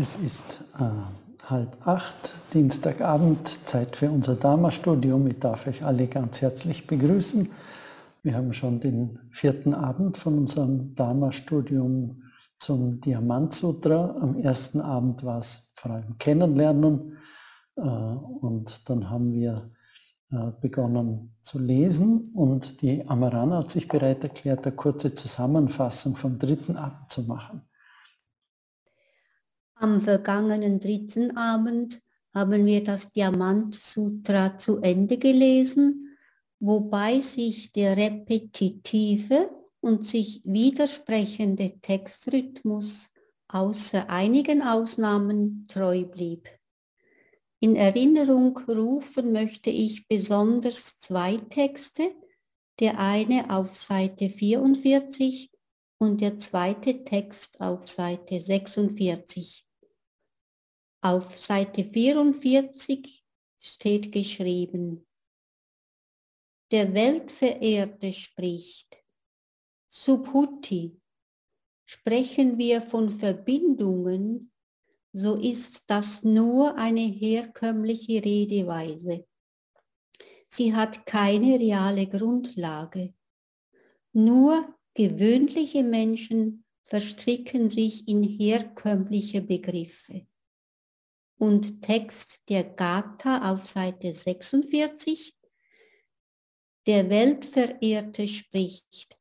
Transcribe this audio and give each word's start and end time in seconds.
Es 0.00 0.16
ist 0.16 0.64
äh, 0.80 1.48
halb 1.48 1.86
acht, 1.86 2.34
Dienstagabend, 2.52 3.46
Zeit 3.64 3.94
für 3.94 4.10
unser 4.10 4.34
Dharma-Studium. 4.34 5.28
Ich 5.28 5.38
darf 5.38 5.68
euch 5.68 5.84
alle 5.84 6.08
ganz 6.08 6.42
herzlich 6.42 6.88
begrüßen. 6.88 7.48
Wir 8.24 8.34
haben 8.34 8.52
schon 8.52 8.80
den 8.80 9.20
vierten 9.30 9.72
Abend 9.72 10.16
von 10.16 10.38
unserem 10.38 10.96
Dharma-Studium 10.96 12.22
zum 12.58 13.00
Diamant-Sutra. 13.02 14.16
Am 14.18 14.36
ersten 14.36 14.80
Abend 14.80 15.22
war 15.22 15.38
es 15.38 15.70
vor 15.76 15.92
allem 15.92 16.18
Kennenlernen 16.18 17.16
äh, 17.76 17.80
und 17.80 18.90
dann 18.90 19.10
haben 19.10 19.32
wir 19.32 19.70
äh, 20.32 20.50
begonnen 20.60 21.36
zu 21.42 21.60
lesen 21.60 22.32
und 22.34 22.82
die 22.82 23.08
Amarana 23.08 23.58
hat 23.58 23.70
sich 23.70 23.86
bereit 23.86 24.24
erklärt, 24.24 24.66
eine 24.66 24.74
kurze 24.74 25.14
Zusammenfassung 25.14 26.16
vom 26.16 26.36
dritten 26.36 26.76
Abend 26.76 27.12
zu 27.12 27.22
machen. 27.22 27.62
Am 29.76 30.00
vergangenen 30.00 30.80
dritten 30.80 31.36
Abend 31.36 32.00
haben 32.32 32.64
wir 32.64 32.82
das 32.82 33.12
Diamant 33.12 33.74
Sutra 33.74 34.56
zu 34.58 34.78
Ende 34.78 35.18
gelesen, 35.18 36.16
wobei 36.60 37.20
sich 37.20 37.72
der 37.72 37.96
repetitive 37.96 39.50
und 39.80 40.06
sich 40.06 40.40
widersprechende 40.44 41.78
Textrhythmus 41.80 43.10
außer 43.48 44.08
einigen 44.08 44.62
Ausnahmen 44.62 45.66
treu 45.68 46.04
blieb. 46.04 46.48
In 47.60 47.76
Erinnerung 47.76 48.58
rufen 48.68 49.32
möchte 49.32 49.70
ich 49.70 50.08
besonders 50.08 50.98
zwei 50.98 51.36
Texte, 51.36 52.14
der 52.80 52.98
eine 52.98 53.50
auf 53.50 53.76
Seite 53.76 54.28
44 54.28 55.50
und 55.98 56.20
der 56.20 56.36
zweite 56.36 57.04
Text 57.04 57.60
auf 57.60 57.88
Seite 57.88 58.40
46. 58.40 59.63
Auf 61.06 61.38
Seite 61.38 61.84
44 61.84 63.22
steht 63.60 64.10
geschrieben, 64.10 65.06
der 66.70 66.94
Weltverehrte 66.94 68.10
spricht, 68.14 68.96
Subhuti, 69.86 70.98
sprechen 71.84 72.56
wir 72.56 72.80
von 72.80 73.10
Verbindungen, 73.10 74.50
so 75.12 75.34
ist 75.36 75.84
das 75.88 76.24
nur 76.24 76.74
eine 76.76 77.02
herkömmliche 77.02 78.24
Redeweise. 78.24 79.26
Sie 80.48 80.74
hat 80.74 81.04
keine 81.04 81.60
reale 81.60 82.06
Grundlage. 82.06 83.12
Nur 84.14 84.74
gewöhnliche 84.94 85.82
Menschen 85.82 86.64
verstricken 86.84 87.68
sich 87.68 88.08
in 88.08 88.22
herkömmliche 88.22 89.42
Begriffe 89.42 90.26
und 91.38 91.82
Text 91.82 92.40
der 92.48 92.64
Gatha 92.64 93.52
auf 93.52 93.66
Seite 93.66 94.14
46. 94.14 95.36
Der 96.86 97.08
Weltverehrte 97.08 98.28
spricht, 98.28 99.18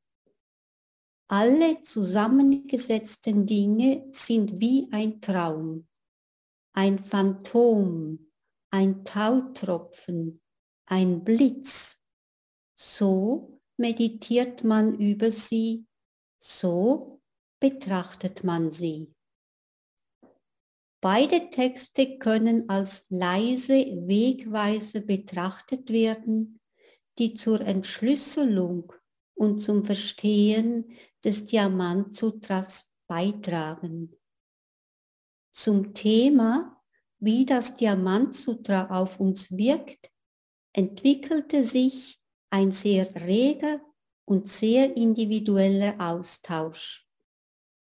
alle 1.28 1.82
zusammengesetzten 1.82 3.46
Dinge 3.46 4.08
sind 4.12 4.60
wie 4.60 4.88
ein 4.92 5.22
Traum, 5.22 5.88
ein 6.74 7.00
Phantom, 7.00 8.32
ein 8.70 9.06
Tautropfen, 9.06 10.42
ein 10.86 11.24
Blitz. 11.24 12.00
So 12.76 13.62
meditiert 13.78 14.64
man 14.64 15.00
über 15.00 15.32
sie, 15.32 15.86
so 16.40 17.22
betrachtet 17.60 18.44
man 18.44 18.70
sie. 18.70 19.13
Beide 21.04 21.50
Texte 21.50 22.18
können 22.18 22.70
als 22.70 23.08
leise 23.10 23.74
Wegweise 23.74 25.02
betrachtet 25.02 25.90
werden, 25.90 26.62
die 27.20 27.34
zur 27.34 27.60
Entschlüsselung 27.60 28.94
und 29.34 29.60
zum 29.60 29.84
Verstehen 29.84 30.96
des 31.22 31.44
Diamantsutras 31.44 32.90
beitragen. 33.06 34.16
Zum 35.52 35.94
Thema, 35.94 36.82
wie 37.20 37.46
das 37.46 37.76
Diamantsutra 37.76 38.90
auf 38.90 39.20
uns 39.20 39.52
wirkt, 39.52 40.10
entwickelte 40.72 41.66
sich 41.66 42.18
ein 42.50 42.72
sehr 42.72 43.14
reger 43.28 43.82
und 44.24 44.48
sehr 44.48 44.96
individueller 44.96 45.96
Austausch. 46.00 47.06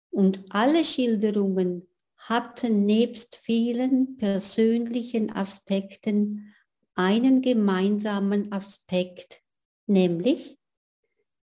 Und 0.09 0.43
alle 0.49 0.83
Schilderungen 0.83 1.87
hatten 2.17 2.85
nebst 2.85 3.35
vielen 3.35 4.17
persönlichen 4.17 5.29
Aspekten 5.29 6.53
einen 6.95 7.41
gemeinsamen 7.41 8.51
Aspekt, 8.51 9.41
nämlich, 9.85 10.57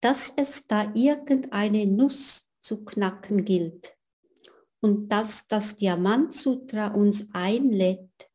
dass 0.02 0.34
es 0.36 0.68
da 0.68 0.92
irgendeine 0.94 1.86
Nuss 1.86 2.50
zu 2.62 2.84
knacken 2.86 3.44
gilt 3.44 3.98
und 4.80 5.10
dass 5.10 5.48
das 5.48 5.78
Diamantsutra 5.78 6.88
uns 6.88 7.28
einlädt, 7.34 8.30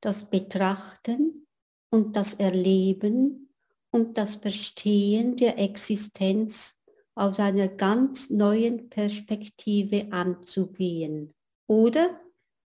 das 0.00 0.30
Betrachten 0.30 1.46
und 1.90 2.16
das 2.16 2.34
Erleben 2.34 3.52
und 3.90 4.18
das 4.18 4.36
Verstehen 4.36 5.36
der 5.36 5.58
Existenz 5.58 6.76
aus 7.14 7.40
einer 7.40 7.68
ganz 7.68 8.30
neuen 8.30 8.88
Perspektive 8.88 10.06
anzugehen. 10.12 11.34
Oder, 11.68 12.08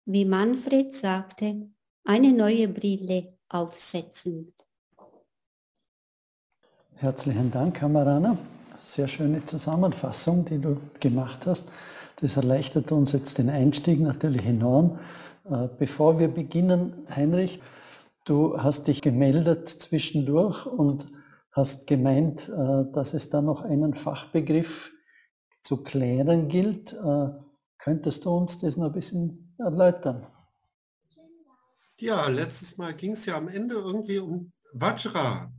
wie 0.07 0.25
Manfred 0.25 0.95
sagte, 0.95 1.69
eine 2.05 2.33
neue 2.33 2.69
Brille 2.69 3.35
aufsetzen. 3.51 4.55
Herzlichen 6.95 7.51
Dank, 7.51 7.77
Kamerana. 7.77 8.39
Sehr 8.79 9.07
schöne 9.07 9.45
Zusammenfassung, 9.45 10.47
die 10.47 10.59
du 10.59 10.81
gemacht 11.01 11.47
hast. 11.47 11.71
Das 12.23 12.39
erleichtert 12.39 12.91
uns 12.91 13.13
jetzt 13.13 13.37
den 13.37 13.51
Einstieg 13.51 14.01
natürlich 14.01 14.47
enorm. 14.47 14.99
Äh, 15.45 15.69
bevor 15.79 16.19
wir 16.19 16.29
beginnen, 16.29 17.07
Heinrich, 17.15 17.61
du 18.25 18.59
hast 18.59 18.87
dich 18.87 19.03
gemeldet 19.03 19.69
zwischendurch 19.69 20.65
und 20.65 21.09
hast 21.53 21.87
gemeint, 21.87 22.49
äh, 22.49 22.91
dass 22.91 23.13
es 23.13 23.29
da 23.29 23.43
noch 23.43 23.61
einen 23.61 23.93
Fachbegriff 23.93 24.91
zu 25.63 25.85
klären 25.85 26.49
gilt. 26.49 26.97
Könntest 27.79 28.25
du 28.25 28.31
uns 28.31 28.59
das 28.59 28.77
noch 28.77 28.87
ein 28.87 28.93
bisschen 28.93 29.55
erläutern? 29.59 30.27
Ja, 32.01 32.29
letztes 32.29 32.77
Mal 32.77 32.95
ging 32.95 33.13
es 33.13 33.27
ja 33.27 33.37
am 33.37 33.49
Ende 33.49 33.75
irgendwie 33.77 34.19
um 34.19 34.53
Vajra. 34.73 35.53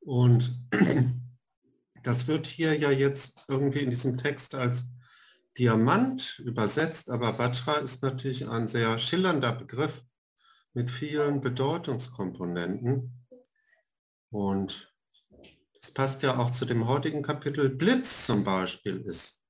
Und 0.00 0.60
das 2.02 2.26
wird 2.26 2.46
hier 2.46 2.78
ja 2.78 2.90
jetzt 2.90 3.44
irgendwie 3.48 3.80
in 3.80 3.90
diesem 3.90 4.18
Text 4.18 4.54
als 4.54 4.86
Diamant 5.58 6.38
übersetzt, 6.38 7.10
aber 7.10 7.38
Vajra 7.38 7.74
ist 7.74 8.02
natürlich 8.02 8.48
ein 8.48 8.68
sehr 8.68 8.98
schillernder 8.98 9.52
Begriff 9.52 10.04
mit 10.74 10.90
vielen 10.90 11.40
Bedeutungskomponenten. 11.40 13.26
Und 14.30 14.94
das 15.80 15.90
passt 15.90 16.22
ja 16.22 16.38
auch 16.38 16.50
zu 16.50 16.64
dem 16.64 16.88
heutigen 16.88 17.22
Kapitel. 17.22 17.68
Blitz 17.68 18.26
zum 18.26 18.44
Beispiel 18.44 19.00
ist 19.02 19.41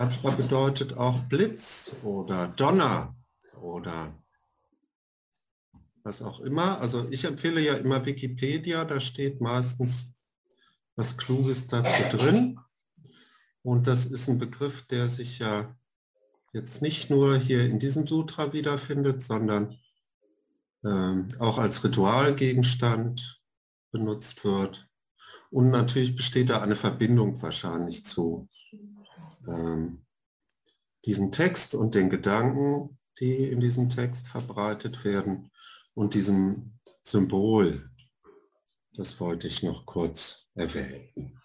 Manchmal 0.00 0.34
bedeutet 0.34 0.96
auch 0.96 1.20
Blitz 1.24 1.94
oder 2.02 2.48
Donner 2.48 3.14
oder 3.60 4.18
was 6.04 6.22
auch 6.22 6.40
immer. 6.40 6.80
Also 6.80 7.06
ich 7.10 7.24
empfehle 7.24 7.60
ja 7.60 7.74
immer 7.74 8.06
Wikipedia, 8.06 8.86
da 8.86 8.98
steht 8.98 9.42
meistens 9.42 10.14
was 10.96 11.18
Kluges 11.18 11.66
dazu 11.66 12.16
drin. 12.16 12.58
Und 13.60 13.88
das 13.88 14.06
ist 14.06 14.26
ein 14.26 14.38
Begriff, 14.38 14.86
der 14.86 15.10
sich 15.10 15.38
ja 15.38 15.76
jetzt 16.54 16.80
nicht 16.80 17.10
nur 17.10 17.36
hier 17.36 17.66
in 17.66 17.78
diesem 17.78 18.06
Sutra 18.06 18.54
wiederfindet, 18.54 19.20
sondern 19.20 19.76
ähm, 20.82 21.28
auch 21.40 21.58
als 21.58 21.84
Ritualgegenstand 21.84 23.42
benutzt 23.90 24.46
wird. 24.46 24.88
Und 25.50 25.68
natürlich 25.68 26.16
besteht 26.16 26.48
da 26.48 26.62
eine 26.62 26.76
Verbindung 26.76 27.42
wahrscheinlich 27.42 28.06
zu 28.06 28.48
ähm, 29.48 30.04
diesen 31.04 31.32
Text 31.32 31.74
und 31.74 31.94
den 31.94 32.10
Gedanken, 32.10 32.98
die 33.18 33.50
in 33.50 33.60
diesem 33.60 33.88
Text 33.88 34.28
verbreitet 34.28 35.04
werden 35.04 35.50
und 35.94 36.14
diesem 36.14 36.72
Symbol. 37.02 37.90
Das 38.94 39.20
wollte 39.20 39.46
ich 39.46 39.62
noch 39.62 39.86
kurz 39.86 40.46
erwähnen. 40.54 41.40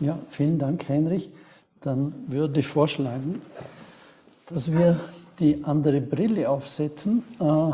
Ja, 0.00 0.18
vielen 0.28 0.58
Dank, 0.58 0.88
Heinrich. 0.88 1.30
Dann 1.80 2.12
würde 2.28 2.60
ich 2.60 2.66
vorschlagen, 2.66 3.40
dass 4.46 4.70
wir 4.70 4.98
die 5.38 5.64
andere 5.64 6.00
Brille 6.00 6.48
aufsetzen 6.48 7.22
äh, 7.38 7.72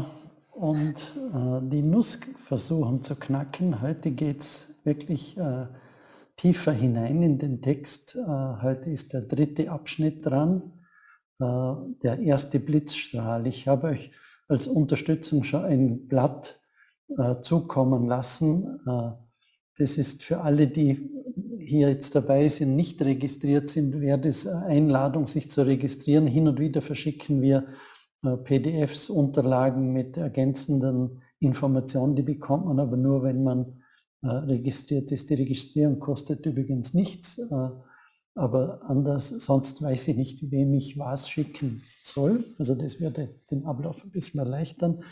und 0.50 0.94
äh, 0.94 1.68
die 1.68 1.82
Nuss 1.82 2.18
versuchen 2.46 3.02
zu 3.02 3.16
knacken. 3.16 3.80
Heute 3.80 4.10
geht 4.10 4.40
es 4.40 4.68
wirklich 4.84 5.36
äh, 5.36 5.66
tiefer 6.42 6.72
hinein 6.72 7.22
in 7.22 7.38
den 7.38 7.62
Text. 7.62 8.16
Äh, 8.16 8.20
heute 8.62 8.90
ist 8.90 9.12
der 9.12 9.22
dritte 9.22 9.70
Abschnitt 9.70 10.26
dran 10.26 10.72
der 11.40 12.20
erste 12.20 12.60
Blitzstrahl. 12.60 13.48
Ich 13.48 13.66
habe 13.66 13.88
euch 13.88 14.12
als 14.46 14.68
Unterstützung 14.68 15.42
schon 15.42 15.64
ein 15.64 16.06
Blatt 16.06 16.60
zukommen 17.42 18.06
lassen. 18.06 18.78
das 19.76 19.98
ist 19.98 20.22
für 20.22 20.42
alle, 20.42 20.68
die 20.68 21.10
hier 21.58 21.88
jetzt 21.88 22.14
dabei 22.14 22.46
sind, 22.46 22.76
nicht 22.76 23.02
registriert 23.02 23.70
sind, 23.70 24.00
wäre 24.00 24.20
das 24.20 24.46
Einladung, 24.46 25.26
sich 25.26 25.50
zu 25.50 25.66
registrieren. 25.66 26.28
Hin 26.28 26.46
und 26.46 26.60
wieder 26.60 26.80
verschicken 26.80 27.42
wir 27.42 27.66
PDFs, 28.44 29.10
Unterlagen 29.10 29.92
mit 29.92 30.16
ergänzenden 30.16 31.22
Informationen, 31.40 32.14
die 32.14 32.22
bekommt 32.22 32.66
man 32.66 32.78
aber 32.78 32.96
nur, 32.96 33.24
wenn 33.24 33.42
man 33.42 33.62
äh, 33.62 33.81
registriert 34.28 35.10
ist. 35.12 35.30
Die 35.30 35.34
Registrierung 35.34 35.98
kostet 35.98 36.46
übrigens 36.46 36.94
nichts, 36.94 37.38
äh, 37.38 37.68
aber 38.34 38.80
anders, 38.88 39.28
sonst 39.28 39.82
weiß 39.82 40.08
ich 40.08 40.16
nicht, 40.16 40.50
wem 40.50 40.72
ich 40.74 40.98
was 40.98 41.28
schicken 41.28 41.82
soll. 42.02 42.44
Also 42.58 42.74
das 42.74 43.00
würde 43.00 43.34
den 43.50 43.66
Ablauf 43.66 44.02
ein 44.04 44.10
bisschen 44.10 44.40
erleichtern. 44.40 45.02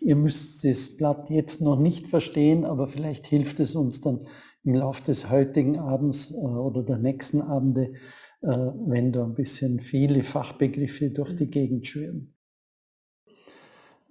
Ihr 0.00 0.16
müsst 0.16 0.64
das 0.64 0.96
Blatt 0.96 1.30
jetzt 1.30 1.60
noch 1.60 1.78
nicht 1.78 2.06
verstehen, 2.06 2.64
aber 2.64 2.88
vielleicht 2.88 3.26
hilft 3.26 3.60
es 3.60 3.74
uns 3.74 4.00
dann 4.00 4.26
im 4.64 4.74
Laufe 4.74 5.04
des 5.04 5.30
heutigen 5.30 5.78
Abends 5.78 6.32
äh, 6.32 6.36
oder 6.36 6.82
der 6.82 6.98
nächsten 6.98 7.40
Abende, 7.40 7.92
äh, 8.42 8.48
wenn 8.48 9.12
da 9.12 9.24
ein 9.24 9.34
bisschen 9.34 9.80
viele 9.80 10.24
Fachbegriffe 10.24 11.10
durch 11.10 11.36
die 11.36 11.48
Gegend 11.48 11.86
schwirren. 11.86 12.34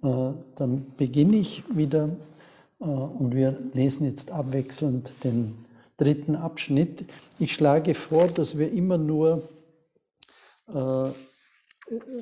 Äh, 0.02 0.32
dann 0.54 0.94
beginne 0.96 1.36
ich 1.36 1.64
wieder 1.74 2.08
äh, 2.08 2.35
und 2.78 3.34
wir 3.34 3.58
lesen 3.72 4.04
jetzt 4.04 4.30
abwechselnd 4.30 5.12
den 5.24 5.64
dritten 5.96 6.36
Abschnitt. 6.36 7.06
Ich 7.38 7.52
schlage 7.52 7.94
vor, 7.94 8.28
dass 8.28 8.58
wir 8.58 8.70
immer 8.70 8.98
nur, 8.98 9.48
äh, 10.68 11.10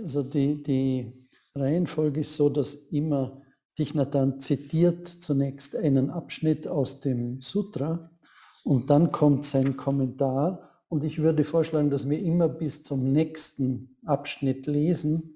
also 0.02 0.22
die, 0.22 0.62
die 0.62 1.28
Reihenfolge 1.54 2.20
ist 2.20 2.36
so, 2.36 2.48
dass 2.48 2.74
immer 2.74 3.42
Dichnatan 3.78 4.38
zitiert 4.38 5.08
zunächst 5.08 5.74
einen 5.74 6.10
Abschnitt 6.10 6.68
aus 6.68 7.00
dem 7.00 7.40
Sutra 7.42 8.10
und 8.62 8.90
dann 8.90 9.10
kommt 9.10 9.44
sein 9.44 9.76
Kommentar 9.76 10.82
und 10.88 11.02
ich 11.02 11.20
würde 11.20 11.42
vorschlagen, 11.42 11.90
dass 11.90 12.08
wir 12.08 12.20
immer 12.20 12.48
bis 12.48 12.84
zum 12.84 13.10
nächsten 13.10 13.96
Abschnitt 14.04 14.66
lesen 14.66 15.34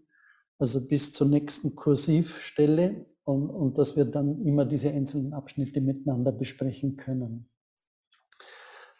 also 0.58 0.80
bis 0.80 1.12
zur 1.12 1.28
nächsten 1.28 1.74
Kursivstelle 1.74 3.06
und, 3.28 3.50
und 3.50 3.78
dass 3.78 3.96
wir 3.96 4.04
dann 4.04 4.40
immer 4.44 4.64
diese 4.64 4.90
einzelnen 4.90 5.34
Abschnitte 5.34 5.80
miteinander 5.80 6.32
besprechen 6.32 6.96
können. 6.96 7.48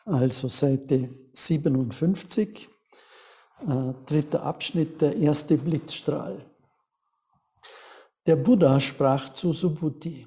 Also 0.05 0.49
Seite 0.49 1.11
57, 1.33 2.69
äh, 3.67 3.93
dritter 4.07 4.43
Abschnitt, 4.43 5.01
der 5.01 5.17
erste 5.17 5.57
Blitzstrahl. 5.57 6.45
Der 8.27 8.37
Buddha 8.37 8.79
sprach 8.81 9.31
zu 9.31 9.53
Subhuti, 9.53 10.27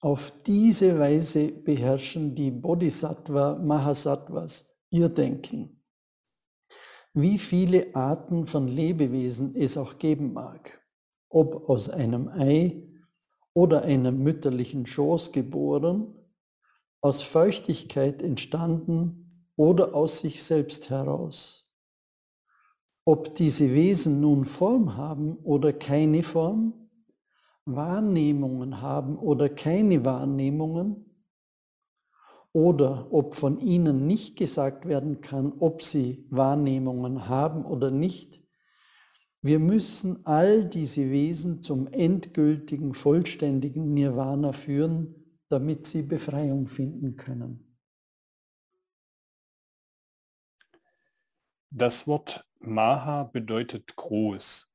auf 0.00 0.32
diese 0.44 0.98
Weise 0.98 1.52
beherrschen 1.52 2.34
die 2.34 2.50
Bodhisattva 2.50 3.54
Mahasattvas 3.54 4.64
ihr 4.90 5.08
Denken 5.08 5.82
wie 7.14 7.36
viele 7.36 7.94
Arten 7.94 8.46
von 8.46 8.68
Lebewesen 8.68 9.54
es 9.54 9.76
auch 9.76 9.98
geben 9.98 10.32
mag, 10.32 10.80
ob 11.28 11.68
aus 11.68 11.90
einem 11.90 12.28
Ei 12.28 12.91
oder 13.54 13.82
einem 13.82 14.22
mütterlichen 14.22 14.86
Schoß 14.86 15.32
geboren, 15.32 16.14
aus 17.00 17.22
Feuchtigkeit 17.22 18.22
entstanden 18.22 19.28
oder 19.56 19.94
aus 19.94 20.20
sich 20.20 20.42
selbst 20.42 20.90
heraus. 20.90 21.68
Ob 23.04 23.34
diese 23.34 23.72
Wesen 23.74 24.20
nun 24.20 24.44
Form 24.44 24.96
haben 24.96 25.36
oder 25.38 25.72
keine 25.72 26.22
Form, 26.22 26.88
Wahrnehmungen 27.64 28.80
haben 28.80 29.18
oder 29.18 29.48
keine 29.48 30.04
Wahrnehmungen, 30.04 31.12
oder 32.52 33.08
ob 33.10 33.34
von 33.34 33.58
ihnen 33.58 34.06
nicht 34.06 34.36
gesagt 34.36 34.86
werden 34.86 35.20
kann, 35.20 35.54
ob 35.58 35.82
sie 35.82 36.26
Wahrnehmungen 36.30 37.28
haben 37.28 37.64
oder 37.64 37.90
nicht. 37.90 38.41
Wir 39.44 39.58
müssen 39.58 40.24
all 40.24 40.68
diese 40.68 41.10
Wesen 41.10 41.62
zum 41.62 41.88
endgültigen, 41.88 42.94
vollständigen 42.94 43.92
Nirvana 43.92 44.52
führen, 44.52 45.36
damit 45.48 45.84
sie 45.86 46.02
Befreiung 46.02 46.68
finden 46.68 47.16
können. 47.16 47.76
Das 51.70 52.06
Wort 52.06 52.46
Maha 52.60 53.24
bedeutet 53.24 53.96
groß. 53.96 54.70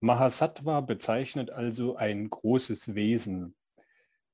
Mahasattva 0.00 0.80
bezeichnet 0.80 1.50
also 1.50 1.94
ein 1.96 2.30
großes 2.30 2.94
Wesen, 2.94 3.54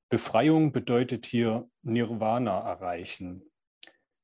Befreiung 0.09 0.71
bedeutet 0.71 1.27
hier 1.27 1.69
Nirvana 1.83 2.61
erreichen. 2.61 3.43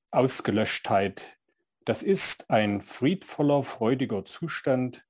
Ausgelöschtheit, 0.09 1.38
das 1.83 2.01
ist 2.01 2.49
ein 2.49 2.81
friedvoller, 2.81 3.63
freudiger 3.63 4.25
Zustand, 4.25 5.05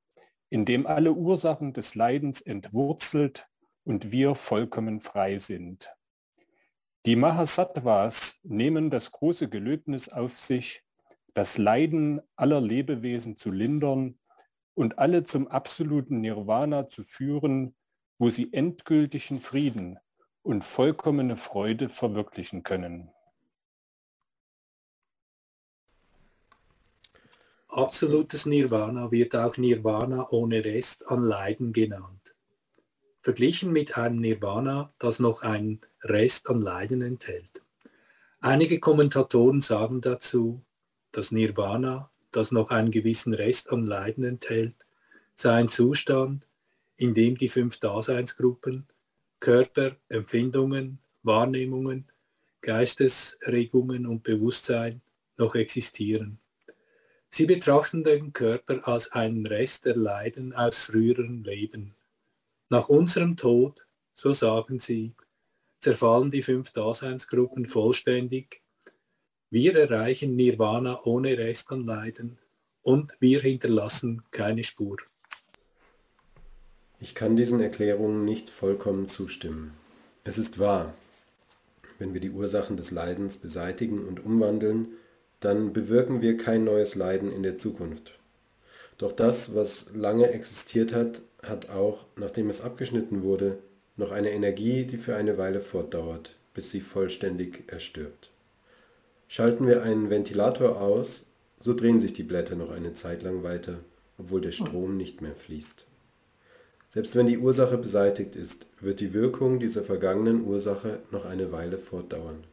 in 0.56 0.64
dem 0.64 0.88
alle 0.88 1.12
Ursachen 1.12 1.74
des 1.74 1.96
Leidens 1.96 2.40
entwurzelt 2.40 3.50
und 3.84 4.14
wir 4.14 4.36
vollkommen 4.36 5.02
frei 5.02 5.36
sind. 5.36 5.94
Die 7.06 7.18
Mahasattvas 7.18 8.40
nehmen 8.44 8.90
das 8.90 9.12
große 9.12 9.50
Gelöbnis 9.50 10.08
auf 10.08 10.38
sich, 10.38 10.82
das 11.34 11.58
Leiden 11.58 12.22
aller 12.38 12.62
Lebewesen 12.62 13.36
zu 13.36 13.52
lindern 13.52 14.18
und 14.76 14.98
alle 14.98 15.26
zum 15.26 15.50
absoluten 15.50 16.22
Nirvana 16.22 16.88
zu 16.88 17.04
führen, 17.04 17.76
wo 18.18 18.30
sie 18.30 18.54
endgültigen 18.54 19.42
Frieden, 19.42 20.00
und 20.42 20.64
vollkommene 20.64 21.36
Freude 21.36 21.90
verwirklichen 21.90 22.64
können. 22.64 23.12
Absolutes 27.76 28.46
Nirvana 28.46 29.12
wird 29.12 29.36
auch 29.36 29.58
Nirvana 29.58 30.30
ohne 30.30 30.64
Rest 30.64 31.06
an 31.10 31.22
Leiden 31.22 31.74
genannt. 31.74 32.34
Verglichen 33.22 33.74
mit 33.74 33.98
einem 33.98 34.22
Nirvana, 34.22 34.94
das 34.98 35.20
noch 35.20 35.42
einen 35.42 35.82
Rest 36.02 36.50
an 36.50 36.62
Leiden 36.62 37.02
enthält. 37.02 37.64
Einige 38.40 38.80
Kommentatoren 38.80 39.60
sagen 39.60 40.00
dazu, 40.00 40.64
dass 41.12 41.34
Nirvana, 41.34 42.10
das 42.32 42.54
noch 42.54 42.72
einen 42.72 42.92
gewissen 42.92 43.34
Rest 43.34 43.70
an 43.70 43.86
Leiden 43.86 44.24
enthält, 44.24 44.78
sei 45.36 45.56
ein 45.56 45.68
Zustand, 45.68 46.48
in 46.96 47.14
dem 47.14 47.36
die 47.36 47.50
fünf 47.50 47.76
Daseinsgruppen 47.80 48.88
Körper, 49.42 49.98
Empfindungen, 50.08 51.00
Wahrnehmungen, 51.24 52.10
Geistesregungen 52.62 54.06
und 54.06 54.24
Bewusstsein 54.24 55.02
noch 55.36 55.56
existieren. 55.56 56.40
Sie 57.36 57.46
betrachten 57.46 58.06
den 58.06 58.32
Körper 58.32 58.88
als 58.88 59.12
einen 59.12 59.46
Rest 59.46 59.84
der 59.84 59.98
Leiden 59.98 60.54
aus 60.54 60.80
früheren 60.80 61.44
Leben. 61.44 61.94
Nach 62.70 62.88
unserem 62.88 63.36
Tod, 63.36 63.86
so 64.14 64.32
sagen 64.32 64.80
sie, 64.80 65.12
zerfallen 65.82 66.32
die 66.32 66.42
fünf 66.42 66.72
Daseinsgruppen 66.72 67.68
vollständig. 67.68 68.62
Wir 69.50 69.76
erreichen 69.76 70.38
Nirvana 70.38 71.02
ohne 71.04 71.38
Rest 71.38 71.74
an 71.74 71.84
Leiden 71.84 72.38
und 72.84 73.18
wir 73.20 73.42
hinterlassen 73.42 74.24
keine 74.32 74.64
Spur. 74.64 74.96
Ich 77.02 77.16
kann 77.16 77.36
diesen 77.36 77.60
Erklärungen 77.60 78.24
nicht 78.24 78.50
vollkommen 78.50 79.10
zustimmen. 79.10 79.74
Es 80.24 80.38
ist 80.38 80.58
wahr, 80.58 80.94
wenn 82.00 82.14
wir 82.14 82.22
die 82.22 82.32
Ursachen 82.32 82.78
des 82.78 82.92
Leidens 82.92 83.36
beseitigen 83.36 84.08
und 84.08 84.24
umwandeln, 84.24 84.88
dann 85.46 85.74
bewirken 85.74 86.22
wir 86.22 86.38
kein 86.38 86.64
neues 86.64 86.96
Leiden 86.96 87.32
in 87.32 87.44
der 87.44 87.60
Zukunft. 87.60 88.18
Doch 88.98 89.12
das, 89.12 89.54
was 89.54 89.94
lange 89.94 90.32
existiert 90.32 90.92
hat, 90.92 91.22
hat 91.44 91.70
auch, 91.70 92.06
nachdem 92.16 92.50
es 92.50 92.62
abgeschnitten 92.62 93.22
wurde, 93.22 93.60
noch 93.96 94.12
eine 94.12 94.32
Energie, 94.32 94.86
die 94.86 94.98
für 94.98 95.16
eine 95.16 95.38
Weile 95.38 95.62
fortdauert, 95.62 96.36
bis 96.56 96.72
sie 96.72 96.82
vollständig 96.82 97.72
erstirbt. 97.72 98.32
Schalten 99.28 99.68
wir 99.68 99.84
einen 99.84 100.10
Ventilator 100.10 100.82
aus, 100.82 101.28
so 101.60 101.76
drehen 101.76 102.00
sich 102.00 102.14
die 102.14 102.24
Blätter 102.24 102.56
noch 102.56 102.72
eine 102.72 102.96
Zeit 102.96 103.22
lang 103.22 103.44
weiter, 103.44 103.80
obwohl 104.18 104.42
der 104.42 104.52
Strom 104.52 104.98
nicht 104.98 105.22
mehr 105.22 105.36
fließt. 105.36 105.86
Selbst 106.90 107.16
wenn 107.16 107.28
die 107.28 107.38
Ursache 107.38 107.78
beseitigt 107.78 108.36
ist, 108.36 108.66
wird 108.82 109.00
die 109.00 109.14
Wirkung 109.14 109.60
dieser 109.60 109.84
vergangenen 109.84 110.44
Ursache 110.44 111.02
noch 111.12 111.26
eine 111.26 111.52
Weile 111.52 111.78
fortdauern. 111.78 112.46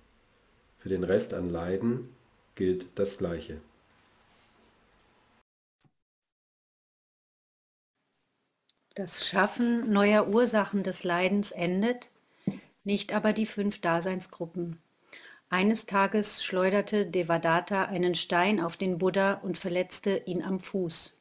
Für 0.78 0.90
den 0.90 1.04
Rest 1.04 1.32
an 1.32 1.48
Leiden 1.48 2.08
gilt 2.54 2.98
das 2.98 3.18
Gleiche. 3.18 3.60
Das 8.94 9.26
Schaffen 9.26 9.90
neuer 9.90 10.28
Ursachen 10.28 10.82
des 10.82 11.02
Leidens 11.02 11.50
endet, 11.50 12.08
nicht 12.84 13.14
aber 13.14 13.32
die 13.32 13.46
fünf 13.46 13.80
Daseinsgruppen. 13.80 14.78
Eines 15.48 15.86
Tages 15.86 16.44
schleuderte 16.44 17.06
Devadatta 17.06 17.84
einen 17.84 18.14
Stein 18.14 18.60
auf 18.60 18.76
den 18.76 18.98
Buddha 18.98 19.34
und 19.34 19.56
verletzte 19.56 20.22
ihn 20.26 20.42
am 20.42 20.60
Fuß. 20.60 21.18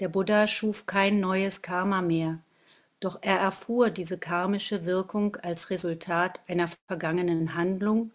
Der 0.00 0.08
Buddha 0.08 0.46
schuf 0.46 0.86
kein 0.86 1.20
neues 1.20 1.62
Karma 1.62 2.00
mehr, 2.02 2.38
doch 3.00 3.18
er 3.22 3.38
erfuhr 3.38 3.90
diese 3.90 4.18
karmische 4.18 4.84
Wirkung 4.86 5.36
als 5.36 5.68
Resultat 5.70 6.40
einer 6.48 6.70
vergangenen 6.86 7.54
Handlung, 7.54 8.10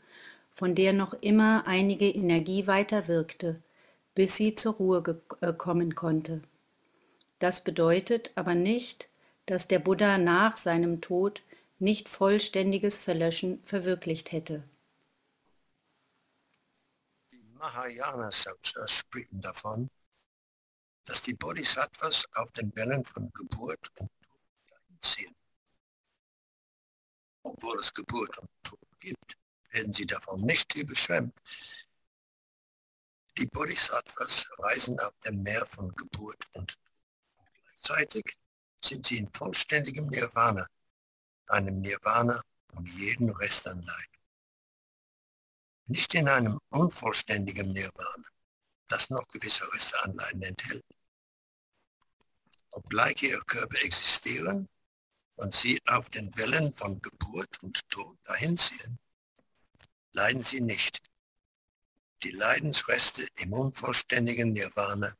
von 0.53 0.75
der 0.75 0.93
noch 0.93 1.13
immer 1.13 1.65
einige 1.65 2.09
Energie 2.09 2.67
weiterwirkte, 2.67 3.61
bis 4.15 4.35
sie 4.35 4.55
zur 4.55 4.73
Ruhe 4.73 5.21
äh, 5.41 5.53
kommen 5.53 5.95
konnte. 5.95 6.41
Das 7.39 7.63
bedeutet 7.63 8.31
aber 8.35 8.53
nicht, 8.53 9.09
dass 9.45 9.67
der 9.67 9.79
Buddha 9.79 10.17
nach 10.17 10.57
seinem 10.57 11.01
Tod 11.01 11.41
nicht 11.79 12.07
vollständiges 12.07 12.97
Verlöschen 12.99 13.63
verwirklicht 13.63 14.31
hätte. 14.31 14.63
Die 17.33 17.43
Mahayanas 17.55 18.47
sprechen 18.85 19.41
davon, 19.41 19.89
dass 21.05 21.23
die 21.23 21.33
Bodhisattvas 21.33 22.25
auf 22.35 22.51
den 22.51 22.75
Wellen 22.75 23.03
von 23.03 23.31
Geburt 23.33 23.89
und 23.99 24.09
Tod 24.21 24.99
ziehen. 24.99 25.35
Obwohl 27.43 27.79
es 27.79 27.91
Geburt 27.91 28.37
und 28.37 28.49
Tod 28.63 28.79
gibt, 28.99 29.40
werden 29.71 29.93
sie 29.93 30.05
davon 30.05 30.41
nicht 30.41 30.75
überschwemmt. 30.75 31.33
Die 33.37 33.47
Bodhisattvas 33.47 34.47
reisen 34.57 34.99
auf 34.99 35.13
dem 35.25 35.41
Meer 35.43 35.65
von 35.65 35.93
Geburt 35.95 36.43
und. 36.53 36.75
Gleichzeitig 37.83 38.37
sind 38.79 39.05
sie 39.05 39.17
in 39.17 39.33
vollständigem 39.33 40.07
Nirvana, 40.07 40.67
einem 41.47 41.81
Nirvana 41.81 42.39
um 42.73 42.85
jeden 42.85 43.31
Rest 43.31 43.67
an 43.67 43.81
Leid. 43.81 44.09
Nicht 45.87 46.13
in 46.13 46.27
einem 46.29 46.59
unvollständigen 46.69 47.73
Nirvana, 47.73 48.27
das 48.87 49.09
noch 49.09 49.27
gewisse 49.29 49.71
Reste 49.73 50.01
an 50.03 50.13
Leiden 50.13 50.43
enthält. 50.43 50.85
Obgleich 52.71 53.21
ihre 53.23 53.41
Körper 53.41 53.77
existieren 53.83 54.69
und 55.35 55.53
sie 55.53 55.79
auf 55.87 56.09
den 56.09 56.35
Wellen 56.37 56.71
von 56.73 57.01
Geburt 57.01 57.61
und 57.63 57.79
Tod 57.89 58.17
dahinziehen, 58.23 58.99
leiden 60.13 60.41
sie 60.41 60.61
nicht. 60.61 61.01
Die 62.23 62.31
Leidensreste 62.31 63.25
im 63.43 63.53
unvollständigen 63.53 64.53
Nirvana 64.53 65.11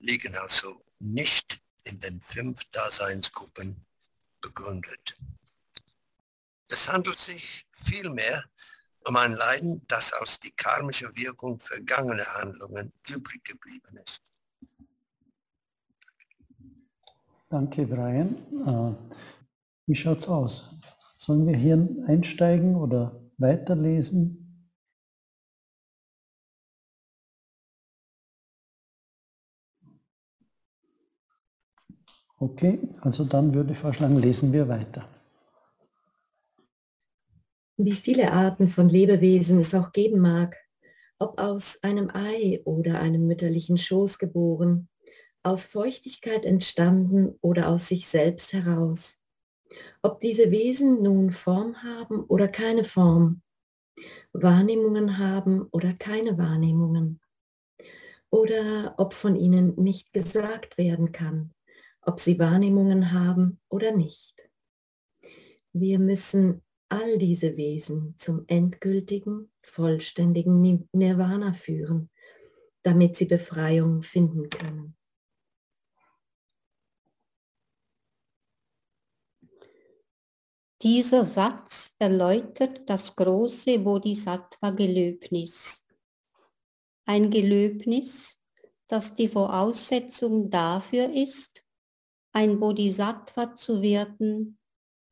liegen 0.00 0.34
also 0.36 0.84
nicht 0.98 1.60
in 1.84 1.98
den 2.00 2.20
fünf 2.20 2.60
Daseinsgruppen 2.72 3.84
begründet. 4.40 5.14
Es 6.68 6.88
handelt 6.88 7.18
sich 7.18 7.66
vielmehr 7.72 8.44
um 9.04 9.16
ein 9.16 9.34
Leiden, 9.34 9.82
das 9.88 10.12
aus 10.14 10.38
die 10.40 10.52
karmische 10.52 11.08
Wirkung 11.16 11.58
vergangener 11.60 12.26
Handlungen 12.40 12.92
übrig 13.08 13.44
geblieben 13.44 13.98
ist. 14.04 14.22
Danke, 17.48 17.86
Brian. 17.86 18.36
Äh, 18.66 19.14
wie 19.86 19.94
schaut's 19.94 20.26
aus? 20.28 20.70
Sollen 21.16 21.46
wir 21.46 21.56
hier 21.56 21.86
einsteigen 22.06 22.76
oder 22.76 23.21
weiterlesen? 23.42 24.38
Okay, 32.38 32.80
also 33.00 33.24
dann 33.24 33.54
würde 33.54 33.72
ich 33.72 33.78
vorschlagen, 33.78 34.18
lesen 34.18 34.52
wir 34.52 34.68
weiter. 34.68 35.08
Wie 37.78 37.92
viele 37.94 38.32
Arten 38.32 38.68
von 38.68 38.88
Lebewesen 38.88 39.60
es 39.60 39.74
auch 39.74 39.92
geben 39.92 40.20
mag, 40.20 40.56
ob 41.18 41.40
aus 41.40 41.78
einem 41.82 42.10
Ei 42.12 42.60
oder 42.64 43.00
einem 43.00 43.26
mütterlichen 43.26 43.78
Schoß 43.78 44.18
geboren, 44.18 44.88
aus 45.42 45.66
Feuchtigkeit 45.66 46.44
entstanden 46.44 47.38
oder 47.40 47.68
aus 47.68 47.88
sich 47.88 48.08
selbst 48.08 48.52
heraus. 48.52 49.21
Ob 50.02 50.18
diese 50.18 50.50
Wesen 50.50 51.02
nun 51.02 51.30
Form 51.30 51.82
haben 51.82 52.24
oder 52.24 52.48
keine 52.48 52.84
Form, 52.84 53.42
Wahrnehmungen 54.32 55.18
haben 55.18 55.68
oder 55.70 55.94
keine 55.94 56.38
Wahrnehmungen, 56.38 57.20
oder 58.30 58.94
ob 58.96 59.14
von 59.14 59.36
ihnen 59.36 59.74
nicht 59.76 60.12
gesagt 60.12 60.78
werden 60.78 61.12
kann, 61.12 61.52
ob 62.00 62.18
sie 62.18 62.38
Wahrnehmungen 62.38 63.12
haben 63.12 63.60
oder 63.68 63.94
nicht. 63.94 64.50
Wir 65.72 65.98
müssen 65.98 66.62
all 66.88 67.18
diese 67.18 67.56
Wesen 67.56 68.14
zum 68.18 68.44
endgültigen, 68.48 69.52
vollständigen 69.62 70.88
Nirvana 70.92 71.52
führen, 71.52 72.10
damit 72.82 73.16
sie 73.16 73.26
Befreiung 73.26 74.02
finden 74.02 74.48
können. 74.48 74.96
Dieser 80.82 81.24
Satz 81.24 81.94
erläutert 82.00 82.90
das 82.90 83.14
große 83.14 83.78
Bodhisattva-Gelöbnis. 83.78 85.86
Ein 87.04 87.30
Gelöbnis, 87.30 88.36
das 88.88 89.14
die 89.14 89.28
Voraussetzung 89.28 90.50
dafür 90.50 91.12
ist, 91.12 91.64
ein 92.32 92.58
Bodhisattva 92.58 93.54
zu 93.54 93.80
werden, 93.80 94.58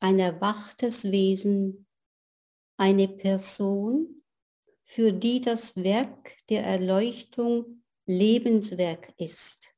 ein 0.01 0.19
erwachtes 0.19 1.05
Wesen, 1.05 1.87
eine 2.77 3.07
Person, 3.07 4.25
für 4.83 5.13
die 5.13 5.41
das 5.41 5.77
Werk 5.77 6.37
der 6.49 6.65
Erleuchtung 6.65 7.85
Lebenswerk 8.07 9.15
ist. 9.19 9.69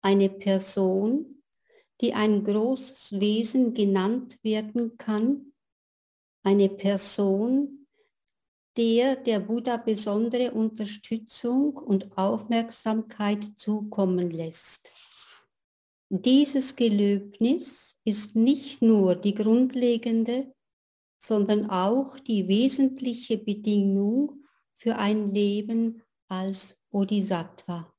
Eine 0.00 0.30
Person, 0.30 1.37
die 2.00 2.14
ein 2.14 2.44
großes 2.44 3.20
Wesen 3.20 3.74
genannt 3.74 4.38
werden 4.42 4.96
kann, 4.96 5.52
eine 6.42 6.68
Person, 6.68 7.86
der 8.76 9.16
der 9.16 9.40
Buddha 9.40 9.76
besondere 9.76 10.52
Unterstützung 10.52 11.76
und 11.76 12.16
Aufmerksamkeit 12.16 13.44
zukommen 13.56 14.30
lässt. 14.30 14.90
Dieses 16.10 16.76
Gelöbnis 16.76 17.96
ist 18.04 18.36
nicht 18.36 18.80
nur 18.80 19.16
die 19.16 19.34
grundlegende, 19.34 20.54
sondern 21.18 21.68
auch 21.68 22.18
die 22.20 22.46
wesentliche 22.46 23.36
Bedingung 23.36 24.44
für 24.74 24.96
ein 24.96 25.26
Leben 25.26 26.02
als 26.28 26.78
Bodhisattva. 26.90 27.92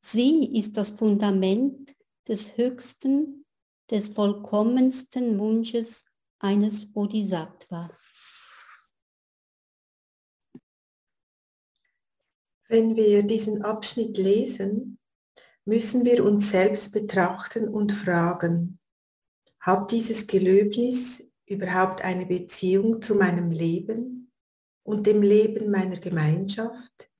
Sie 0.00 0.56
ist 0.56 0.76
das 0.76 0.90
Fundament 0.90 1.95
des 2.28 2.56
höchsten, 2.56 3.44
des 3.90 4.08
vollkommensten 4.08 5.38
Wunsches 5.38 6.06
eines 6.38 6.90
Bodhisattva. 6.92 7.90
Wenn 12.68 12.96
wir 12.96 13.22
diesen 13.22 13.62
Abschnitt 13.62 14.18
lesen, 14.18 14.98
müssen 15.64 16.04
wir 16.04 16.24
uns 16.24 16.50
selbst 16.50 16.92
betrachten 16.92 17.68
und 17.68 17.92
fragen, 17.92 18.80
hat 19.60 19.90
dieses 19.92 20.26
Gelöbnis 20.26 21.28
überhaupt 21.46 22.02
eine 22.02 22.26
Beziehung 22.26 23.02
zu 23.02 23.14
meinem 23.14 23.50
Leben 23.50 24.32
und 24.82 25.06
dem 25.06 25.22
Leben 25.22 25.70
meiner 25.70 25.98
Gemeinschaft? 25.98 27.10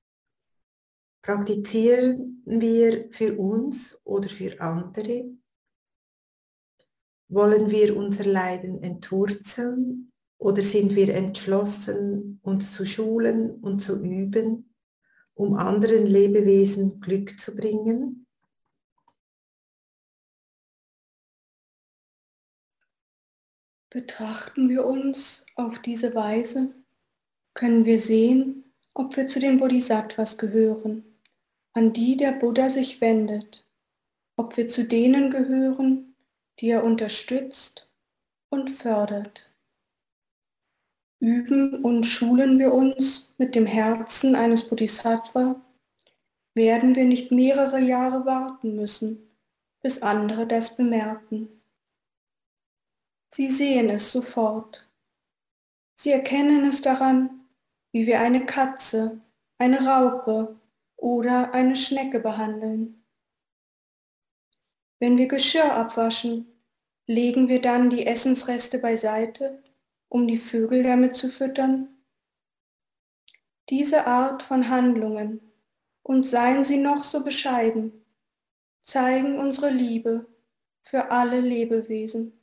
Praktizieren 1.27 2.41
wir 2.45 3.11
für 3.11 3.37
uns 3.37 3.99
oder 4.05 4.29
für 4.29 4.61
andere? 4.61 5.25
Wollen 7.27 7.69
wir 7.69 7.97
unser 7.97 8.23
Leiden 8.23 8.81
entwurzeln 8.81 10.13
oder 10.37 10.61
sind 10.61 10.95
wir 10.95 11.13
entschlossen, 11.13 12.39
uns 12.43 12.71
zu 12.71 12.85
schulen 12.85 13.55
und 13.55 13.81
zu 13.81 14.01
üben, 14.01 14.73
um 15.33 15.55
anderen 15.55 16.07
Lebewesen 16.07 17.01
Glück 17.01 17.37
zu 17.37 17.53
bringen? 17.53 18.25
Betrachten 23.89 24.69
wir 24.69 24.85
uns 24.85 25.45
auf 25.55 25.79
diese 25.79 26.15
Weise, 26.15 26.73
können 27.53 27.83
wir 27.83 27.97
sehen, 27.97 28.73
ob 28.93 29.17
wir 29.17 29.27
zu 29.27 29.41
den 29.41 29.57
Bodhisattvas 29.57 30.37
gehören, 30.37 31.06
an 31.77 31.93
die 31.93 32.17
der 32.17 32.31
Buddha 32.31 32.69
sich 32.69 33.01
wendet, 33.01 33.63
ob 34.35 34.57
wir 34.57 34.67
zu 34.67 34.87
denen 34.87 35.29
gehören, 35.29 36.15
die 36.59 36.69
er 36.69 36.83
unterstützt 36.83 37.87
und 38.49 38.71
fördert. 38.71 39.53
Üben 41.19 41.85
und 41.85 42.03
schulen 42.03 42.57
wir 42.57 42.73
uns 42.73 43.35
mit 43.37 43.53
dem 43.53 43.67
Herzen 43.67 44.35
eines 44.35 44.67
Bodhisattva, 44.67 45.61
werden 46.55 46.95
wir 46.95 47.05
nicht 47.05 47.31
mehrere 47.31 47.79
Jahre 47.79 48.25
warten 48.25 48.75
müssen, 48.75 49.29
bis 49.83 50.01
andere 50.01 50.47
das 50.47 50.77
bemerken. 50.77 51.61
Sie 53.31 53.51
sehen 53.51 53.91
es 53.91 54.11
sofort. 54.11 54.89
Sie 55.95 56.09
erkennen 56.09 56.65
es 56.65 56.81
daran, 56.81 57.47
wie 57.91 58.07
wir 58.07 58.19
eine 58.19 58.47
Katze, 58.47 59.21
eine 59.59 59.85
Raupe 59.85 60.59
oder 60.97 61.53
eine 61.53 61.75
Schnecke 61.75 62.19
behandeln. 62.19 63.05
Wenn 64.99 65.17
wir 65.17 65.27
Geschirr 65.27 65.73
abwaschen, 65.73 66.47
legen 67.05 67.47
wir 67.47 67.61
dann 67.61 67.89
die 67.89 68.05
Essensreste 68.05 68.79
beiseite, 68.79 69.63
um 70.09 70.27
die 70.27 70.39
Vögel 70.39 70.83
damit 70.83 71.15
zu 71.15 71.29
füttern? 71.29 71.89
Diese 73.69 74.07
Art 74.07 74.43
von 74.43 74.69
Handlungen, 74.69 75.47
und 76.07 76.23
seien 76.23 76.63
sie 76.63 76.77
noch 76.77 77.03
so 77.03 77.23
bescheiden, 77.23 78.05
zeigen 78.83 79.37
unsere 79.37 79.69
Liebe 79.69 80.25
für 80.81 81.11
alle 81.11 81.41
Lebewesen. 81.41 82.39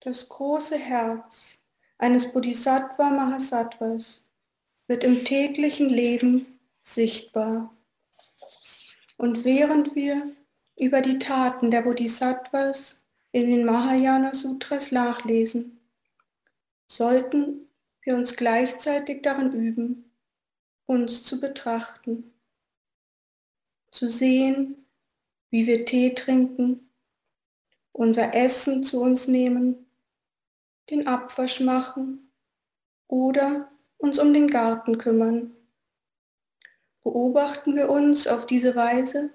Das 0.00 0.28
große 0.28 0.76
Herz 0.76 1.70
eines 1.96 2.34
Bodhisattva 2.34 3.08
Mahasattvas 3.08 4.30
wird 4.86 5.04
im 5.04 5.24
täglichen 5.24 5.88
Leben 5.88 6.55
sichtbar. 6.86 7.74
Und 9.16 9.44
während 9.44 9.94
wir 9.94 10.32
über 10.76 11.00
die 11.00 11.18
Taten 11.18 11.70
der 11.70 11.82
Bodhisattvas 11.82 13.02
in 13.32 13.46
den 13.46 13.64
Mahayana 13.64 14.34
Sutras 14.34 14.92
nachlesen, 14.92 15.80
sollten 16.86 17.68
wir 18.02 18.14
uns 18.14 18.36
gleichzeitig 18.36 19.22
darin 19.22 19.52
üben, 19.52 20.12
uns 20.86 21.24
zu 21.24 21.40
betrachten, 21.40 22.32
zu 23.90 24.08
sehen, 24.08 24.86
wie 25.50 25.66
wir 25.66 25.84
Tee 25.86 26.14
trinken, 26.14 26.88
unser 27.90 28.34
Essen 28.34 28.84
zu 28.84 29.00
uns 29.00 29.26
nehmen, 29.26 29.86
den 30.90 31.08
Abwasch 31.08 31.58
machen 31.58 32.30
oder 33.08 33.72
uns 33.98 34.18
um 34.20 34.32
den 34.32 34.46
Garten 34.46 34.98
kümmern. 34.98 35.55
Beobachten 37.06 37.76
wir 37.76 37.88
uns 37.88 38.26
auf 38.26 38.46
diese 38.46 38.74
Weise, 38.74 39.30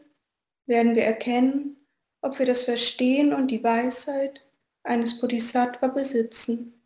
werden 0.65 0.93
wir 0.93 1.05
erkennen, 1.05 1.87
ob 2.19 2.37
wir 2.37 2.45
das 2.45 2.63
Verstehen 2.63 3.33
und 3.33 3.47
die 3.47 3.63
Weisheit 3.63 4.45
eines 4.83 5.21
Bodhisattva 5.21 5.87
besitzen. 5.87 6.85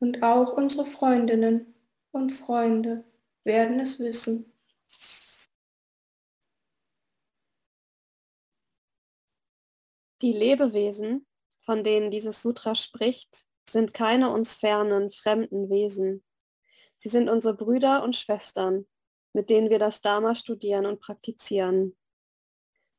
Und 0.00 0.22
auch 0.22 0.52
unsere 0.52 0.84
Freundinnen 0.84 1.74
und 2.10 2.28
Freunde 2.28 3.04
werden 3.42 3.80
es 3.80 3.98
wissen. 3.98 4.52
Die 10.20 10.34
Lebewesen, 10.34 11.26
von 11.60 11.82
denen 11.82 12.10
dieses 12.10 12.42
Sutra 12.42 12.74
spricht, 12.74 13.46
sind 13.70 13.94
keine 13.94 14.30
uns 14.30 14.56
fernen, 14.56 15.10
fremden 15.10 15.70
Wesen. 15.70 16.22
Sie 16.98 17.08
sind 17.08 17.30
unsere 17.30 17.54
Brüder 17.54 18.02
und 18.02 18.14
Schwestern, 18.14 18.86
mit 19.32 19.50
denen 19.50 19.70
wir 19.70 19.78
das 19.78 20.00
Dharma 20.00 20.34
studieren 20.34 20.86
und 20.86 21.00
praktizieren. 21.00 21.96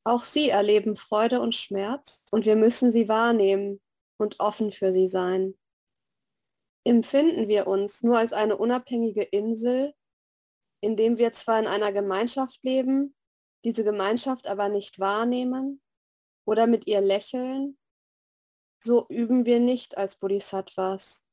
Auch 0.03 0.23
sie 0.23 0.49
erleben 0.49 0.95
Freude 0.95 1.41
und 1.41 1.55
Schmerz 1.55 2.21
und 2.31 2.45
wir 2.45 2.55
müssen 2.55 2.91
sie 2.91 3.09
wahrnehmen 3.09 3.81
und 4.17 4.39
offen 4.39 4.71
für 4.71 4.93
sie 4.93 5.07
sein. 5.07 5.57
Empfinden 6.85 7.47
wir 7.47 7.67
uns 7.67 8.01
nur 8.03 8.17
als 8.17 8.33
eine 8.33 8.57
unabhängige 8.57 9.23
Insel, 9.23 9.93
in 10.81 10.95
dem 10.95 11.17
wir 11.17 11.33
zwar 11.33 11.59
in 11.59 11.67
einer 11.67 11.91
Gemeinschaft 11.91 12.63
leben, 12.63 13.15
diese 13.65 13.83
Gemeinschaft 13.83 14.47
aber 14.47 14.69
nicht 14.69 14.99
wahrnehmen 14.99 15.81
oder 16.45 16.67
mit 16.67 16.87
ihr 16.87 17.01
lächeln, 17.01 17.77
so 18.81 19.05
üben 19.09 19.45
wir 19.45 19.59
nicht 19.59 19.97
als 19.97 20.15
Bodhisattvas. 20.15 21.25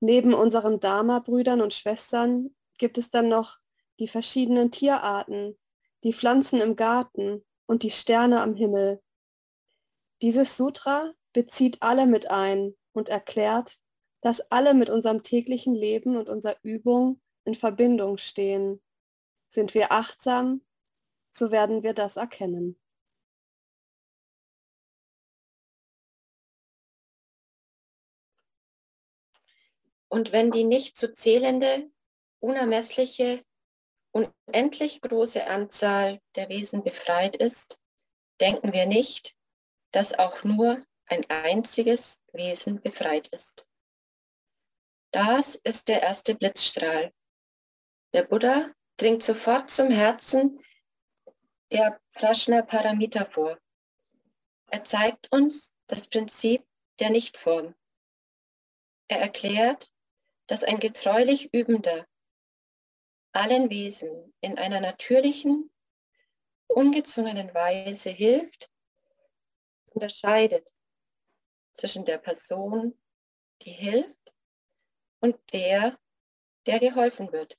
Neben 0.00 0.34
unseren 0.34 0.80
Dharma-Brüdern 0.80 1.60
und 1.60 1.74
Schwestern 1.74 2.54
gibt 2.78 2.98
es 2.98 3.10
dann 3.10 3.28
noch 3.28 3.58
die 3.98 4.08
verschiedenen 4.08 4.70
Tierarten, 4.70 5.58
die 6.02 6.12
Pflanzen 6.12 6.60
im 6.60 6.76
Garten 6.76 7.44
und 7.66 7.82
die 7.82 7.90
Sterne 7.90 8.40
am 8.40 8.54
Himmel. 8.54 9.02
Dieses 10.22 10.56
Sutra 10.56 11.12
bezieht 11.32 11.82
alle 11.82 12.06
mit 12.06 12.30
ein 12.30 12.74
und 12.92 13.08
erklärt, 13.08 13.78
dass 14.20 14.40
alle 14.50 14.74
mit 14.74 14.90
unserem 14.90 15.22
täglichen 15.22 15.74
Leben 15.74 16.16
und 16.16 16.28
unserer 16.28 16.56
Übung 16.62 17.20
in 17.44 17.54
Verbindung 17.54 18.16
stehen. 18.16 18.80
Sind 19.48 19.74
wir 19.74 19.92
achtsam, 19.92 20.62
so 21.30 21.50
werden 21.50 21.82
wir 21.82 21.94
das 21.94 22.16
erkennen. 22.16 22.78
Und 30.08 30.30
wenn 30.30 30.52
die 30.52 30.64
nicht 30.64 30.96
zu 30.96 31.12
zählende, 31.12 31.90
unermessliche, 32.38 33.44
unendlich 34.14 35.00
große 35.00 35.46
Anzahl 35.46 36.20
der 36.36 36.48
Wesen 36.48 36.82
befreit 36.82 37.36
ist, 37.36 37.78
denken 38.40 38.72
wir 38.72 38.86
nicht, 38.86 39.36
dass 39.90 40.18
auch 40.18 40.44
nur 40.44 40.84
ein 41.06 41.28
einziges 41.28 42.22
Wesen 42.32 42.80
befreit 42.80 43.28
ist. 43.28 43.66
Das 45.12 45.54
ist 45.56 45.88
der 45.88 46.02
erste 46.02 46.34
Blitzstrahl. 46.34 47.12
Der 48.12 48.22
Buddha 48.22 48.72
dringt 48.96 49.22
sofort 49.22 49.70
zum 49.70 49.90
Herzen 49.90 50.60
der 51.70 52.00
Prashna 52.12 52.62
Paramita 52.62 53.24
vor. 53.26 53.58
Er 54.70 54.84
zeigt 54.84 55.30
uns 55.32 55.74
das 55.88 56.08
Prinzip 56.08 56.64
der 57.00 57.10
Nichtform. 57.10 57.74
Er 59.08 59.20
erklärt, 59.20 59.90
dass 60.46 60.64
ein 60.64 60.78
getreulich 60.78 61.52
Übender 61.52 62.06
allen 63.34 63.68
Wesen 63.68 64.32
in 64.40 64.58
einer 64.58 64.80
natürlichen, 64.80 65.70
ungezwungenen 66.68 67.52
Weise 67.52 68.10
hilft, 68.10 68.70
unterscheidet 69.86 70.72
zwischen 71.74 72.04
der 72.04 72.18
Person, 72.18 72.98
die 73.62 73.72
hilft, 73.72 74.14
und 75.20 75.36
der, 75.52 75.98
der 76.66 76.78
geholfen 76.80 77.32
wird. 77.32 77.58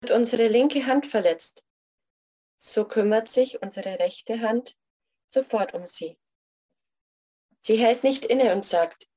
Wird 0.00 0.12
unsere 0.12 0.48
linke 0.48 0.86
Hand 0.86 1.06
verletzt, 1.06 1.62
so 2.56 2.86
kümmert 2.86 3.28
sich 3.28 3.62
unsere 3.62 3.98
rechte 3.98 4.40
Hand 4.40 4.76
sofort 5.26 5.74
um 5.74 5.86
sie. 5.86 6.18
Sie 7.60 7.76
hält 7.76 8.02
nicht 8.02 8.24
inne 8.24 8.52
und 8.52 8.64
sagt, 8.64 9.08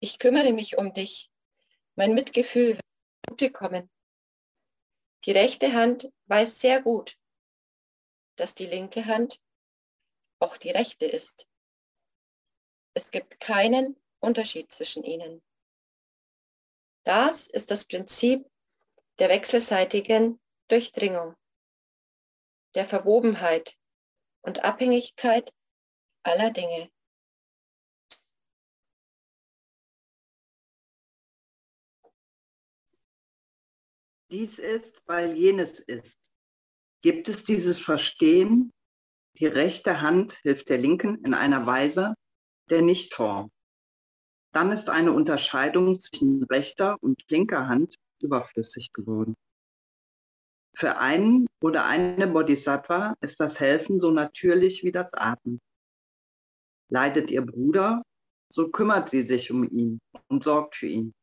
ich 0.00 0.18
kümmere 0.18 0.52
mich 0.52 0.76
um 0.76 0.92
dich. 0.92 1.30
Mein 1.96 2.12
Mitgefühl 2.12 2.78
wird 3.28 3.40
zugute 3.40 3.50
kommen. 3.50 3.90
Die 5.24 5.32
rechte 5.32 5.72
Hand 5.72 6.12
weiß 6.26 6.60
sehr 6.60 6.82
gut, 6.82 7.18
dass 8.36 8.54
die 8.54 8.66
linke 8.66 9.06
Hand 9.06 9.40
auch 10.40 10.56
die 10.56 10.70
rechte 10.70 11.06
ist. 11.06 11.46
Es 12.94 13.10
gibt 13.10 13.40
keinen 13.40 13.96
Unterschied 14.20 14.70
zwischen 14.70 15.02
ihnen. 15.02 15.42
Das 17.04 17.48
ist 17.48 17.70
das 17.70 17.86
Prinzip 17.86 18.48
der 19.18 19.28
wechselseitigen 19.28 20.40
Durchdringung, 20.68 21.34
der 22.74 22.88
Verwobenheit 22.88 23.76
und 24.42 24.64
Abhängigkeit 24.64 25.52
aller 26.22 26.50
Dinge. 26.50 26.90
Dies 34.34 34.58
ist, 34.58 35.00
weil 35.06 35.36
jenes 35.36 35.78
ist. 35.78 36.18
Gibt 37.02 37.28
es 37.28 37.44
dieses 37.44 37.78
Verstehen, 37.78 38.72
die 39.38 39.46
rechte 39.46 40.00
Hand 40.00 40.32
hilft 40.42 40.68
der 40.70 40.78
linken 40.78 41.24
in 41.24 41.34
einer 41.34 41.66
Weise 41.66 42.14
der 42.68 42.82
Nichtform. 42.82 43.52
Dann 44.52 44.72
ist 44.72 44.88
eine 44.88 45.12
Unterscheidung 45.12 46.00
zwischen 46.00 46.42
rechter 46.44 47.00
und 47.00 47.22
linker 47.30 47.68
Hand 47.68 47.94
überflüssig 48.20 48.92
geworden. 48.92 49.34
Für 50.76 50.98
einen 50.98 51.46
oder 51.62 51.84
eine 51.86 52.26
Bodhisattva 52.26 53.14
ist 53.20 53.38
das 53.38 53.60
Helfen 53.60 54.00
so 54.00 54.10
natürlich 54.10 54.82
wie 54.82 54.92
das 54.92 55.14
Atmen. 55.14 55.60
Leidet 56.88 57.30
ihr 57.30 57.42
Bruder, 57.42 58.02
so 58.48 58.68
kümmert 58.70 59.10
sie 59.10 59.22
sich 59.22 59.52
um 59.52 59.62
ihn 59.62 60.00
und 60.26 60.42
sorgt 60.42 60.74
für 60.74 60.88
ihn. 60.88 61.14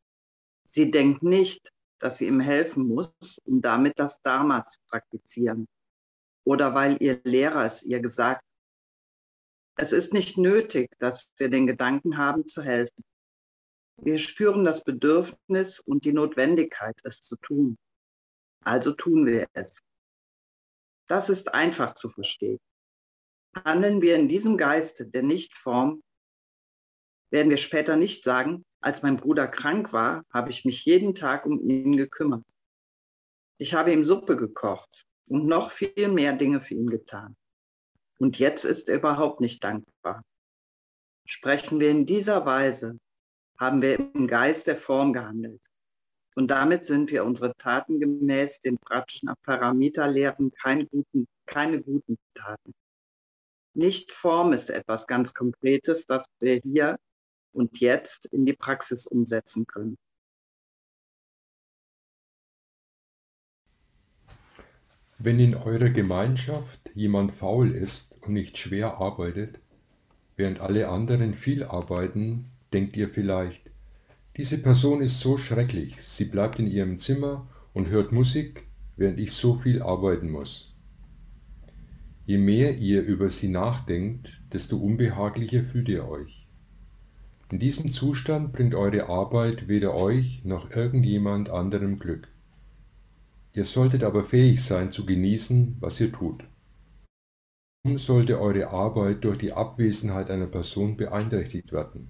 Sie 0.69 0.91
denkt 0.91 1.23
nicht, 1.23 1.71
dass 2.01 2.17
sie 2.17 2.27
ihm 2.27 2.39
helfen 2.39 2.87
muss, 2.87 3.39
um 3.45 3.61
damit 3.61 3.99
das 3.99 4.21
Dharma 4.21 4.65
zu 4.65 4.79
praktizieren. 4.87 5.67
Oder 6.43 6.73
weil 6.73 6.97
ihr 7.01 7.21
Lehrer 7.23 7.65
es 7.65 7.83
ihr 7.83 7.99
gesagt 7.99 8.41
hat. 8.41 8.45
Es 9.77 9.91
ist 9.91 10.11
nicht 10.11 10.37
nötig, 10.37 10.89
dass 10.99 11.27
wir 11.37 11.49
den 11.49 11.67
Gedanken 11.67 12.17
haben 12.17 12.47
zu 12.47 12.61
helfen. 12.61 13.03
Wir 13.97 14.17
spüren 14.17 14.63
das 14.63 14.83
Bedürfnis 14.83 15.79
und 15.79 16.05
die 16.05 16.13
Notwendigkeit, 16.13 16.99
es 17.03 17.21
zu 17.21 17.35
tun. 17.37 17.77
Also 18.63 18.91
tun 18.93 19.25
wir 19.25 19.47
es. 19.53 19.79
Das 21.07 21.29
ist 21.29 21.53
einfach 21.53 21.95
zu 21.95 22.09
verstehen. 22.09 22.59
Handeln 23.65 24.01
wir 24.01 24.15
in 24.15 24.27
diesem 24.27 24.57
Geiste 24.57 25.05
der 25.05 25.23
Nichtform, 25.23 26.01
werden 27.31 27.49
wir 27.49 27.57
später 27.57 27.95
nicht 27.95 28.23
sagen, 28.23 28.65
als 28.81 29.03
mein 29.03 29.17
Bruder 29.17 29.47
krank 29.47 29.93
war, 29.93 30.25
habe 30.31 30.49
ich 30.49 30.65
mich 30.65 30.83
jeden 30.85 31.15
Tag 31.15 31.45
um 31.45 31.61
ihn 31.61 31.95
gekümmert. 31.95 32.43
Ich 33.57 33.73
habe 33.75 33.93
ihm 33.93 34.05
Suppe 34.05 34.35
gekocht 34.35 35.05
und 35.27 35.45
noch 35.45 35.71
viel 35.71 36.09
mehr 36.09 36.33
Dinge 36.33 36.61
für 36.61 36.73
ihn 36.73 36.89
getan. 36.89 37.35
Und 38.17 38.39
jetzt 38.39 38.65
ist 38.65 38.89
er 38.89 38.95
überhaupt 38.95 39.39
nicht 39.39 39.63
dankbar. 39.63 40.23
Sprechen 41.25 41.79
wir 41.79 41.91
in 41.91 42.05
dieser 42.05 42.45
Weise, 42.45 42.99
haben 43.59 43.81
wir 43.81 43.99
im 43.99 44.27
Geist 44.27 44.65
der 44.65 44.77
Form 44.77 45.13
gehandelt. 45.13 45.61
Und 46.35 46.49
damit 46.49 46.85
sind 46.85 47.11
wir 47.11 47.23
unsere 47.23 47.53
Taten 47.57 47.99
gemäß 47.99 48.61
den 48.61 48.77
praktischen 48.77 49.31
Parameterlehren 49.43 50.51
keine 50.51 50.87
guten, 50.87 51.27
keine 51.45 51.81
guten 51.81 52.17
Taten. 52.33 52.73
Nicht 53.73 54.11
Form 54.11 54.53
ist 54.53 54.69
etwas 54.69 55.07
ganz 55.07 55.33
Konkretes, 55.33 56.05
das 56.07 56.25
wir 56.39 56.61
hier 56.63 56.97
und 57.53 57.79
jetzt 57.79 58.25
in 58.27 58.45
die 58.45 58.53
Praxis 58.53 59.07
umsetzen 59.07 59.67
können. 59.67 59.97
Wenn 65.17 65.39
in 65.39 65.53
eurer 65.53 65.89
Gemeinschaft 65.89 66.79
jemand 66.95 67.31
faul 67.31 67.75
ist 67.75 68.17
und 68.21 68.33
nicht 68.33 68.57
schwer 68.57 68.97
arbeitet, 68.97 69.59
während 70.35 70.59
alle 70.61 70.89
anderen 70.89 71.35
viel 71.35 71.63
arbeiten, 71.63 72.49
denkt 72.73 72.97
ihr 72.97 73.09
vielleicht, 73.09 73.69
diese 74.37 74.57
Person 74.57 75.01
ist 75.01 75.19
so 75.19 75.37
schrecklich, 75.37 76.01
sie 76.01 76.25
bleibt 76.25 76.57
in 76.57 76.65
ihrem 76.65 76.97
Zimmer 76.97 77.47
und 77.73 77.89
hört 77.89 78.11
Musik, 78.11 78.65
während 78.95 79.19
ich 79.19 79.33
so 79.33 79.55
viel 79.59 79.81
arbeiten 79.81 80.31
muss. 80.31 80.75
Je 82.25 82.37
mehr 82.37 82.77
ihr 82.77 83.03
über 83.03 83.29
sie 83.29 83.49
nachdenkt, 83.49 84.41
desto 84.53 84.77
unbehaglicher 84.77 85.63
fühlt 85.65 85.89
ihr 85.89 86.07
euch. 86.07 86.40
In 87.51 87.59
diesem 87.59 87.91
Zustand 87.91 88.53
bringt 88.53 88.75
eure 88.75 89.09
Arbeit 89.09 89.67
weder 89.67 89.93
euch 89.93 90.41
noch 90.45 90.71
irgendjemand 90.71 91.49
anderem 91.49 91.99
Glück. 91.99 92.29
Ihr 93.51 93.65
solltet 93.65 94.05
aber 94.05 94.23
fähig 94.23 94.63
sein 94.63 94.89
zu 94.89 95.05
genießen, 95.05 95.75
was 95.81 95.99
ihr 95.99 96.13
tut. 96.13 96.45
Warum 97.83 97.97
sollte 97.97 98.39
eure 98.39 98.69
Arbeit 98.69 99.25
durch 99.25 99.37
die 99.37 99.51
Abwesenheit 99.51 100.31
einer 100.31 100.45
Person 100.45 100.95
beeinträchtigt 100.95 101.73
werden? 101.73 102.07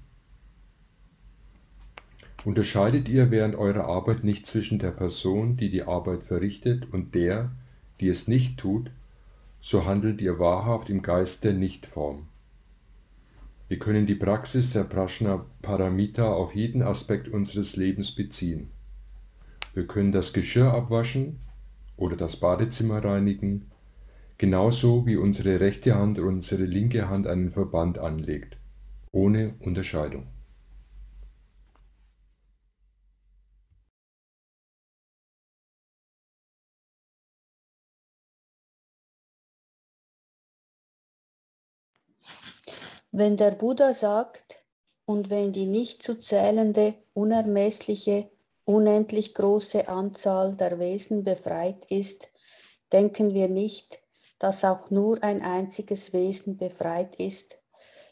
Unterscheidet 2.46 3.10
ihr 3.10 3.32
während 3.32 3.56
eurer 3.56 3.86
Arbeit 3.86 4.24
nicht 4.24 4.46
zwischen 4.46 4.78
der 4.78 4.92
Person, 4.92 5.58
die 5.58 5.72
die 5.72 5.84
Arbeit 5.84 6.22
verrichtet, 6.22 6.94
und 6.94 7.16
der, 7.16 7.52
die 8.00 8.10
es 8.10 8.28
nicht 8.28 8.60
tut, 8.60 8.92
so 9.60 9.86
handelt 9.86 10.22
ihr 10.22 10.38
wahrhaft 10.38 10.92
im 10.92 11.02
Geist 11.02 11.44
der 11.44 11.54
Nichtform. 11.54 12.28
Wir 13.72 13.80
können 13.80 14.06
die 14.06 14.16
Praxis 14.16 14.74
der 14.74 14.84
Prajna 14.84 15.46
Paramita 15.62 16.30
auf 16.30 16.54
jeden 16.54 16.82
Aspekt 16.82 17.30
unseres 17.30 17.78
Lebens 17.78 18.14
beziehen. 18.14 18.70
Wir 19.74 19.88
können 19.88 20.12
das 20.12 20.34
Geschirr 20.34 20.74
abwaschen 20.74 21.40
oder 21.96 22.18
das 22.18 22.36
Badezimmer 22.36 23.02
reinigen, 23.02 23.72
genauso 24.38 25.06
wie 25.06 25.16
unsere 25.16 25.62
rechte 25.62 25.96
Hand 25.96 26.20
und 26.20 26.28
unsere 26.28 26.66
linke 26.66 27.08
Hand 27.08 27.28
einen 27.28 27.50
Verband 27.50 27.98
anlegt, 27.98 28.58
ohne 29.14 29.54
Unterscheidung. 29.62 30.28
Wenn 43.14 43.36
der 43.36 43.52
Buddha 43.52 43.94
sagt, 43.94 44.64
und 45.06 45.30
wenn 45.30 45.52
die 45.52 45.66
nicht 45.66 46.02
zu 46.02 46.18
zählende, 46.18 46.94
unermessliche, 47.14 48.32
unendlich 48.64 49.34
große 49.34 49.90
Anzahl 49.90 50.56
der 50.56 50.80
Wesen 50.80 51.26
befreit 51.26 51.86
ist, 51.90 52.30
denken 52.94 53.34
wir 53.34 53.50
nicht, 53.50 54.00
dass 54.40 54.64
auch 54.64 54.90
nur 54.92 55.22
ein 55.24 55.42
einziges 55.42 56.14
Wesen 56.14 56.56
befreit 56.56 57.18
ist, 57.18 57.60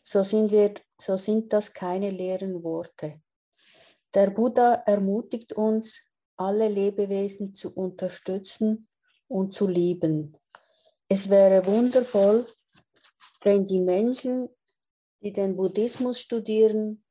so 0.03 0.21
sind, 0.21 0.51
wir, 0.51 0.73
so 0.99 1.15
sind 1.15 1.53
das 1.53 1.71
keine 1.71 2.09
leeren 2.09 2.62
Worte. 2.62 3.21
Der 4.13 4.31
Buddha 4.31 4.83
ermutigt 4.85 5.53
uns, 5.53 6.01
alle 6.35 6.67
Lebewesen 6.67 7.55
zu 7.55 7.73
unterstützen 7.73 8.89
und 9.29 9.53
zu 9.53 9.65
lieben. 9.65 10.35
Es 11.07 11.29
wäre 11.29 11.65
wundervoll, 11.65 12.47
wenn 13.43 13.65
die 13.65 13.79
Menschen 13.79 14.49
die 15.21 15.34
den 15.34 15.55
Buddhismus 15.55 16.19
studieren, 16.19 17.03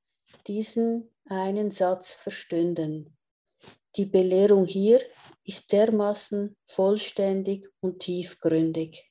diesen 0.46 1.10
einen 1.26 1.70
Satz 1.70 2.14
verstünden. 2.14 3.16
Die 3.96 4.06
Belehrung 4.06 4.64
hier 4.64 5.00
ist 5.44 5.70
dermaßen 5.72 6.56
vollständig 6.66 7.68
und 7.80 8.00
tiefgründig. 8.00 9.04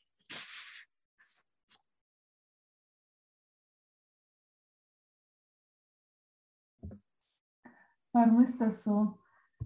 Warum 8.13 8.43
ist 8.45 8.59
das 8.59 8.83
so? 8.83 9.19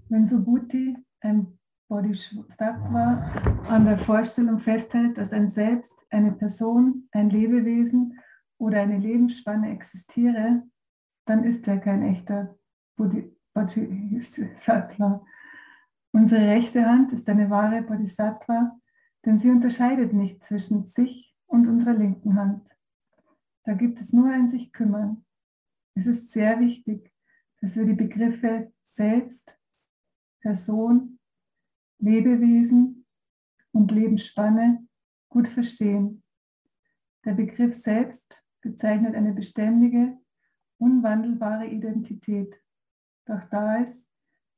Wenn 0.09 0.27
Subhuti, 0.27 0.97
ein 1.21 1.57
Bodhisattva, 1.87 3.31
an 3.69 3.85
der 3.85 3.99
Vorstellung 3.99 4.59
festhält, 4.59 5.17
dass 5.17 5.31
ein 5.31 5.49
Selbst, 5.51 5.93
eine 6.09 6.33
Person, 6.33 7.07
ein 7.11 7.29
Lebewesen 7.29 8.19
oder 8.61 8.81
eine 8.81 8.97
Lebensspanne 8.99 9.71
existiere, 9.71 10.63
dann 11.25 11.43
ist 11.43 11.67
er 11.67 11.79
kein 11.79 12.03
echter 12.03 12.55
Bodhisattva. 12.95 15.25
Unsere 16.11 16.45
rechte 16.45 16.85
Hand 16.85 17.11
ist 17.11 17.27
eine 17.27 17.49
wahre 17.49 17.81
Bodhisattva, 17.81 18.79
denn 19.25 19.39
sie 19.39 19.49
unterscheidet 19.49 20.13
nicht 20.13 20.45
zwischen 20.45 20.89
sich 20.89 21.35
und 21.47 21.67
unserer 21.67 21.95
linken 21.95 22.35
Hand. 22.35 22.69
Da 23.63 23.73
gibt 23.73 23.99
es 23.99 24.13
nur 24.13 24.31
ein 24.31 24.51
sich 24.51 24.71
kümmern. 24.71 25.25
Es 25.95 26.05
ist 26.05 26.29
sehr 26.29 26.59
wichtig, 26.59 27.11
dass 27.61 27.75
wir 27.75 27.85
die 27.85 27.93
Begriffe 27.93 28.71
Selbst, 28.85 29.57
Person, 30.41 31.17
Lebewesen 31.97 33.07
und 33.71 33.91
Lebensspanne 33.91 34.87
gut 35.29 35.47
verstehen. 35.47 36.21
Der 37.25 37.33
Begriff 37.33 37.73
Selbst 37.73 38.40
bezeichnet 38.61 39.15
eine 39.15 39.33
beständige, 39.33 40.17
unwandelbare 40.77 41.67
Identität. 41.67 42.61
Doch 43.25 43.43
da 43.45 43.81
es, 43.81 44.07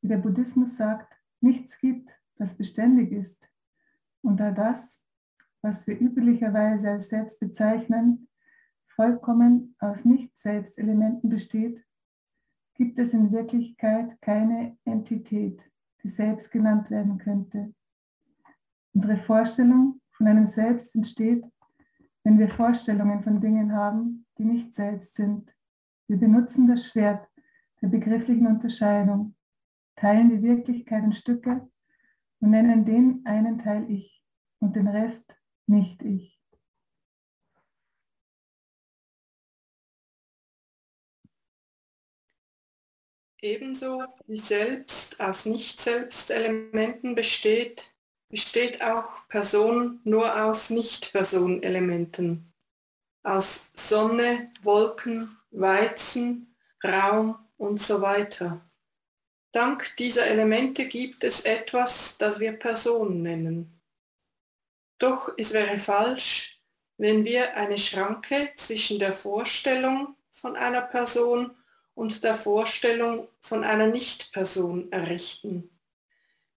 wie 0.01 0.07
der 0.07 0.17
Buddhismus 0.17 0.77
sagt, 0.77 1.13
nichts 1.41 1.79
gibt, 1.79 2.11
das 2.35 2.55
beständig 2.55 3.11
ist, 3.11 3.49
und 4.21 4.39
da 4.39 4.51
das, 4.51 5.01
was 5.61 5.85
wir 5.85 5.99
üblicherweise 5.99 6.91
als 6.91 7.09
Selbst 7.09 7.39
bezeichnen, 7.39 8.29
vollkommen 8.87 9.75
aus 9.79 10.05
Nicht-Selbst-Elementen 10.05 11.29
besteht, 11.29 11.83
gibt 12.75 12.99
es 12.99 13.13
in 13.13 13.31
Wirklichkeit 13.31 14.19
keine 14.21 14.77
Entität, 14.85 15.69
die 16.03 16.07
Selbst 16.07 16.51
genannt 16.51 16.89
werden 16.89 17.17
könnte. 17.17 17.73
Unsere 18.93 19.17
Vorstellung 19.17 19.99
von 20.11 20.27
einem 20.27 20.47
Selbst 20.47 20.93
entsteht 20.95 21.45
wenn 22.23 22.39
wir 22.39 22.49
Vorstellungen 22.49 23.23
von 23.23 23.41
Dingen 23.41 23.73
haben, 23.73 24.25
die 24.37 24.45
nicht 24.45 24.73
selbst 24.73 25.15
sind. 25.15 25.55
Wir 26.07 26.17
benutzen 26.17 26.67
das 26.67 26.87
Schwert 26.87 27.27
der 27.81 27.89
begrifflichen 27.89 28.47
Unterscheidung, 28.47 29.35
teilen 29.95 30.29
die 30.29 30.41
Wirklichkeit 30.41 31.03
in 31.03 31.13
Stücke 31.13 31.69
und 32.39 32.49
nennen 32.49 32.85
den 32.85 33.21
einen 33.25 33.59
Teil 33.59 33.89
ich 33.89 34.23
und 34.59 34.75
den 34.75 34.87
Rest 34.87 35.37
nicht 35.67 36.01
ich. 36.01 36.39
Ebenso 43.41 44.05
wie 44.25 44.37
Selbst 44.37 45.19
aus 45.19 45.45
Nicht-Selbst-Elementen 45.45 47.13
besteht, 47.13 47.92
besteht 48.33 48.81
auch 48.81 49.27
Person 49.27 49.99
nur 50.05 50.43
aus 50.43 50.71
Nicht-Person-Elementen, 50.71 52.51
aus 53.21 53.71
Sonne, 53.75 54.51
Wolken, 54.63 55.37
Weizen, 55.51 56.55
Raum 56.83 57.37
und 57.57 57.79
so 57.79 58.01
weiter. 58.01 58.67
Dank 59.51 59.95
dieser 59.97 60.25
Elemente 60.25 60.87
gibt 60.87 61.23
es 61.23 61.41
etwas, 61.41 62.17
das 62.17 62.39
wir 62.39 62.53
Person 62.53 63.21
nennen. 63.21 63.79
Doch 64.97 65.31
es 65.37 65.53
wäre 65.53 65.77
falsch, 65.77 66.59
wenn 66.97 67.25
wir 67.25 67.55
eine 67.55 67.77
Schranke 67.77 68.51
zwischen 68.55 68.97
der 68.97 69.13
Vorstellung 69.13 70.15
von 70.31 70.55
einer 70.55 70.81
Person 70.81 71.55
und 71.93 72.23
der 72.23 72.33
Vorstellung 72.33 73.27
von 73.41 73.63
einer 73.63 73.85
Nicht-Person 73.85 74.91
errichten. 74.91 75.69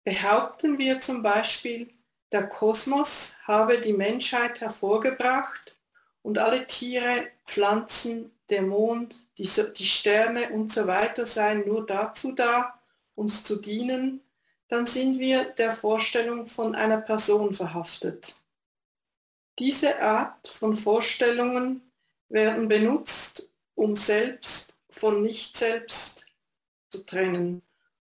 Behaupten 0.06 0.78
wir 0.78 1.00
zum 1.00 1.20
Beispiel, 1.20 1.90
der 2.30 2.46
Kosmos 2.46 3.38
habe 3.42 3.80
die 3.80 3.92
Menschheit 3.92 4.60
hervorgebracht 4.60 5.76
und 6.22 6.38
alle 6.38 6.64
Tiere, 6.64 7.26
Pflanzen, 7.44 8.30
der 8.48 8.62
Mond, 8.62 9.26
die, 9.36 9.50
die 9.76 9.84
Sterne 9.84 10.50
und 10.50 10.72
so 10.72 10.86
weiter 10.86 11.26
seien 11.26 11.66
nur 11.66 11.84
dazu 11.84 12.30
da, 12.30 12.80
uns 13.16 13.42
zu 13.42 13.56
dienen, 13.56 14.20
dann 14.68 14.86
sind 14.86 15.18
wir 15.18 15.44
der 15.44 15.72
Vorstellung 15.72 16.46
von 16.46 16.76
einer 16.76 17.00
Person 17.00 17.52
verhaftet. 17.52 18.40
Diese 19.58 20.00
Art 20.00 20.46
von 20.46 20.76
Vorstellungen 20.76 21.82
werden 22.28 22.68
benutzt, 22.68 23.50
um 23.74 23.96
selbst 23.96 24.78
von 24.88 25.22
Nicht-Selbst 25.22 26.32
zu 26.90 27.04
trennen 27.04 27.62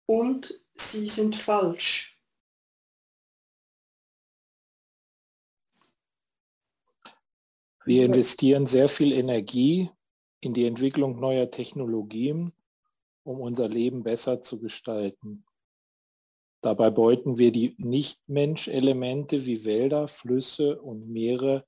und 0.06 0.63
sie 0.74 1.08
sind 1.08 1.36
falsch. 1.36 2.18
Wir 7.86 8.06
investieren 8.06 8.64
sehr 8.64 8.88
viel 8.88 9.12
Energie 9.12 9.90
in 10.40 10.54
die 10.54 10.66
Entwicklung 10.66 11.20
neuer 11.20 11.50
Technologien, 11.50 12.52
um 13.24 13.40
unser 13.40 13.68
Leben 13.68 14.02
besser 14.02 14.40
zu 14.40 14.58
gestalten. 14.58 15.44
Dabei 16.62 16.90
beuten 16.90 17.36
wir 17.36 17.52
die 17.52 17.74
Nicht-Mensch-Elemente 17.76 19.44
wie 19.44 19.64
Wälder, 19.66 20.08
Flüsse 20.08 20.80
und 20.80 21.10
Meere 21.10 21.66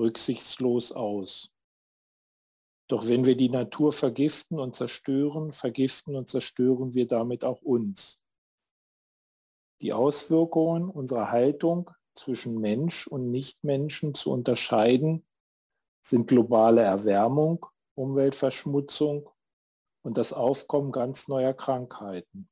rücksichtslos 0.00 0.90
aus. 0.90 1.52
Doch 2.88 3.06
wenn 3.06 3.24
wir 3.24 3.36
die 3.36 3.48
Natur 3.48 3.92
vergiften 3.92 4.58
und 4.58 4.74
zerstören, 4.74 5.52
vergiften 5.52 6.16
und 6.16 6.28
zerstören 6.28 6.94
wir 6.94 7.06
damit 7.06 7.44
auch 7.44 7.62
uns. 7.62 8.20
Die 9.82 9.92
Auswirkungen 9.92 10.88
unserer 10.88 11.30
Haltung 11.30 11.90
zwischen 12.14 12.58
Mensch 12.58 13.06
und 13.06 13.30
Nichtmenschen 13.30 14.14
zu 14.14 14.30
unterscheiden, 14.30 15.26
sind 16.02 16.28
globale 16.28 16.82
Erwärmung, 16.82 17.66
Umweltverschmutzung 17.94 19.28
und 20.02 20.16
das 20.16 20.32
Aufkommen 20.32 20.92
ganz 20.92 21.28
neuer 21.28 21.52
Krankheiten. 21.52 22.48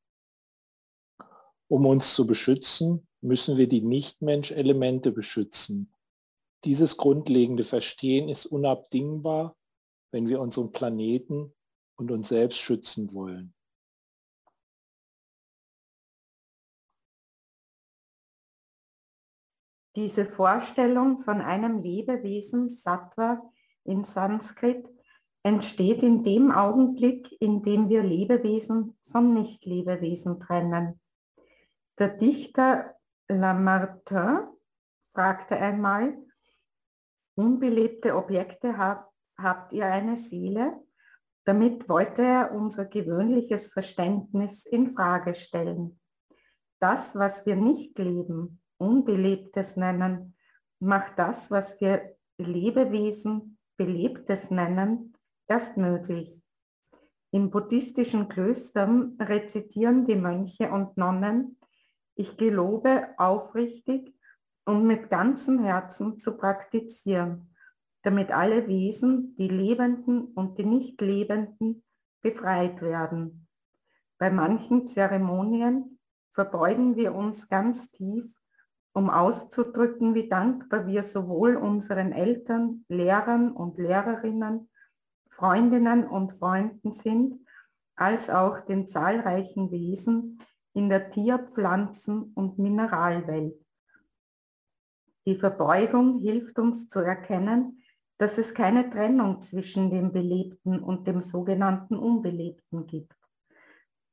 Um 1.68 1.86
uns 1.86 2.14
zu 2.14 2.26
beschützen, 2.26 3.06
müssen 3.20 3.56
wir 3.56 3.68
die 3.68 3.80
Nichtmensch-Elemente 3.80 5.12
beschützen. 5.12 5.94
Dieses 6.64 6.96
grundlegende 6.96 7.64
Verstehen 7.64 8.28
ist 8.28 8.46
unabdingbar, 8.46 9.56
wenn 10.10 10.28
wir 10.28 10.40
unseren 10.40 10.72
Planeten 10.72 11.54
und 11.96 12.10
uns 12.10 12.28
selbst 12.28 12.58
schützen 12.58 13.14
wollen. 13.14 13.54
Diese 19.96 20.26
Vorstellung 20.26 21.20
von 21.20 21.40
einem 21.40 21.78
Lebewesen, 21.78 22.68
Sattva 22.68 23.42
in 23.84 24.02
Sanskrit, 24.02 24.92
entsteht 25.44 26.02
in 26.02 26.24
dem 26.24 26.50
Augenblick, 26.50 27.30
in 27.40 27.62
dem 27.62 27.88
wir 27.88 28.02
Lebewesen 28.02 28.96
von 29.04 29.34
Nicht-Lebewesen 29.34 30.40
trennen. 30.40 31.00
Der 31.98 32.08
Dichter 32.08 32.94
Lamartine 33.28 34.48
fragte 35.14 35.56
einmal, 35.56 36.16
unbelebte 37.36 38.16
Objekte 38.16 38.76
hab, 38.76 39.12
habt 39.38 39.72
ihr 39.72 39.86
eine 39.86 40.16
Seele? 40.16 40.82
Damit 41.44 41.88
wollte 41.88 42.22
er 42.22 42.52
unser 42.52 42.86
gewöhnliches 42.86 43.68
Verständnis 43.68 44.66
in 44.66 44.94
Frage 44.94 45.34
stellen. 45.34 46.00
Das, 46.80 47.14
was 47.14 47.44
wir 47.46 47.54
nicht 47.54 47.98
leben, 47.98 48.63
Unbelebtes 48.84 49.76
nennen, 49.76 50.36
macht 50.78 51.18
das, 51.18 51.50
was 51.50 51.80
wir 51.80 52.16
Lebewesen 52.38 53.58
Belebtes 53.76 54.50
nennen, 54.50 55.14
erst 55.48 55.76
möglich. 55.76 56.42
In 57.30 57.50
buddhistischen 57.50 58.28
Klöstern 58.28 59.16
rezitieren 59.20 60.04
die 60.04 60.16
Mönche 60.16 60.70
und 60.70 60.96
Nonnen 60.96 61.56
ich 62.16 62.36
gelobe 62.36 63.08
aufrichtig 63.18 64.14
und 64.64 64.86
mit 64.86 65.10
ganzem 65.10 65.58
Herzen 65.64 66.18
zu 66.18 66.36
praktizieren, 66.36 67.54
damit 68.02 68.30
alle 68.30 68.68
Wesen, 68.68 69.34
die 69.36 69.48
Lebenden 69.48 70.26
und 70.26 70.58
die 70.58 70.64
Nicht-Lebenden, 70.64 71.82
befreit 72.22 72.80
werden. 72.80 73.48
Bei 74.16 74.30
manchen 74.30 74.86
Zeremonien 74.86 75.98
verbeugen 76.32 76.96
wir 76.96 77.14
uns 77.14 77.48
ganz 77.48 77.90
tief, 77.90 78.32
um 78.94 79.10
auszudrücken, 79.10 80.14
wie 80.14 80.28
dankbar 80.28 80.86
wir 80.86 81.02
sowohl 81.02 81.56
unseren 81.56 82.12
Eltern, 82.12 82.84
Lehrern 82.88 83.50
und 83.50 83.76
Lehrerinnen, 83.76 84.70
Freundinnen 85.30 86.06
und 86.06 86.32
Freunden 86.34 86.92
sind, 86.92 87.44
als 87.96 88.30
auch 88.30 88.60
den 88.60 88.86
zahlreichen 88.86 89.72
Wesen, 89.72 90.38
in 90.74 90.88
der 90.88 91.10
Tier-, 91.10 91.50
Pflanzen- 91.54 92.32
und 92.34 92.58
Mineralwelt. 92.58 93.56
Die 95.26 95.36
Verbeugung 95.36 96.20
hilft 96.20 96.58
uns 96.58 96.88
zu 96.88 97.00
erkennen, 97.00 97.82
dass 98.18 98.38
es 98.38 98.54
keine 98.54 98.90
Trennung 98.90 99.40
zwischen 99.40 99.90
dem 99.90 100.12
Belebten 100.12 100.78
und 100.80 101.08
dem 101.08 101.20
sogenannten 101.20 101.96
Unbelebten 101.96 102.86
gibt. 102.86 103.16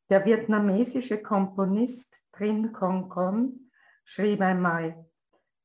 Der 0.09 0.25
vietnamesische 0.25 1.21
Komponist 1.21 2.07
Trin 2.31 2.71
Kong 2.73 3.09
Kon 3.09 3.70
schrieb 4.03 4.41
einmal, 4.41 5.05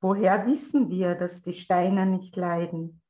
woher 0.00 0.46
wissen 0.46 0.90
wir, 0.90 1.14
dass 1.14 1.42
die 1.42 1.52
Steine 1.52 2.06
nicht 2.06 2.36
leiden? 2.36 3.02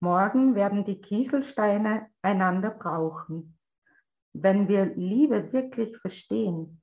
Morgen 0.00 0.54
werden 0.54 0.84
die 0.84 1.00
Kieselsteine 1.00 2.08
einander 2.22 2.70
brauchen. 2.70 3.56
Wenn 4.32 4.66
wir 4.66 4.86
Liebe 4.96 5.52
wirklich 5.52 5.96
verstehen, 5.98 6.82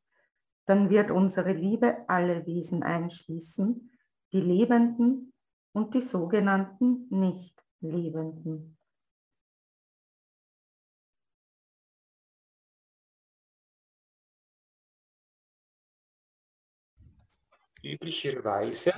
dann 0.66 0.90
wird 0.90 1.12
unsere 1.12 1.52
Liebe 1.52 2.06
alle 2.08 2.46
Wesen 2.46 2.84
einschließen, 2.84 3.92
die 4.32 4.42
Lebenden 4.42 5.34
und 5.74 5.94
die 5.96 6.02
sogenannten 6.02 7.08
Nicht-Lebenden. 7.10 8.79
Üblicherweise 17.82 18.94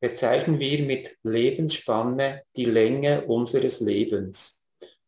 bezeichnen 0.00 0.58
wir 0.58 0.84
mit 0.84 1.16
Lebensspanne 1.22 2.42
die 2.56 2.64
Länge 2.64 3.24
unseres 3.26 3.80
Lebens. 3.80 4.64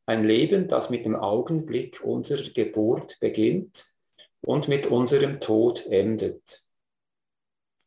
Ein 0.06 0.24
Leben, 0.24 0.68
das 0.68 0.88
mit 0.88 1.04
dem 1.04 1.16
Augenblick 1.16 2.00
unserer 2.02 2.48
Geburt 2.50 3.18
beginnt 3.20 3.84
und 4.42 4.68
mit 4.68 4.86
unserem 4.86 5.40
Tod 5.40 5.86
endet. 5.86 6.64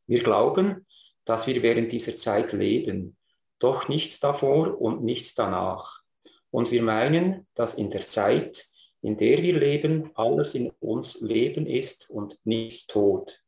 Wir 0.07 0.21
glauben, 0.21 0.85
dass 1.25 1.47
wir 1.47 1.63
während 1.63 1.91
dieser 1.91 2.15
Zeit 2.15 2.51
leben, 2.51 3.15
doch 3.59 3.87
nicht 3.87 4.23
davor 4.23 4.79
und 4.79 5.03
nicht 5.03 5.39
danach. 5.39 6.01
Und 6.49 6.69
wir 6.71 6.83
meinen, 6.83 7.47
dass 7.53 7.75
in 7.75 7.91
der 7.91 8.05
Zeit, 8.05 8.65
in 9.01 9.17
der 9.17 9.41
wir 9.41 9.57
leben, 9.57 10.11
alles 10.15 10.53
in 10.53 10.69
uns 10.81 11.21
Leben 11.21 11.65
ist 11.65 12.09
und 12.09 12.37
nicht 12.43 12.89
Tod. 12.89 13.41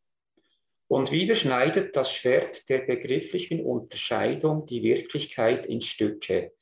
Und 0.94 1.12
wieder 1.12 1.34
schneidet 1.34 1.96
das 1.96 2.14
Schwert 2.14 2.70
der 2.70 2.78
begrifflichen 2.78 3.66
Unterscheidung 3.66 4.68
die 4.68 4.84
Wirklichkeit 4.84 5.66
in 5.66 5.82
Stücke, 5.82 6.54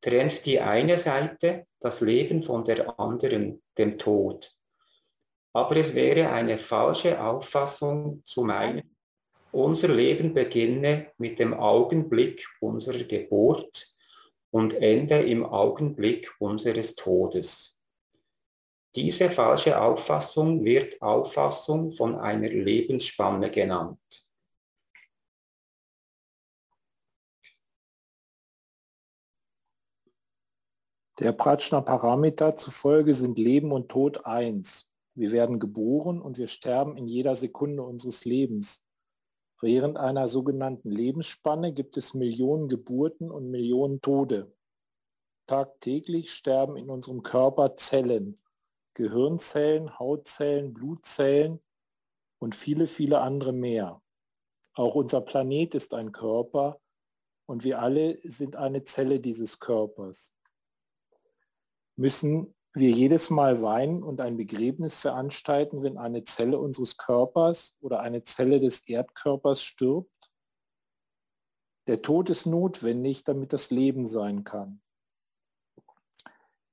trennt 0.00 0.46
die 0.46 0.60
eine 0.60 0.96
Seite 0.96 1.66
das 1.80 2.00
Leben 2.00 2.44
von 2.44 2.64
der 2.64 3.00
anderen, 3.00 3.60
dem 3.76 3.98
Tod. 3.98 4.54
Aber 5.52 5.76
es 5.76 5.96
wäre 5.96 6.30
eine 6.30 6.56
falsche 6.58 7.20
Auffassung 7.20 8.22
zu 8.24 8.44
meinen, 8.44 8.94
unser 9.50 9.88
Leben 9.88 10.34
beginne 10.34 11.08
mit 11.18 11.40
dem 11.40 11.52
Augenblick 11.52 12.46
unserer 12.60 13.02
Geburt 13.02 13.92
und 14.52 14.72
ende 14.74 15.16
im 15.16 15.44
Augenblick 15.44 16.30
unseres 16.38 16.94
Todes. 16.94 17.76
Diese 18.96 19.30
falsche 19.30 19.80
Auffassung 19.80 20.64
wird 20.64 21.00
Auffassung 21.00 21.92
von 21.92 22.16
einer 22.16 22.48
Lebensspanne 22.48 23.48
genannt. 23.50 24.00
Der 31.20 31.32
Pratschner 31.32 31.82
Parameter 31.82 32.56
zufolge 32.56 33.14
sind 33.14 33.38
Leben 33.38 33.70
und 33.70 33.90
Tod 33.90 34.24
eins. 34.24 34.90
Wir 35.14 35.30
werden 35.30 35.60
geboren 35.60 36.20
und 36.20 36.38
wir 36.38 36.48
sterben 36.48 36.96
in 36.96 37.06
jeder 37.06 37.36
Sekunde 37.36 37.84
unseres 37.84 38.24
Lebens. 38.24 38.84
Während 39.60 39.98
einer 39.98 40.26
sogenannten 40.26 40.90
Lebensspanne 40.90 41.72
gibt 41.74 41.96
es 41.96 42.14
Millionen 42.14 42.68
Geburten 42.68 43.30
und 43.30 43.50
Millionen 43.50 44.00
Tode. 44.00 44.52
Tagtäglich 45.46 46.32
sterben 46.32 46.76
in 46.76 46.88
unserem 46.88 47.22
Körper 47.22 47.76
Zellen, 47.76 48.40
Gehirnzellen, 48.94 49.98
Hautzellen, 49.98 50.74
Blutzellen 50.74 51.60
und 52.38 52.54
viele, 52.54 52.86
viele 52.86 53.20
andere 53.20 53.52
mehr. 53.52 54.02
Auch 54.74 54.94
unser 54.94 55.20
Planet 55.20 55.74
ist 55.74 55.94
ein 55.94 56.12
Körper 56.12 56.80
und 57.46 57.64
wir 57.64 57.80
alle 57.80 58.18
sind 58.24 58.56
eine 58.56 58.84
Zelle 58.84 59.20
dieses 59.20 59.58
Körpers. 59.58 60.32
Müssen 61.96 62.54
wir 62.72 62.90
jedes 62.90 63.30
Mal 63.30 63.60
weinen 63.62 64.02
und 64.02 64.20
ein 64.20 64.36
Begräbnis 64.36 65.00
veranstalten, 65.00 65.82
wenn 65.82 65.98
eine 65.98 66.24
Zelle 66.24 66.58
unseres 66.58 66.96
Körpers 66.96 67.76
oder 67.80 68.00
eine 68.00 68.24
Zelle 68.24 68.60
des 68.60 68.86
Erdkörpers 68.86 69.62
stirbt? 69.62 70.30
Der 71.88 72.00
Tod 72.02 72.30
ist 72.30 72.46
notwendig, 72.46 73.24
damit 73.24 73.52
das 73.52 73.70
Leben 73.70 74.06
sein 74.06 74.44
kann. 74.44 74.80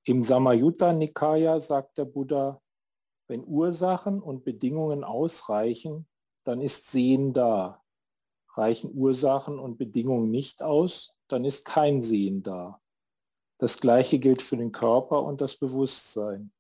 Im 0.08 0.24
Samayutta 0.24 0.94
Nikaya 0.94 1.60
sagt 1.60 1.98
der 1.98 2.06
Buddha, 2.06 2.62
wenn 3.28 3.46
Ursachen 3.46 4.22
und 4.22 4.46
Bedingungen 4.46 5.04
ausreichen, 5.04 6.08
dann 6.46 6.62
ist 6.62 6.90
Sehen 6.90 7.34
da. 7.34 7.84
Reichen 8.54 8.96
Ursachen 8.96 9.60
und 9.60 9.78
Bedingungen 9.78 10.32
nicht 10.32 10.64
aus, 10.64 11.14
dann 11.28 11.44
ist 11.44 11.66
kein 11.66 12.02
Sehen 12.02 12.42
da. 12.42 12.82
Das 13.58 13.80
Gleiche 13.82 14.18
gilt 14.18 14.42
für 14.42 14.56
den 14.56 14.72
Körper 14.72 15.24
und 15.24 15.42
das 15.42 15.58
Bewusstsein. 15.58 16.54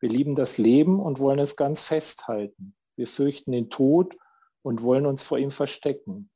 Wir 0.00 0.08
lieben 0.08 0.34
das 0.34 0.58
Leben 0.58 0.98
und 0.98 1.20
wollen 1.20 1.38
es 1.38 1.54
ganz 1.54 1.82
festhalten. 1.82 2.74
Wir 2.96 3.06
fürchten 3.06 3.52
den 3.52 3.70
Tod 3.70 4.16
und 4.62 4.82
wollen 4.82 5.06
uns 5.06 5.22
vor 5.22 5.38
ihm 5.38 5.52
verstecken. 5.52 6.30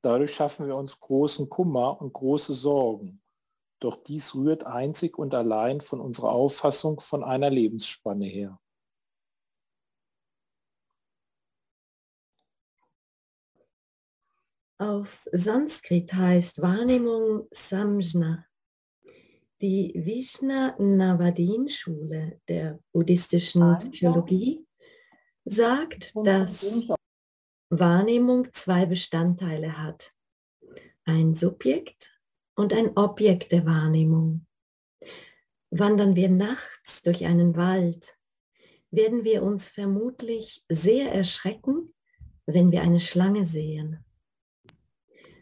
Dadurch 0.00 0.32
schaffen 0.32 0.66
wir 0.66 0.76
uns 0.76 0.98
großen 0.98 1.50
Kummer 1.50 2.00
und 2.00 2.14
große 2.14 2.54
Sorgen. 2.54 3.20
Doch 3.84 4.02
dies 4.02 4.34
rührt 4.34 4.64
einzig 4.64 5.18
und 5.18 5.34
allein 5.34 5.82
von 5.82 6.00
unserer 6.00 6.30
Auffassung 6.30 7.00
von 7.00 7.22
einer 7.22 7.50
Lebensspanne 7.50 8.24
her. 8.24 8.58
Auf 14.78 15.28
Sanskrit 15.32 16.14
heißt 16.14 16.62
Wahrnehmung 16.62 17.46
Samjna. 17.50 18.46
Die 19.60 19.92
Vishna 19.94 20.74
Navadin 20.78 21.68
Schule 21.68 22.40
der 22.48 22.78
buddhistischen 22.90 23.76
Psychologie 23.76 24.66
sagt, 25.44 26.14
dass 26.24 26.88
Wahrnehmung 27.68 28.50
zwei 28.50 28.86
Bestandteile 28.86 29.76
hat. 29.76 30.10
Ein 31.04 31.34
Subjekt 31.34 32.13
und 32.54 32.72
ein 32.72 32.96
Objekt 32.96 33.52
der 33.52 33.66
Wahrnehmung. 33.66 34.46
Wandern 35.70 36.14
wir 36.14 36.28
nachts 36.28 37.02
durch 37.02 37.24
einen 37.24 37.56
Wald, 37.56 38.16
werden 38.90 39.24
wir 39.24 39.42
uns 39.42 39.68
vermutlich 39.68 40.64
sehr 40.68 41.12
erschrecken, 41.12 41.90
wenn 42.46 42.70
wir 42.70 42.82
eine 42.82 43.00
Schlange 43.00 43.44
sehen. 43.44 44.04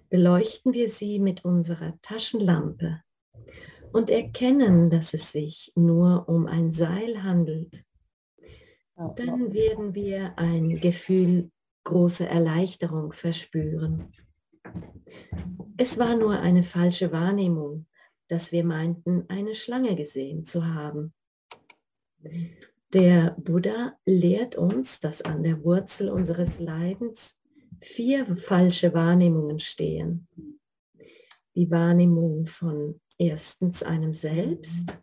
Beleuchten 0.08 0.72
wir 0.72 0.88
sie 0.88 1.18
mit 1.18 1.44
unserer 1.44 1.98
Taschenlampe 2.02 3.02
und 3.92 4.10
erkennen, 4.10 4.90
dass 4.90 5.12
es 5.14 5.32
sich 5.32 5.72
nur 5.74 6.28
um 6.28 6.46
ein 6.46 6.70
Seil 6.70 7.22
handelt, 7.22 7.84
dann 9.16 9.52
werden 9.52 9.94
wir 9.94 10.38
ein 10.38 10.80
Gefühl 10.80 11.50
großer 11.84 12.28
Erleichterung 12.28 13.12
verspüren. 13.12 14.12
Es 15.76 15.98
war 15.98 16.16
nur 16.16 16.38
eine 16.38 16.62
falsche 16.62 17.12
Wahrnehmung, 17.12 17.86
dass 18.28 18.52
wir 18.52 18.64
meinten, 18.64 19.24
eine 19.28 19.54
Schlange 19.54 19.96
gesehen 19.96 20.44
zu 20.44 20.66
haben. 20.66 21.12
Der 22.92 23.34
Buddha 23.38 23.98
lehrt 24.04 24.54
uns, 24.54 25.00
dass 25.00 25.22
an 25.22 25.42
der 25.42 25.64
Wurzel 25.64 26.10
unseres 26.10 26.58
Leidens 26.58 27.38
vier 27.80 28.36
falsche 28.36 28.94
Wahrnehmungen 28.94 29.60
stehen. 29.60 30.28
Die 31.54 31.70
Wahrnehmung 31.70 32.46
von 32.46 33.00
erstens 33.18 33.82
einem 33.82 34.14
selbst, 34.14 34.98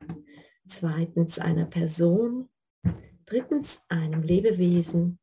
zweitens 0.67 1.39
einer 1.39 1.65
Person, 1.65 2.47
drittens 3.25 3.81
einem 3.89 4.23
Lebewesen 4.23 5.19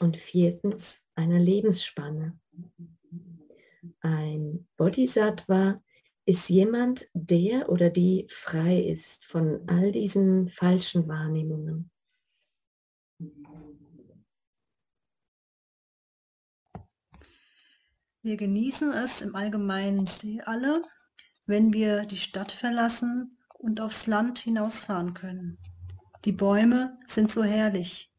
und 0.00 0.16
viertens 0.16 1.04
einer 1.14 1.38
Lebensspanne. 1.38 2.38
Ein 4.02 4.66
Bodhisattva 4.76 5.80
ist 6.24 6.48
jemand, 6.48 7.08
der 7.14 7.68
oder 7.68 7.88
die 7.88 8.26
frei 8.28 8.80
ist 8.80 9.24
von 9.26 9.62
all 9.68 9.92
diesen 9.92 10.48
falschen 10.48 11.06
Wahrnehmungen. 11.08 11.88
Wir 18.22 18.36
genießen 18.36 18.92
es 18.92 19.22
im 19.22 19.36
Allgemeinen 19.36 20.06
sehr 20.06 20.48
alle, 20.48 20.82
wenn 21.46 21.72
wir 21.72 22.04
die 22.04 22.16
Stadt 22.16 22.50
verlassen 22.50 23.38
und 23.54 23.80
aufs 23.80 24.08
Land 24.08 24.40
hinausfahren 24.40 25.14
können. 25.14 25.58
Die 26.24 26.32
Bäume 26.32 26.98
sind 27.06 27.30
so 27.30 27.44
herrlich. 27.44 28.12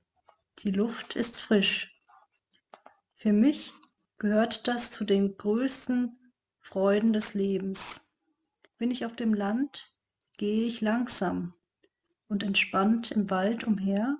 Die 0.59 0.71
Luft 0.71 1.17
ist 1.17 1.41
frisch. 1.41 2.01
Für 3.13 3.33
mich 3.33 3.73
gehört 4.17 4.67
das 4.67 4.91
zu 4.91 5.03
den 5.03 5.37
größten 5.37 6.17
Freuden 6.59 7.13
des 7.13 7.33
Lebens. 7.33 8.17
Bin 8.77 8.91
ich 8.91 9.05
auf 9.05 9.15
dem 9.15 9.33
Land, 9.33 9.93
gehe 10.37 10.65
ich 10.65 10.81
langsam 10.81 11.53
und 12.27 12.43
entspannt 12.43 13.11
im 13.11 13.29
Wald 13.29 13.63
umher 13.65 14.17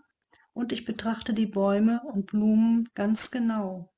und 0.53 0.71
ich 0.71 0.85
betrachte 0.85 1.33
die 1.33 1.47
Bäume 1.47 2.01
und 2.03 2.27
Blumen 2.27 2.89
ganz 2.93 3.31
genau. 3.31 3.93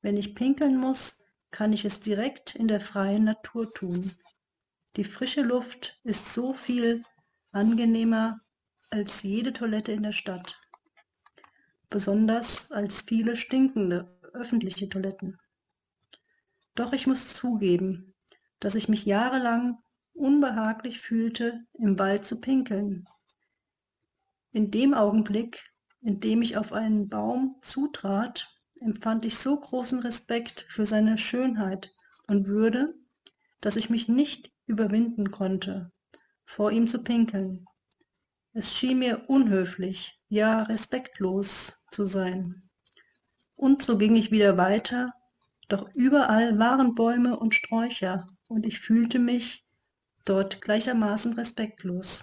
Wenn 0.00 0.16
ich 0.16 0.34
pinkeln 0.34 0.78
muss, 0.78 1.24
kann 1.50 1.72
ich 1.72 1.84
es 1.84 2.00
direkt 2.00 2.54
in 2.54 2.68
der 2.68 2.80
freien 2.80 3.24
Natur 3.24 3.70
tun. 3.72 4.10
Die 4.96 5.04
frische 5.04 5.42
Luft 5.42 6.00
ist 6.04 6.32
so 6.32 6.52
viel 6.52 7.02
angenehmer 7.52 8.38
als 8.90 9.22
jede 9.22 9.52
Toilette 9.52 9.92
in 9.92 10.02
der 10.02 10.12
Stadt, 10.12 10.58
besonders 11.90 12.72
als 12.72 13.02
viele 13.02 13.36
stinkende 13.36 14.17
öffentliche 14.38 14.88
Toiletten. 14.88 15.38
Doch 16.74 16.92
ich 16.92 17.06
muss 17.06 17.34
zugeben, 17.34 18.14
dass 18.60 18.74
ich 18.74 18.88
mich 18.88 19.04
jahrelang 19.04 19.78
unbehaglich 20.14 21.00
fühlte, 21.00 21.64
im 21.74 21.98
Wald 21.98 22.24
zu 22.24 22.40
pinkeln. 22.40 23.04
In 24.52 24.70
dem 24.70 24.94
Augenblick, 24.94 25.64
in 26.00 26.20
dem 26.20 26.42
ich 26.42 26.56
auf 26.56 26.72
einen 26.72 27.08
Baum 27.08 27.56
zutrat, 27.62 28.48
empfand 28.80 29.24
ich 29.24 29.38
so 29.38 29.58
großen 29.58 30.00
Respekt 30.00 30.66
für 30.68 30.86
seine 30.86 31.18
Schönheit 31.18 31.94
und 32.28 32.46
Würde, 32.46 32.94
dass 33.60 33.76
ich 33.76 33.90
mich 33.90 34.08
nicht 34.08 34.52
überwinden 34.66 35.30
konnte, 35.30 35.92
vor 36.44 36.70
ihm 36.70 36.88
zu 36.88 37.02
pinkeln. 37.02 37.64
Es 38.52 38.76
schien 38.76 38.98
mir 38.98 39.28
unhöflich, 39.28 40.20
ja 40.28 40.62
respektlos 40.62 41.84
zu 41.90 42.04
sein. 42.04 42.67
Und 43.58 43.82
so 43.82 43.98
ging 43.98 44.14
ich 44.14 44.30
wieder 44.30 44.56
weiter, 44.56 45.12
doch 45.68 45.90
überall 45.94 46.60
waren 46.60 46.94
Bäume 46.94 47.36
und 47.36 47.56
Sträucher 47.56 48.28
und 48.46 48.64
ich 48.64 48.78
fühlte 48.78 49.18
mich 49.18 49.66
dort 50.24 50.60
gleichermaßen 50.60 51.32
respektlos. 51.32 52.22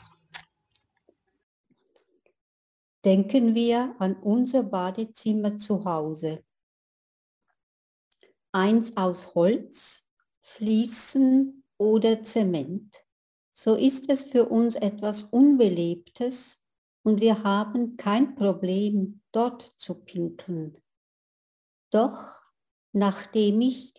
Denken 3.03 3.53
wir 3.53 3.97
an 3.99 4.15
unser 4.15 4.63
Badezimmer 4.63 5.57
zu 5.57 5.83
Hause. 5.83 6.41
Eins 8.53 8.95
aus 8.95 9.35
Holz, 9.35 10.05
Fliesen 10.41 11.65
oder 11.77 12.23
Zement. 12.23 13.03
So 13.53 13.75
ist 13.75 14.09
es 14.09 14.23
für 14.23 14.45
uns 14.45 14.75
etwas 14.75 15.23
Unbelebtes 15.23 16.63
und 17.03 17.19
wir 17.19 17.43
haben 17.43 17.97
kein 17.97 18.35
Problem, 18.35 19.19
dort 19.33 19.73
zu 19.77 19.95
pinkeln. 19.95 20.81
Doch 21.95 22.41
nachdem 22.91 23.61
ich 23.61 23.93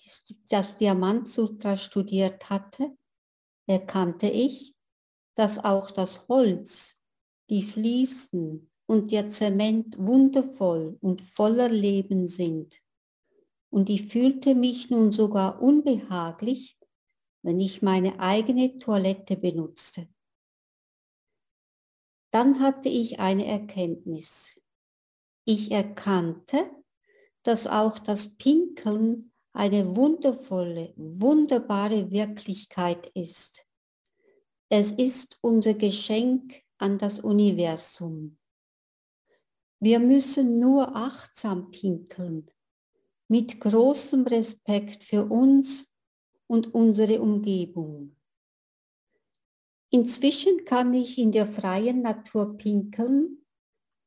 das 0.51 0.77
Diamantsutra 0.77 1.79
studiert 1.79 2.51
hatte, 2.51 2.95
erkannte 3.67 4.29
ich, 4.29 4.75
dass 5.35 5.65
auch 5.65 5.91
das 5.91 6.29
Holz, 6.29 7.01
die 7.49 7.63
Fliesen 7.63 8.71
und 8.85 9.13
der 9.13 9.31
Zement 9.31 9.97
wundervoll 9.97 10.99
und 11.01 11.23
voller 11.23 11.71
Leben 11.71 12.27
sind. 12.27 12.83
Und 13.71 13.89
ich 13.89 14.09
fühlte 14.09 14.55
mich 14.55 14.91
nun 14.91 15.11
sogar 15.11 15.63
unbehaglich, 15.63 16.79
wenn 17.41 17.59
ich 17.61 17.81
meine 17.81 18.21
eigene 18.21 18.77
Toilette 18.77 19.39
benutzte. 19.39 20.07
Dann 22.31 22.61
hatte 22.61 22.91
ich 22.91 23.21
eine 23.21 23.47
Erkenntnis. 23.47 24.61
Ich 25.47 25.71
erkannte, 25.71 26.71
dass 27.47 27.69
auch 27.69 28.01
das 28.01 28.37
Pinkeln 28.37 29.33
eine 29.53 29.95
wundervolle, 29.95 30.93
wunderbare 30.97 32.11
Wirklichkeit 32.11 33.07
ist. 33.15 33.65
Es 34.69 34.91
ist 34.91 35.39
unser 35.43 35.75
Geschenk 35.75 36.61
an 36.79 36.99
das 36.99 37.21
Universum. 37.21 38.37
Wir 39.79 40.01
müssen 40.01 40.59
nur 40.59 40.97
achtsam 40.97 41.71
pinkeln, 41.71 42.51
mit 43.29 43.61
großem 43.61 44.27
Respekt 44.27 45.05
für 45.05 45.25
uns 45.25 45.89
und 46.49 46.75
unsere 46.75 47.21
Umgebung. 47.21 48.17
Inzwischen 49.91 50.65
kann 50.65 50.95
ich 50.95 51.17
in 51.17 51.31
der 51.31 51.47
freien 51.47 52.03
Natur 52.03 52.57
pinkeln, 52.57 53.45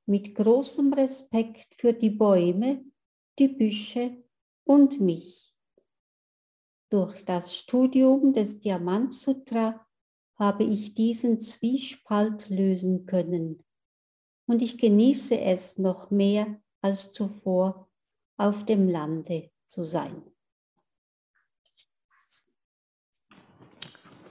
mit 0.05 0.35
großem 0.35 0.91
Respekt 0.91 1.73
für 1.75 1.93
die 1.93 2.09
Bäume, 2.09 2.88
die 3.39 3.47
Büsche 3.47 4.23
und 4.65 4.99
mich. 4.99 5.55
Durch 6.89 7.23
das 7.23 7.55
Studium 7.55 8.33
des 8.33 8.59
Diamantsutra 8.59 9.85
habe 10.35 10.63
ich 10.63 10.93
diesen 10.93 11.39
Zwiespalt 11.39 12.49
lösen 12.49 13.05
können 13.05 13.63
und 14.47 14.61
ich 14.61 14.77
genieße 14.77 15.39
es 15.39 15.77
noch 15.77 16.11
mehr 16.11 16.59
als 16.81 17.11
zuvor 17.11 17.87
auf 18.37 18.65
dem 18.65 18.89
Lande 18.89 19.51
zu 19.65 19.83
sein. 19.83 20.23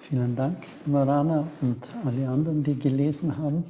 Vielen 0.00 0.34
Dank, 0.34 0.66
Marana 0.86 1.46
und 1.60 1.86
alle 2.04 2.26
anderen, 2.26 2.64
die 2.64 2.78
gelesen 2.78 3.36
haben. 3.36 3.62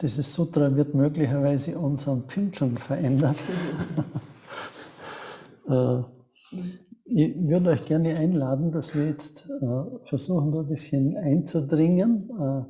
Dieses 0.00 0.32
Sutra 0.32 0.74
wird 0.74 0.94
möglicherweise 0.94 1.78
unseren 1.78 2.26
Pinkeln 2.26 2.78
verändern. 2.78 3.36
Äh, 5.68 6.02
ich 7.04 7.36
würde 7.46 7.70
euch 7.70 7.84
gerne 7.84 8.16
einladen, 8.16 8.72
dass 8.72 8.92
wir 8.92 9.06
jetzt 9.06 9.48
äh, 9.48 10.06
versuchen, 10.08 10.52
ein 10.52 10.66
bisschen 10.66 11.16
einzudringen. 11.16 12.28
Äh, 12.28 12.64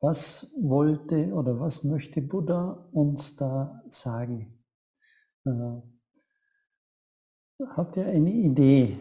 was 0.00 0.54
wollte 0.60 1.32
oder 1.32 1.58
was 1.58 1.82
möchte 1.82 2.22
Buddha 2.22 2.88
uns 2.92 3.34
da 3.34 3.82
sagen? 3.88 4.62
Habt 7.74 7.96
ihr 7.96 8.06
eine 8.06 8.30
Idee? 8.30 8.96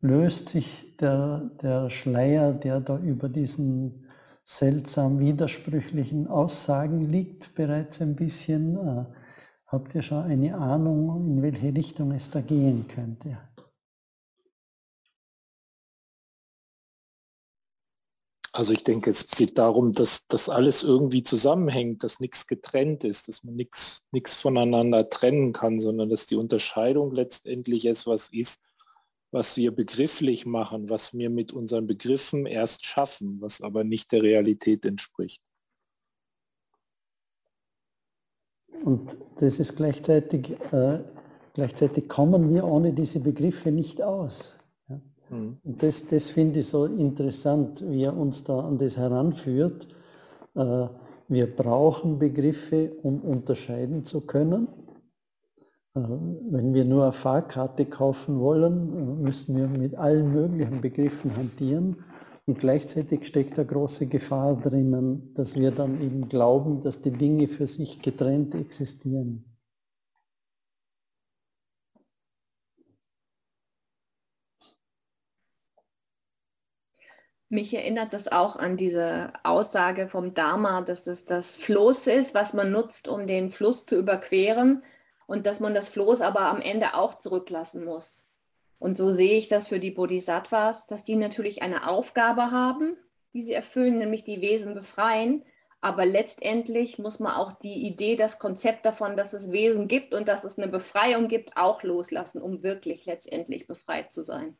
löst 0.00 0.50
sich 0.50 0.96
der, 0.98 1.50
der 1.62 1.90
Schleier, 1.90 2.52
der 2.52 2.80
da 2.80 2.98
über 2.98 3.28
diesen 3.28 4.03
seltsam 4.44 5.18
widersprüchlichen 5.18 6.28
Aussagen 6.28 7.10
liegt, 7.10 7.54
bereits 7.54 8.00
ein 8.00 8.14
bisschen. 8.14 8.76
Äh, 8.76 9.04
habt 9.66 9.94
ihr 9.94 10.02
schon 10.02 10.22
eine 10.22 10.56
Ahnung, 10.56 11.26
in 11.26 11.42
welche 11.42 11.74
Richtung 11.74 12.12
es 12.12 12.30
da 12.30 12.40
gehen 12.40 12.86
könnte? 12.86 13.38
Also 18.56 18.72
ich 18.72 18.84
denke, 18.84 19.10
es 19.10 19.26
geht 19.26 19.58
darum, 19.58 19.92
dass 19.92 20.28
das 20.28 20.48
alles 20.48 20.84
irgendwie 20.84 21.24
zusammenhängt, 21.24 22.04
dass 22.04 22.20
nichts 22.20 22.46
getrennt 22.46 23.02
ist, 23.02 23.26
dass 23.26 23.42
man 23.42 23.56
nichts, 23.56 24.04
nichts 24.12 24.36
voneinander 24.36 25.10
trennen 25.10 25.52
kann, 25.52 25.80
sondern 25.80 26.08
dass 26.08 26.26
die 26.26 26.36
Unterscheidung 26.36 27.12
letztendlich 27.12 27.84
etwas 27.84 28.28
ist, 28.28 28.60
was 29.34 29.56
wir 29.56 29.74
begrifflich 29.74 30.46
machen, 30.46 30.88
was 30.88 31.12
wir 31.12 31.28
mit 31.28 31.52
unseren 31.52 31.88
Begriffen 31.88 32.46
erst 32.46 32.86
schaffen, 32.86 33.40
was 33.40 33.60
aber 33.60 33.82
nicht 33.82 34.12
der 34.12 34.22
Realität 34.22 34.84
entspricht. 34.84 35.42
Und 38.84 39.16
das 39.40 39.58
ist 39.58 39.74
gleichzeitig, 39.74 40.52
äh, 40.70 41.00
gleichzeitig 41.52 42.08
kommen 42.08 42.54
wir 42.54 42.64
ohne 42.64 42.92
diese 42.92 43.18
Begriffe 43.18 43.72
nicht 43.72 44.00
aus. 44.00 44.56
Ja? 44.88 45.00
Mhm. 45.30 45.58
Und 45.64 45.82
das, 45.82 46.06
das 46.06 46.28
finde 46.28 46.60
ich 46.60 46.68
so 46.68 46.84
interessant, 46.84 47.82
wie 47.88 48.04
er 48.04 48.16
uns 48.16 48.44
da 48.44 48.60
an 48.60 48.78
das 48.78 48.96
heranführt. 48.96 49.88
Äh, 50.54 50.86
wir 51.26 51.56
brauchen 51.56 52.20
Begriffe, 52.20 52.92
um 53.02 53.20
unterscheiden 53.22 54.04
zu 54.04 54.20
können. 54.20 54.68
Äh, 55.96 56.00
wenn 56.00 56.74
wir 56.74 56.84
nur 56.84 57.04
eine 57.04 57.12
Fahrkarte 57.12 57.86
kaufen 57.86 58.40
wollen, 58.40 58.96
äh, 58.96 59.22
müssen 59.22 59.56
wir 59.56 59.68
mit 59.68 59.94
allen 59.94 60.32
möglichen 60.32 60.80
Begriffen 60.80 61.36
hantieren. 61.36 62.04
Und 62.46 62.58
gleichzeitig 62.58 63.26
steckt 63.26 63.58
eine 63.58 63.66
große 63.66 64.06
Gefahr 64.06 64.56
drinnen, 64.56 65.32
dass 65.34 65.56
wir 65.56 65.70
dann 65.70 66.00
eben 66.02 66.28
glauben, 66.28 66.80
dass 66.82 67.00
die 67.00 67.12
Dinge 67.12 67.48
für 67.48 67.66
sich 67.66 68.02
getrennt 68.02 68.54
existieren. 68.54 69.44
Mich 77.48 77.72
erinnert 77.72 78.12
das 78.12 78.28
auch 78.28 78.56
an 78.56 78.76
diese 78.76 79.32
Aussage 79.44 80.08
vom 80.08 80.34
Dharma, 80.34 80.80
dass 80.82 81.06
es 81.06 81.24
das 81.24 81.56
Floß 81.56 82.08
ist, 82.08 82.34
was 82.34 82.52
man 82.52 82.72
nutzt, 82.72 83.06
um 83.06 83.26
den 83.26 83.52
Fluss 83.52 83.86
zu 83.86 83.96
überqueren 83.96 84.82
und 85.26 85.46
dass 85.46 85.60
man 85.60 85.74
das 85.74 85.88
Floß 85.88 86.20
aber 86.20 86.42
am 86.42 86.60
Ende 86.60 86.94
auch 86.94 87.14
zurücklassen 87.14 87.84
muss. 87.84 88.26
Und 88.78 88.98
so 88.98 89.12
sehe 89.12 89.38
ich 89.38 89.48
das 89.48 89.68
für 89.68 89.80
die 89.80 89.92
Bodhisattvas, 89.92 90.86
dass 90.86 91.04
die 91.04 91.16
natürlich 91.16 91.62
eine 91.62 91.88
Aufgabe 91.88 92.50
haben, 92.50 92.96
die 93.32 93.42
sie 93.42 93.52
erfüllen, 93.52 93.98
nämlich 93.98 94.24
die 94.24 94.40
Wesen 94.40 94.74
befreien. 94.74 95.44
Aber 95.80 96.06
letztendlich 96.06 96.98
muss 96.98 97.18
man 97.18 97.34
auch 97.34 97.52
die 97.58 97.86
Idee, 97.86 98.16
das 98.16 98.38
Konzept 98.38 98.86
davon, 98.86 99.16
dass 99.16 99.32
es 99.32 99.50
Wesen 99.50 99.86
gibt 99.86 100.14
und 100.14 100.28
dass 100.28 100.42
es 100.44 100.58
eine 100.58 100.68
Befreiung 100.68 101.28
gibt, 101.28 101.56
auch 101.56 101.82
loslassen, 101.82 102.40
um 102.40 102.62
wirklich 102.62 103.04
letztendlich 103.06 103.66
befreit 103.66 104.12
zu 104.12 104.22
sein. 104.22 104.56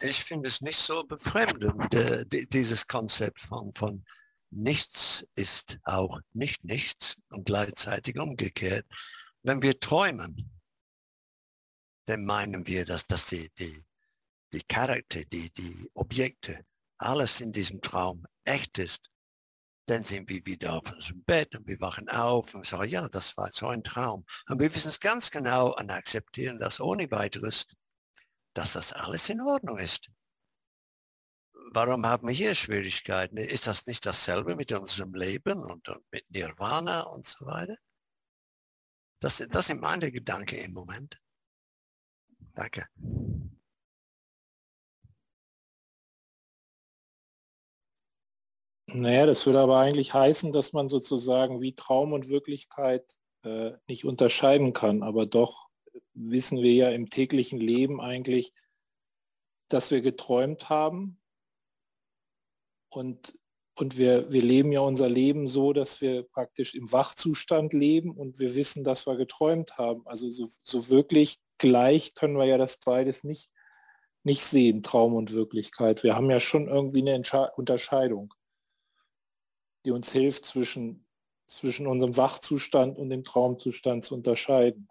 Ich 0.00 0.24
finde 0.24 0.48
es 0.48 0.60
nicht 0.60 0.78
so 0.78 1.04
befremdend, 1.04 1.94
äh, 1.94 2.24
dieses 2.26 2.86
Konzept 2.86 3.38
von, 3.38 3.72
von 3.72 4.04
Nichts 4.54 5.26
ist 5.34 5.78
auch 5.84 6.20
nicht 6.34 6.62
nichts 6.62 7.16
und 7.30 7.46
gleichzeitig 7.46 8.18
umgekehrt. 8.18 8.84
Wenn 9.42 9.62
wir 9.62 9.80
träumen, 9.80 10.50
dann 12.04 12.26
meinen 12.26 12.66
wir, 12.66 12.84
dass, 12.84 13.06
dass 13.06 13.28
die, 13.28 13.48
die, 13.58 13.82
die 14.52 14.62
Charakter, 14.68 15.24
die, 15.24 15.50
die 15.52 15.90
Objekte, 15.94 16.66
alles 16.98 17.40
in 17.40 17.50
diesem 17.50 17.80
Traum 17.80 18.26
echt 18.44 18.76
ist. 18.76 19.08
Dann 19.86 20.04
sind 20.04 20.28
wir 20.28 20.44
wieder 20.44 20.74
auf 20.74 20.92
unserem 20.92 21.24
Bett 21.24 21.56
und 21.56 21.66
wir 21.66 21.80
wachen 21.80 22.10
auf 22.10 22.54
und 22.54 22.66
sagen, 22.66 22.90
ja, 22.90 23.08
das 23.08 23.34
war 23.38 23.48
so 23.50 23.68
ein 23.68 23.82
Traum. 23.82 24.22
Und 24.50 24.60
wir 24.60 24.72
wissen 24.74 24.88
es 24.88 25.00
ganz 25.00 25.30
genau 25.30 25.74
und 25.76 25.90
akzeptieren 25.90 26.58
das 26.58 26.78
ohne 26.78 27.10
weiteres, 27.10 27.64
dass 28.52 28.74
das 28.74 28.92
alles 28.92 29.30
in 29.30 29.40
Ordnung 29.40 29.78
ist 29.78 30.10
warum 31.74 32.06
haben 32.06 32.28
wir 32.28 32.34
hier 32.34 32.54
Schwierigkeiten? 32.54 33.36
Ist 33.36 33.66
das 33.66 33.86
nicht 33.86 34.04
dasselbe 34.06 34.56
mit 34.56 34.72
unserem 34.72 35.14
Leben 35.14 35.62
und, 35.64 35.88
und 35.88 36.04
mit 36.10 36.30
Nirvana 36.30 37.02
und 37.02 37.24
so 37.24 37.46
weiter? 37.46 37.76
Das, 39.20 39.38
das 39.38 39.66
sind 39.66 39.80
meine 39.80 40.10
Gedanken 40.10 40.56
im 40.56 40.72
Moment. 40.72 41.20
Danke. 42.54 42.86
Naja, 48.86 49.24
das 49.24 49.46
würde 49.46 49.60
aber 49.60 49.78
eigentlich 49.78 50.12
heißen, 50.12 50.52
dass 50.52 50.72
man 50.74 50.88
sozusagen 50.88 51.62
wie 51.62 51.74
Traum 51.74 52.12
und 52.12 52.28
Wirklichkeit 52.28 53.16
äh, 53.42 53.72
nicht 53.86 54.04
unterscheiden 54.04 54.74
kann. 54.74 55.02
Aber 55.02 55.24
doch 55.24 55.68
wissen 56.12 56.58
wir 56.58 56.74
ja 56.74 56.90
im 56.90 57.08
täglichen 57.08 57.58
Leben 57.58 58.00
eigentlich, 58.02 58.52
dass 59.68 59.90
wir 59.90 60.02
geträumt 60.02 60.68
haben 60.68 61.21
und, 62.92 63.32
und 63.74 63.96
wir, 63.96 64.30
wir 64.30 64.42
leben 64.42 64.70
ja 64.70 64.80
unser 64.80 65.08
Leben 65.08 65.48
so, 65.48 65.72
dass 65.72 66.00
wir 66.00 66.24
praktisch 66.24 66.74
im 66.74 66.92
Wachzustand 66.92 67.72
leben 67.72 68.10
und 68.16 68.38
wir 68.38 68.54
wissen, 68.54 68.84
dass 68.84 69.06
wir 69.06 69.16
geträumt 69.16 69.78
haben. 69.78 70.06
Also 70.06 70.28
so, 70.30 70.46
so 70.62 70.90
wirklich 70.90 71.40
gleich 71.58 72.14
können 72.14 72.36
wir 72.36 72.44
ja 72.44 72.58
das 72.58 72.78
beides 72.78 73.24
nicht, 73.24 73.50
nicht 74.24 74.44
sehen, 74.44 74.82
Traum 74.82 75.14
und 75.14 75.32
Wirklichkeit. 75.32 76.02
Wir 76.02 76.16
haben 76.16 76.30
ja 76.30 76.38
schon 76.38 76.68
irgendwie 76.68 77.00
eine 77.00 77.14
Entsche 77.14 77.50
Unterscheidung, 77.56 78.34
die 79.84 79.90
uns 79.90 80.12
hilft, 80.12 80.44
zwischen, 80.44 81.06
zwischen 81.46 81.86
unserem 81.86 82.16
Wachzustand 82.16 82.98
und 82.98 83.08
dem 83.08 83.24
Traumzustand 83.24 84.04
zu 84.04 84.14
unterscheiden. 84.14 84.88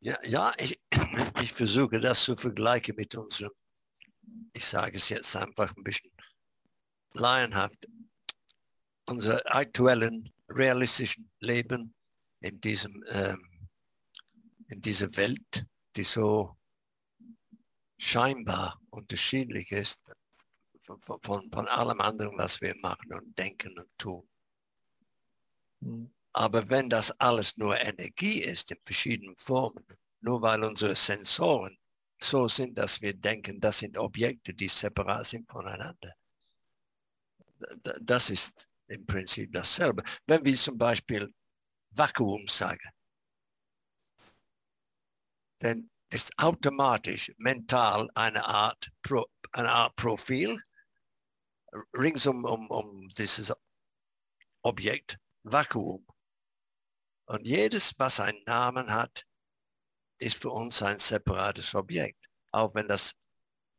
Ja, 0.00 0.16
ja 0.24 0.52
ich, 0.58 0.80
ich 1.42 1.52
versuche 1.52 1.98
das 1.98 2.24
zu 2.24 2.36
vergleichen 2.36 2.94
mit 2.96 3.14
unserem 3.16 3.50
ich 4.52 4.64
sage 4.64 4.96
es 4.96 5.08
jetzt 5.08 5.34
einfach 5.36 5.74
ein 5.76 5.84
bisschen 5.84 6.10
laienhaft, 7.14 7.86
unser 9.06 9.40
aktuellen 9.54 10.32
realistischen 10.48 11.30
Leben 11.40 11.94
in 12.40 12.60
diesem 12.60 13.04
ähm, 13.08 13.54
in 14.68 14.80
dieser 14.80 15.14
Welt, 15.16 15.66
die 15.96 16.02
so 16.02 16.56
scheinbar 17.98 18.80
unterschiedlich 18.90 19.70
ist 19.72 20.12
von, 20.80 21.00
von, 21.00 21.50
von 21.50 21.68
allem 21.68 22.00
anderen, 22.00 22.36
was 22.36 22.60
wir 22.60 22.74
machen 22.80 23.12
und 23.12 23.38
denken 23.38 23.78
und 23.78 23.98
tun. 23.98 24.28
Mhm. 25.80 26.12
Aber 26.32 26.68
wenn 26.68 26.90
das 26.90 27.12
alles 27.20 27.56
nur 27.56 27.80
Energie 27.80 28.40
ist 28.40 28.72
in 28.72 28.78
verschiedenen 28.84 29.36
Formen, 29.36 29.84
nur 30.20 30.42
weil 30.42 30.64
unsere 30.64 30.94
Sensoren 30.94 31.78
so 32.22 32.48
sind, 32.48 32.78
dass 32.78 33.00
wir 33.00 33.14
denken, 33.14 33.60
das 33.60 33.80
sind 33.80 33.98
Objekte, 33.98 34.54
die 34.54 34.68
separat 34.68 35.26
sind 35.26 35.50
voneinander. 35.50 36.12
Das 38.02 38.30
ist 38.30 38.68
im 38.88 39.06
Prinzip 39.06 39.52
dasselbe. 39.52 40.02
Wenn 40.26 40.44
wir 40.44 40.54
zum 40.56 40.76
Beispiel 40.78 41.32
Vakuum 41.90 42.46
sagen, 42.48 42.90
dann 45.60 45.90
ist 46.10 46.32
automatisch 46.38 47.32
mental 47.38 48.08
eine 48.14 48.44
Art, 48.44 48.90
Pro, 49.02 49.24
eine 49.52 49.70
Art 49.70 49.96
Profil 49.96 50.60
ringsum 51.96 52.44
um, 52.44 52.70
um 52.70 53.08
dieses 53.18 53.52
Objekt 54.62 55.18
Vakuum. 55.42 56.06
Und 57.26 57.46
jedes, 57.46 57.94
was 57.98 58.20
einen 58.20 58.42
Namen 58.44 58.90
hat, 58.92 59.24
ist 60.18 60.40
für 60.40 60.50
uns 60.50 60.82
ein 60.82 60.98
separates 60.98 61.74
Objekt, 61.74 62.28
auch 62.52 62.74
wenn 62.74 62.88
das 62.88 63.14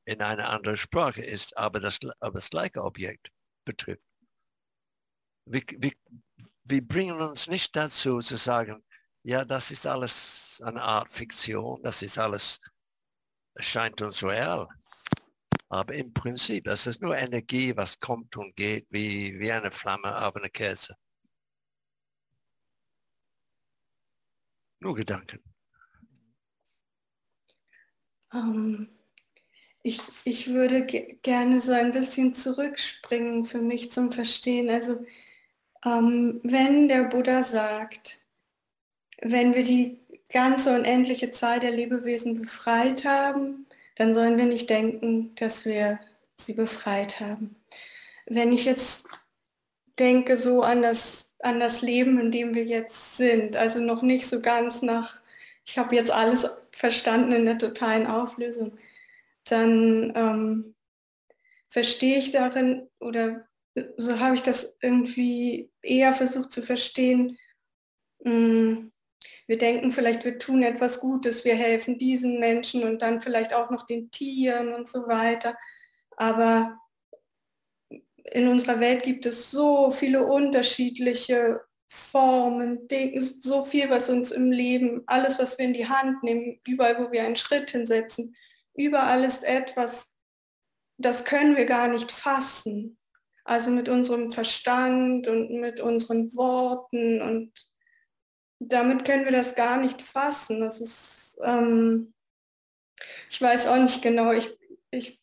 in 0.05 0.21
einer 0.21 0.49
anderen 0.49 0.77
Sprache 0.77 1.23
ist, 1.23 1.55
aber 1.57 1.79
das, 1.79 1.99
aber 2.19 2.35
das 2.35 2.49
gleiche 2.49 2.83
Objekt 2.83 3.31
betrifft. 3.65 4.07
Wir, 5.45 5.63
wir, 5.77 5.91
wir 6.63 6.87
bringen 6.87 7.19
uns 7.21 7.47
nicht 7.47 7.75
dazu 7.75 8.19
zu 8.19 8.35
sagen, 8.35 8.83
ja, 9.23 9.43
das 9.43 9.71
ist 9.71 9.87
alles 9.87 10.61
eine 10.63 10.81
Art 10.81 11.09
Fiktion, 11.09 11.81
das 11.83 12.01
ist 12.01 12.17
alles, 12.17 12.59
scheint 13.59 14.01
uns 14.01 14.23
real. 14.23 14.67
Aber 15.69 15.93
im 15.95 16.13
Prinzip, 16.13 16.65
das 16.65 16.85
ist 16.85 17.01
nur 17.01 17.17
Energie, 17.17 17.75
was 17.75 17.99
kommt 17.99 18.37
und 18.37 18.55
geht, 18.55 18.85
wie, 18.91 19.39
wie 19.39 19.51
eine 19.51 19.71
Flamme 19.71 20.15
auf 20.25 20.35
einer 20.35 20.49
Kerze. 20.49 20.95
Nur 24.79 24.93
Gedanken. 24.95 25.43
Ähm, 28.33 28.89
ich, 29.83 30.01
ich 30.23 30.47
würde 30.47 30.85
ge 30.85 31.17
gerne 31.21 31.61
so 31.61 31.71
ein 31.71 31.91
bisschen 31.91 32.33
zurückspringen 32.33 33.45
für 33.45 33.61
mich 33.61 33.91
zum 33.91 34.11
Verstehen. 34.11 34.69
Also 34.69 35.05
ähm, 35.85 36.39
wenn 36.43 36.87
der 36.87 37.03
Buddha 37.03 37.43
sagt, 37.43 38.19
wenn 39.21 39.53
wir 39.53 39.63
die 39.63 39.99
ganze 40.29 40.75
unendliche 40.75 41.31
Zahl 41.31 41.59
der 41.59 41.71
Lebewesen 41.71 42.41
befreit 42.41 43.05
haben, 43.05 43.67
dann 43.95 44.13
sollen 44.13 44.37
wir 44.37 44.45
nicht 44.45 44.69
denken, 44.69 45.35
dass 45.35 45.65
wir 45.65 45.99
sie 46.35 46.53
befreit 46.53 47.19
haben. 47.19 47.55
Wenn 48.25 48.51
ich 48.51 48.65
jetzt 48.65 49.05
denke 49.99 50.35
so 50.35 50.63
an 50.63 50.81
das, 50.81 51.31
an 51.39 51.59
das 51.59 51.81
Leben, 51.81 52.19
in 52.19 52.31
dem 52.31 52.55
wir 52.55 52.65
jetzt 52.65 53.17
sind, 53.17 53.55
also 53.55 53.79
noch 53.79 54.01
nicht 54.01 54.27
so 54.27 54.41
ganz 54.41 54.81
nach, 54.81 55.21
ich 55.63 55.77
habe 55.77 55.95
jetzt 55.95 56.11
alles 56.11 56.49
verstanden 56.75 57.31
in 57.31 57.45
der 57.45 57.57
totalen 57.57 58.05
Auflösung, 58.05 58.77
dann 59.45 60.11
ähm, 60.13 60.75
verstehe 61.69 62.19
ich 62.19 62.31
darin 62.31 62.89
oder 62.99 63.47
so 63.97 64.19
habe 64.19 64.35
ich 64.35 64.41
das 64.41 64.77
irgendwie 64.81 65.71
eher 65.81 66.13
versucht 66.13 66.51
zu 66.51 66.61
verstehen, 66.61 67.37
hm, 68.23 68.91
wir 69.47 69.57
denken 69.57 69.91
vielleicht, 69.91 70.25
wir 70.25 70.37
tun 70.37 70.63
etwas 70.63 70.99
Gutes, 70.99 71.45
wir 71.45 71.55
helfen 71.55 71.97
diesen 71.97 72.39
Menschen 72.39 72.83
und 72.83 73.01
dann 73.01 73.21
vielleicht 73.21 73.53
auch 73.53 73.69
noch 73.69 73.85
den 73.85 74.11
Tieren 74.11 74.73
und 74.73 74.87
so 74.87 75.07
weiter. 75.07 75.55
Aber 76.17 76.77
in 78.31 78.47
unserer 78.47 78.79
Welt 78.79 79.03
gibt 79.03 79.25
es 79.25 79.51
so 79.51 79.91
viele 79.91 80.25
unterschiedliche 80.25 81.61
Formen, 81.87 82.87
so 83.39 83.63
viel, 83.63 83.89
was 83.89 84.09
uns 84.09 84.31
im 84.31 84.51
Leben, 84.51 85.03
alles, 85.05 85.39
was 85.39 85.57
wir 85.57 85.65
in 85.65 85.73
die 85.73 85.87
Hand 85.87 86.23
nehmen, 86.23 86.59
überall, 86.67 86.97
wo 86.97 87.11
wir 87.11 87.23
einen 87.23 87.35
Schritt 87.35 87.71
hinsetzen, 87.71 88.35
überall 88.73 89.23
ist 89.23 89.43
etwas, 89.43 90.17
das 90.97 91.25
können 91.25 91.55
wir 91.55 91.65
gar 91.65 91.87
nicht 91.87 92.11
fassen. 92.11 92.97
Also 93.43 93.69
mit 93.69 93.89
unserem 93.89 94.31
Verstand 94.31 95.27
und 95.27 95.51
mit 95.51 95.79
unseren 95.79 96.33
Worten 96.35 97.21
und 97.21 97.51
damit 98.59 99.05
können 99.05 99.25
wir 99.25 99.31
das 99.31 99.55
gar 99.55 99.77
nicht 99.77 100.01
fassen. 100.01 100.61
Das 100.61 100.81
ist, 100.81 101.37
ähm, 101.43 102.13
ich 103.29 103.39
weiß 103.39 103.67
auch 103.67 103.77
nicht 103.77 104.01
genau, 104.01 104.31
ich, 104.31 104.57
ich 104.89 105.21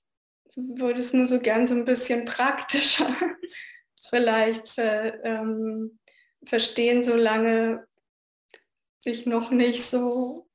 würde 0.55 1.01
es 1.01 1.13
nur 1.13 1.27
so 1.27 1.41
gern 1.41 1.67
so 1.67 1.75
ein 1.75 1.85
bisschen 1.85 2.25
praktischer 2.25 3.13
vielleicht 4.09 4.69
ver, 4.69 5.25
ähm, 5.25 5.99
verstehen, 6.45 7.03
solange 7.03 7.87
ich 9.05 9.27
noch 9.27 9.51
nicht 9.51 9.83
so 9.83 10.49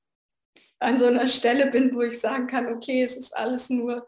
an 0.79 0.97
so 0.97 1.05
einer 1.05 1.27
Stelle 1.27 1.71
bin, 1.71 1.93
wo 1.95 2.01
ich 2.01 2.19
sagen 2.19 2.47
kann, 2.47 2.67
okay, 2.67 3.01
es 3.03 3.17
ist 3.17 3.35
alles 3.35 3.69
nur 3.69 4.07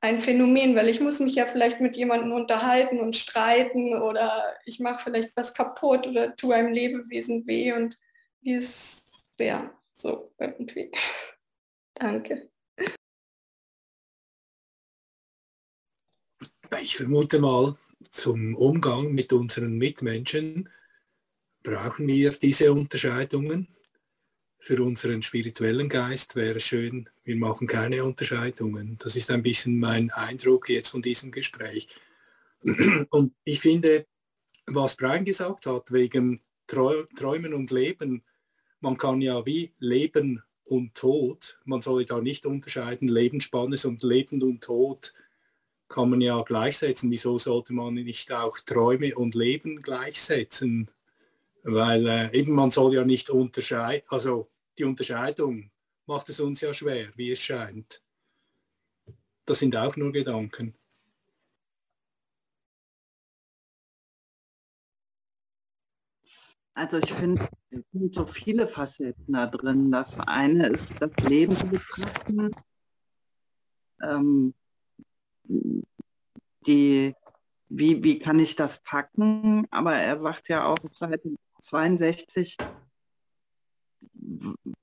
ein 0.00 0.20
Phänomen, 0.20 0.74
weil 0.74 0.88
ich 0.88 1.00
muss 1.00 1.20
mich 1.20 1.36
ja 1.36 1.46
vielleicht 1.46 1.80
mit 1.80 1.96
jemandem 1.96 2.32
unterhalten 2.32 3.00
und 3.00 3.16
streiten 3.16 3.94
oder 3.94 4.56
ich 4.64 4.80
mache 4.80 5.02
vielleicht 5.04 5.36
was 5.36 5.54
kaputt 5.54 6.06
oder 6.08 6.34
tue 6.34 6.54
einem 6.54 6.72
Lebewesen 6.72 7.46
weh 7.46 7.72
und 7.72 7.96
wie 8.40 8.54
ist 8.54 9.08
ja 9.38 9.72
so 9.92 10.34
irgendwie. 10.38 10.90
Danke. 11.94 12.50
Ich 16.82 16.96
vermute 16.96 17.38
mal, 17.38 17.76
zum 18.12 18.54
Umgang 18.54 19.12
mit 19.12 19.32
unseren 19.32 19.76
Mitmenschen 19.76 20.68
brauchen 21.62 22.06
wir 22.06 22.32
diese 22.32 22.72
Unterscheidungen 22.72 23.68
für 24.62 24.80
unseren 24.80 25.22
spirituellen 25.22 25.88
Geist 25.88 26.36
wäre 26.36 26.60
schön, 26.60 27.10
wir 27.24 27.34
machen 27.34 27.66
keine 27.66 28.04
Unterscheidungen. 28.04 28.96
Das 28.98 29.16
ist 29.16 29.28
ein 29.32 29.42
bisschen 29.42 29.80
mein 29.80 30.10
Eindruck 30.10 30.68
jetzt 30.68 30.90
von 30.90 31.02
diesem 31.02 31.32
Gespräch. 31.32 31.88
Und 33.10 33.34
ich 33.42 33.58
finde, 33.58 34.06
was 34.66 34.94
Brian 34.94 35.24
gesagt 35.24 35.66
hat, 35.66 35.90
wegen 35.90 36.40
Träumen 36.68 37.54
und 37.54 37.72
Leben, 37.72 38.22
man 38.78 38.96
kann 38.96 39.20
ja 39.20 39.44
wie 39.44 39.74
Leben 39.80 40.42
und 40.68 40.94
Tod, 40.94 41.58
man 41.64 41.82
soll 41.82 42.04
da 42.04 42.20
nicht 42.20 42.46
unterscheiden, 42.46 43.08
Lebensspanne 43.08 43.76
und 43.84 44.04
Leben 44.04 44.40
und 44.42 44.62
Tod 44.62 45.12
kann 45.92 46.10
man 46.10 46.20
ja 46.20 46.42
gleichsetzen. 46.42 47.10
Wieso 47.10 47.38
sollte 47.38 47.72
man 47.72 47.94
nicht 47.94 48.32
auch 48.32 48.58
Träume 48.58 49.14
und 49.14 49.34
Leben 49.36 49.82
gleichsetzen? 49.82 50.90
Weil 51.62 52.06
äh, 52.08 52.36
eben 52.36 52.52
man 52.52 52.72
soll 52.72 52.94
ja 52.94 53.04
nicht 53.04 53.30
unterscheiden, 53.30 54.04
also 54.08 54.50
die 54.78 54.84
Unterscheidung 54.84 55.70
macht 56.06 56.28
es 56.30 56.40
uns 56.40 56.60
ja 56.60 56.74
schwer, 56.74 57.12
wie 57.14 57.30
es 57.30 57.40
scheint. 57.40 58.02
Das 59.44 59.58
sind 59.60 59.76
auch 59.76 59.96
nur 59.96 60.12
Gedanken. 60.12 60.74
Also 66.74 66.98
ich 66.98 67.12
finde, 67.12 67.48
es 67.70 67.82
sind 67.92 68.14
so 68.14 68.26
viele 68.26 68.66
Facetten 68.66 69.34
da 69.34 69.46
drin. 69.46 69.92
Das 69.92 70.18
eine 70.20 70.68
ist 70.68 70.94
das 71.00 71.10
Leben 71.28 71.56
zu 71.56 71.68
betrachten. 71.68 72.50
Ähm, 74.02 74.54
die, 75.44 77.14
wie, 77.68 78.02
wie 78.02 78.18
kann 78.18 78.38
ich 78.38 78.56
das 78.56 78.82
packen? 78.82 79.66
Aber 79.70 79.94
er 79.94 80.18
sagt 80.18 80.48
ja 80.48 80.66
auch 80.66 80.82
auf 80.84 80.94
Seite 80.96 81.34
62, 81.60 82.56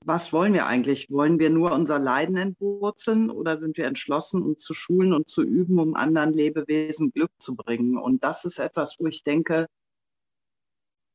was 0.04 0.32
wollen 0.32 0.54
wir 0.54 0.66
eigentlich? 0.66 1.10
Wollen 1.10 1.38
wir 1.38 1.50
nur 1.50 1.72
unser 1.72 1.98
Leiden 1.98 2.36
entwurzeln 2.36 3.30
oder 3.30 3.58
sind 3.58 3.76
wir 3.76 3.86
entschlossen, 3.86 4.42
uns 4.42 4.62
zu 4.62 4.74
schulen 4.74 5.12
und 5.12 5.28
zu 5.28 5.42
üben, 5.42 5.78
um 5.78 5.94
anderen 5.94 6.32
Lebewesen 6.32 7.12
Glück 7.12 7.30
zu 7.38 7.54
bringen? 7.54 7.96
Und 7.96 8.24
das 8.24 8.44
ist 8.44 8.58
etwas, 8.58 8.96
wo 8.98 9.06
ich 9.06 9.22
denke, 9.22 9.66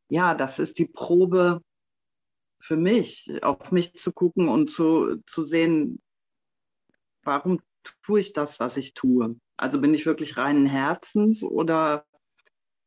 ja, 0.10 0.36
das 0.36 0.60
ist 0.60 0.78
die 0.78 0.86
Probe 0.86 1.62
für 2.60 2.78
mich, 2.78 3.32
auf 3.43 3.72
mich 3.72 3.93
zu 3.96 4.12
gucken 4.12 4.50
und 4.50 4.70
zu, 4.70 5.18
zu 5.26 5.46
sehen, 5.46 6.02
warum 7.24 7.60
tue 8.03 8.19
ich 8.19 8.33
das, 8.33 8.59
was 8.59 8.77
ich 8.77 8.93
tue? 8.93 9.39
Also 9.57 9.79
bin 9.81 9.93
ich 9.93 10.05
wirklich 10.05 10.38
reinen 10.38 10.65
Herzens 10.65 11.43
oder 11.43 12.05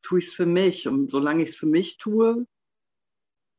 tue 0.03 0.21
ich 0.21 0.29
es 0.29 0.35
für 0.35 0.47
mich? 0.47 0.89
Und 0.89 1.11
solange 1.11 1.43
ich 1.43 1.51
es 1.51 1.57
für 1.57 1.67
mich 1.67 1.99
tue, 1.99 2.47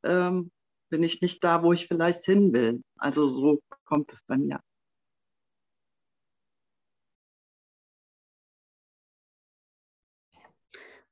ähm, 0.03 0.51
bin 0.89 1.03
ich 1.03 1.21
nicht 1.21 1.43
da, 1.43 1.63
wo 1.63 1.73
ich 1.73 1.87
vielleicht 1.87 2.25
hin 2.25 2.53
will. 2.53 2.83
Also 2.97 3.29
so 3.29 3.61
kommt 3.85 4.11
es 4.13 4.23
bei 4.23 4.37
mir. 4.37 4.59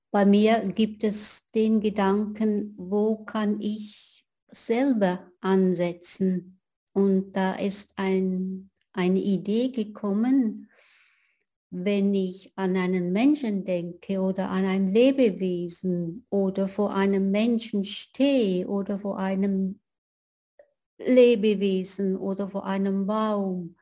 Bei 0.09 0.25
mir 0.25 0.61
gibt 0.61 1.03
es 1.03 1.49
den 1.51 1.81
Gedanken, 1.81 2.73
wo 2.77 3.23
kann 3.25 3.59
ich 3.59 4.25
selber 4.47 5.31
ansetzen? 5.41 6.59
Und 6.93 7.33
da 7.33 7.53
ist 7.53 7.93
ein, 7.97 8.71
eine 8.97 9.19
Idee 9.19 9.69
gekommen, 9.69 10.69
wenn 11.69 12.13
ich 12.13 12.51
an 12.55 12.75
einen 12.77 13.11
Menschen 13.11 13.65
denke 13.65 14.19
oder 14.19 14.49
an 14.49 14.65
ein 14.65 14.87
Lebewesen 14.87 16.25
oder 16.29 16.67
vor 16.67 16.93
einem 16.93 17.29
Menschen 17.29 17.83
stehe 17.83 18.67
oder 18.67 18.99
vor 18.99 19.19
einem 19.19 19.79
Lebewesen 20.97 22.15
oder 22.15 22.49
vor 22.49 22.65
einem 22.65 23.05
Baum, 23.05 23.75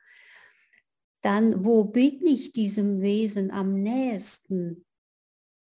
dann 1.21 1.63
wo 1.63 1.85
bin 1.85 2.25
ich 2.25 2.51
diesem 2.51 3.01
Wesen 3.01 3.51
am 3.51 3.81
nächsten? 3.81 4.85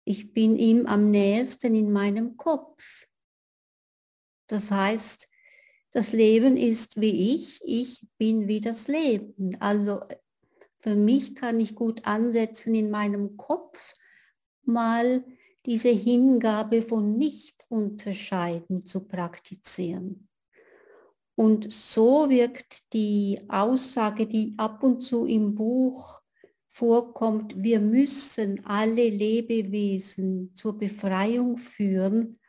Ich 0.06 0.34
bin 0.34 0.56
ihm 0.58 0.86
am 0.86 1.12
nächsten 1.12 1.76
in 1.76 1.92
meinem 1.92 2.38
Kopf. 2.38 3.08
Das 4.48 4.72
heißt, 4.72 5.30
das 5.94 6.12
Leben 6.12 6.58
ist 6.58 7.00
wie 7.00 7.36
ich, 7.36 7.62
ich 7.64 8.06
bin 8.18 8.48
wie 8.48 8.60
das 8.60 8.88
Leben. 8.88 9.56
Also 9.60 10.02
für 10.82 10.96
mich 10.96 11.36
kann 11.36 11.60
ich 11.60 11.76
gut 11.76 12.06
ansetzen 12.06 12.74
in 12.74 12.90
meinem 12.90 13.38
Kopf, 13.38 13.94
mal 14.64 15.24
diese 15.66 15.90
Hingabe 15.90 16.82
von 16.82 17.18
Nicht-Unterscheiden 17.18 18.86
zu 18.86 19.02
praktizieren. 19.02 20.28
Und 21.36 21.72
so 21.72 22.30
wirkt 22.30 22.92
die 22.94 23.40
Aussage, 23.48 24.28
die 24.28 24.56
ab 24.58 24.84
und 24.84 25.02
zu 25.02 25.26
im 25.26 25.56
Buch 25.56 26.22
vorkommt, 26.68 27.56
wir 27.56 27.80
müssen 27.80 28.66
alle 28.66 29.10
Lebewesen 29.10 30.56
zur 30.56 30.78
Befreiung 30.78 31.58
führen, 31.58 32.40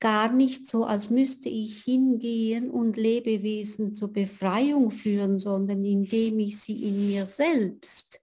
gar 0.00 0.32
nicht 0.32 0.66
so, 0.66 0.84
als 0.84 1.10
müsste 1.10 1.48
ich 1.48 1.82
hingehen 1.84 2.70
und 2.70 2.96
Lebewesen 2.96 3.94
zur 3.94 4.12
Befreiung 4.12 4.90
führen, 4.90 5.38
sondern 5.38 5.84
indem 5.84 6.38
ich 6.38 6.58
sie 6.60 6.88
in 6.88 7.06
mir 7.06 7.26
selbst, 7.26 8.20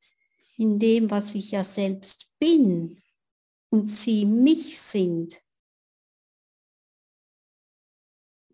in 0.57 0.79
dem, 0.79 1.09
was 1.11 1.35
ich 1.35 1.51
ja 1.51 1.63
selbst 1.63 2.27
bin 2.39 3.01
und 3.69 3.87
sie 3.87 4.25
mich 4.25 4.79
sind, 4.79 5.41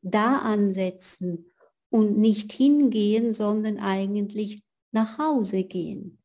da 0.02 0.40
ansetzen 0.40 1.52
und 1.90 2.18
nicht 2.18 2.52
hingehen, 2.52 3.34
sondern 3.34 3.80
eigentlich 3.80 4.64
nach 4.92 5.18
Hause 5.18 5.64
gehen. 5.64 6.19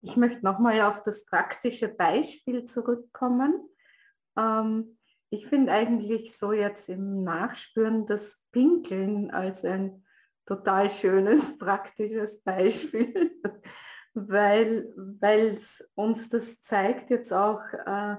Ich 0.00 0.16
möchte 0.16 0.44
nochmal 0.44 0.80
auf 0.82 1.02
das 1.02 1.24
praktische 1.24 1.88
Beispiel 1.88 2.64
zurückkommen. 2.66 3.68
Ähm, 4.36 4.98
ich 5.30 5.46
finde 5.46 5.72
eigentlich 5.72 6.36
so 6.36 6.52
jetzt 6.52 6.88
im 6.88 7.24
Nachspüren 7.24 8.06
das 8.06 8.36
Pinkeln 8.52 9.30
als 9.30 9.64
ein 9.64 10.04
total 10.46 10.90
schönes, 10.90 11.58
praktisches 11.58 12.40
Beispiel, 12.42 13.42
weil 14.14 14.92
es 15.20 15.86
uns 15.94 16.28
das 16.28 16.62
zeigt 16.62 17.10
jetzt 17.10 17.32
auch, 17.32 17.60
äh, 17.72 18.16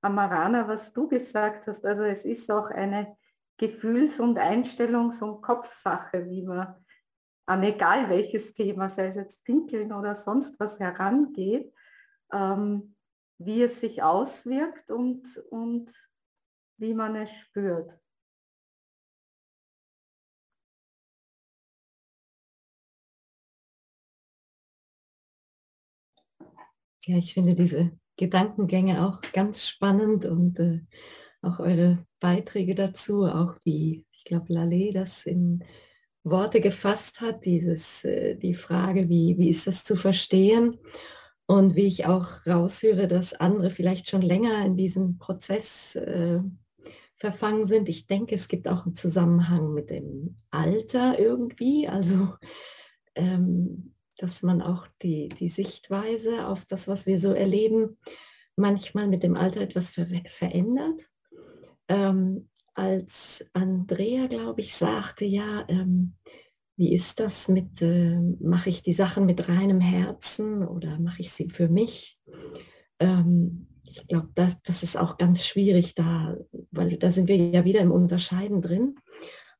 Amarana, 0.00 0.66
was 0.68 0.92
du 0.92 1.08
gesagt 1.08 1.66
hast. 1.66 1.84
Also 1.84 2.04
es 2.04 2.24
ist 2.24 2.50
auch 2.50 2.70
eine 2.70 3.16
Gefühls- 3.56 4.20
und 4.20 4.38
Einstellungs- 4.38 5.22
und 5.22 5.42
Kopfsache, 5.42 6.24
wie 6.28 6.42
man 6.42 6.74
an 7.48 7.62
egal 7.62 8.10
welches 8.10 8.52
Thema, 8.52 8.90
sei 8.90 9.06
es 9.06 9.14
jetzt 9.14 9.42
Pinkeln 9.42 9.92
oder 9.92 10.16
sonst 10.16 10.60
was 10.60 10.78
herangeht, 10.78 11.72
ähm, 12.30 12.94
wie 13.38 13.62
es 13.62 13.80
sich 13.80 14.02
auswirkt 14.02 14.90
und, 14.90 15.24
und 15.50 15.90
wie 16.76 16.92
man 16.92 17.16
es 17.16 17.30
spürt. 17.30 17.98
Ja, 27.06 27.16
ich 27.16 27.32
finde 27.32 27.54
diese 27.54 27.92
Gedankengänge 28.18 29.06
auch 29.06 29.22
ganz 29.32 29.66
spannend 29.66 30.26
und 30.26 30.60
äh, 30.60 30.80
auch 31.40 31.60
eure 31.60 32.04
Beiträge 32.20 32.74
dazu, 32.74 33.24
auch 33.24 33.54
wie, 33.64 34.04
ich 34.12 34.24
glaube, 34.24 34.52
Lalé 34.52 34.92
das 34.92 35.24
in 35.24 35.64
Worte 36.24 36.60
gefasst 36.60 37.20
hat, 37.20 37.44
dieses, 37.46 38.04
äh, 38.04 38.36
die 38.36 38.54
Frage, 38.54 39.08
wie, 39.08 39.36
wie 39.38 39.48
ist 39.48 39.66
das 39.66 39.84
zu 39.84 39.96
verstehen 39.96 40.78
und 41.46 41.74
wie 41.74 41.86
ich 41.86 42.06
auch 42.06 42.46
raushöre, 42.46 43.08
dass 43.08 43.34
andere 43.34 43.70
vielleicht 43.70 44.08
schon 44.10 44.22
länger 44.22 44.64
in 44.64 44.76
diesem 44.76 45.18
Prozess 45.18 45.96
äh, 45.96 46.40
verfangen 47.16 47.66
sind. 47.66 47.88
Ich 47.88 48.06
denke, 48.06 48.34
es 48.34 48.48
gibt 48.48 48.68
auch 48.68 48.84
einen 48.84 48.94
Zusammenhang 48.94 49.72
mit 49.72 49.90
dem 49.90 50.36
Alter 50.50 51.18
irgendwie, 51.18 51.88
also 51.88 52.34
ähm, 53.14 53.94
dass 54.16 54.42
man 54.42 54.62
auch 54.62 54.86
die, 55.02 55.28
die 55.28 55.48
Sichtweise 55.48 56.46
auf 56.46 56.64
das, 56.64 56.88
was 56.88 57.06
wir 57.06 57.18
so 57.18 57.32
erleben, 57.32 57.96
manchmal 58.56 59.06
mit 59.06 59.22
dem 59.22 59.36
Alter 59.36 59.60
etwas 59.60 59.90
ver 59.90 60.06
verändert. 60.26 61.08
Ähm, 61.88 62.48
als 62.78 63.44
Andrea, 63.52 64.28
glaube 64.28 64.60
ich, 64.60 64.74
sagte, 64.74 65.24
ja, 65.24 65.64
ähm, 65.68 66.14
wie 66.76 66.94
ist 66.94 67.18
das 67.18 67.48
mit, 67.48 67.82
äh, 67.82 68.18
mache 68.40 68.70
ich 68.70 68.84
die 68.84 68.92
Sachen 68.92 69.26
mit 69.26 69.48
reinem 69.48 69.80
Herzen 69.80 70.66
oder 70.66 70.98
mache 71.00 71.22
ich 71.22 71.32
sie 71.32 71.48
für 71.48 71.68
mich? 71.68 72.16
Ähm, 73.00 73.66
ich 73.82 74.06
glaube, 74.06 74.28
das, 74.34 74.62
das 74.62 74.84
ist 74.84 74.96
auch 74.96 75.16
ganz 75.16 75.44
schwierig 75.44 75.96
da, 75.96 76.36
weil 76.70 76.96
da 76.98 77.10
sind 77.10 77.26
wir 77.26 77.36
ja 77.36 77.64
wieder 77.64 77.80
im 77.80 77.90
Unterscheiden 77.90 78.62
drin. 78.62 78.94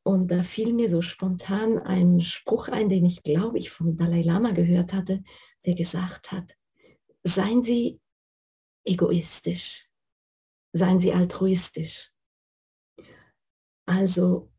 Und 0.04 0.30
da 0.30 0.42
fiel 0.42 0.72
mir 0.72 0.88
so 0.88 1.02
spontan 1.02 1.78
ein 1.78 2.20
Spruch 2.20 2.68
ein, 2.68 2.88
den 2.88 3.04
ich, 3.04 3.24
glaube 3.24 3.58
ich, 3.58 3.70
vom 3.70 3.96
Dalai 3.96 4.22
Lama 4.22 4.52
gehört 4.52 4.92
hatte, 4.92 5.24
der 5.66 5.74
gesagt 5.74 6.30
hat, 6.30 6.54
seien 7.24 7.64
Sie 7.64 8.00
egoistisch, 8.84 9.88
seien 10.72 11.00
Sie 11.00 11.12
altruistisch. 11.12 12.12
Also, 13.88 14.52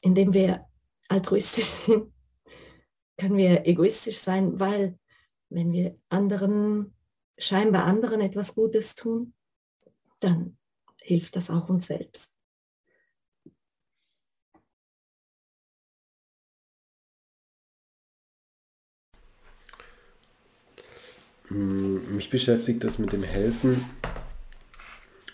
indem 0.00 0.32
wir 0.32 0.64
altruistisch 1.08 1.64
sind, 1.86 2.12
können 3.18 3.36
wir 3.36 3.66
egoistisch 3.66 4.18
sein, 4.18 4.60
weil 4.60 4.96
wenn 5.48 5.72
wir 5.72 5.96
anderen, 6.08 6.94
scheinbar 7.36 7.84
anderen 7.84 8.20
etwas 8.20 8.54
Gutes 8.54 8.94
tun, 8.94 9.34
dann 10.20 10.56
hilft 11.00 11.34
das 11.34 11.50
auch 11.50 11.68
uns 11.68 11.88
selbst. 11.88 12.36
Mich 21.48 22.30
beschäftigt 22.30 22.84
das 22.84 22.98
mit 23.00 23.12
dem 23.12 23.24
Helfen 23.24 23.84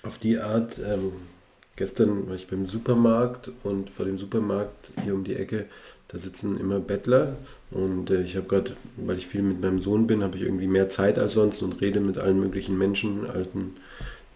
auf 0.02 0.16
die 0.18 0.38
Art, 0.38 0.78
ähm, 0.78 1.31
Gestern 1.76 2.28
war 2.28 2.34
ich 2.34 2.48
beim 2.48 2.66
Supermarkt 2.66 3.50
und 3.64 3.88
vor 3.88 4.04
dem 4.04 4.18
Supermarkt 4.18 4.90
hier 5.02 5.14
um 5.14 5.24
die 5.24 5.36
Ecke, 5.36 5.66
da 6.08 6.18
sitzen 6.18 6.60
immer 6.60 6.80
Bettler 6.80 7.36
und 7.70 8.10
äh, 8.10 8.22
ich 8.22 8.36
habe 8.36 8.46
gerade, 8.46 8.72
weil 8.96 9.16
ich 9.16 9.26
viel 9.26 9.42
mit 9.42 9.62
meinem 9.62 9.80
Sohn 9.80 10.06
bin, 10.06 10.22
habe 10.22 10.36
ich 10.36 10.42
irgendwie 10.42 10.66
mehr 10.66 10.90
Zeit 10.90 11.18
als 11.18 11.32
sonst 11.32 11.62
und 11.62 11.80
rede 11.80 12.00
mit 12.00 12.18
allen 12.18 12.38
möglichen 12.38 12.76
Menschen, 12.76 13.26
alten 13.26 13.76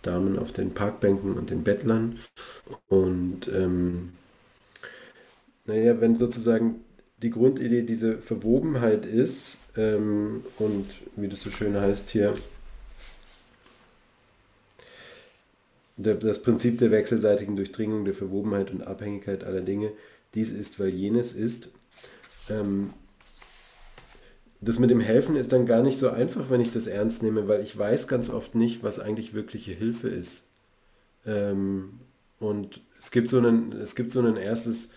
Damen 0.01 0.39
auf 0.39 0.53
den 0.53 0.73
Parkbänken 0.73 1.35
und 1.35 1.51
den 1.51 1.63
Bettlern. 1.63 2.19
Und 2.89 3.49
ähm, 3.55 4.13
naja, 5.67 6.01
wenn 6.01 6.17
sozusagen 6.17 6.77
die 7.23 7.31
Grundidee 7.31 7.83
diese 7.83 8.19
Verwobenheit 8.19 9.05
ist 9.05 9.59
ähm, 9.77 10.43
und 10.59 10.87
wie 11.17 11.29
das 11.29 11.43
so 11.43 11.51
schön 11.51 11.77
heißt 11.77 12.11
hier, 12.11 12.35
Das 15.97 16.43
Prinzip 16.43 16.79
der 16.79 16.91
wechselseitigen 16.91 17.57
Durchdringung, 17.57 18.05
der 18.05 18.15
Verwobenheit 18.15 18.71
und 18.71 18.87
Abhängigkeit 18.87 19.45
aller 19.45 19.63
Dinge, 19.63 19.93
dies 20.35 20.51
ist, 20.51 20.79
weil 20.79 20.91
jenes 20.91 21.33
ist. 21.33 21.69
Ähm, 22.51 22.91
das 24.61 24.79
mit 24.79 24.91
dem 24.91 25.01
Helfen 25.01 25.37
ist 25.37 25.53
dann 25.53 25.67
gar 25.67 25.83
nicht 25.83 25.99
so 25.99 26.11
einfach, 26.11 26.51
wenn 26.51 26.61
ich 26.61 26.73
das 26.73 26.87
ernst 26.87 27.23
nehme, 27.23 27.49
weil 27.49 27.63
ich 27.63 27.77
weiß 27.77 28.09
ganz 28.09 28.31
oft 28.31 28.55
nicht, 28.55 28.83
was 28.83 28.99
eigentlich 28.99 29.35
wirkliche 29.35 29.73
Hilfe 29.73 30.09
ist. 30.09 30.45
Ähm, 31.27 32.01
und 32.39 32.81
es 32.99 33.11
gibt 33.11 33.29
so 33.29 33.39
einen, 33.39 33.73
es 33.73 33.95
gibt 33.95 34.13
so 34.13 34.21
ein 34.21 34.37
erstes, 34.37 34.91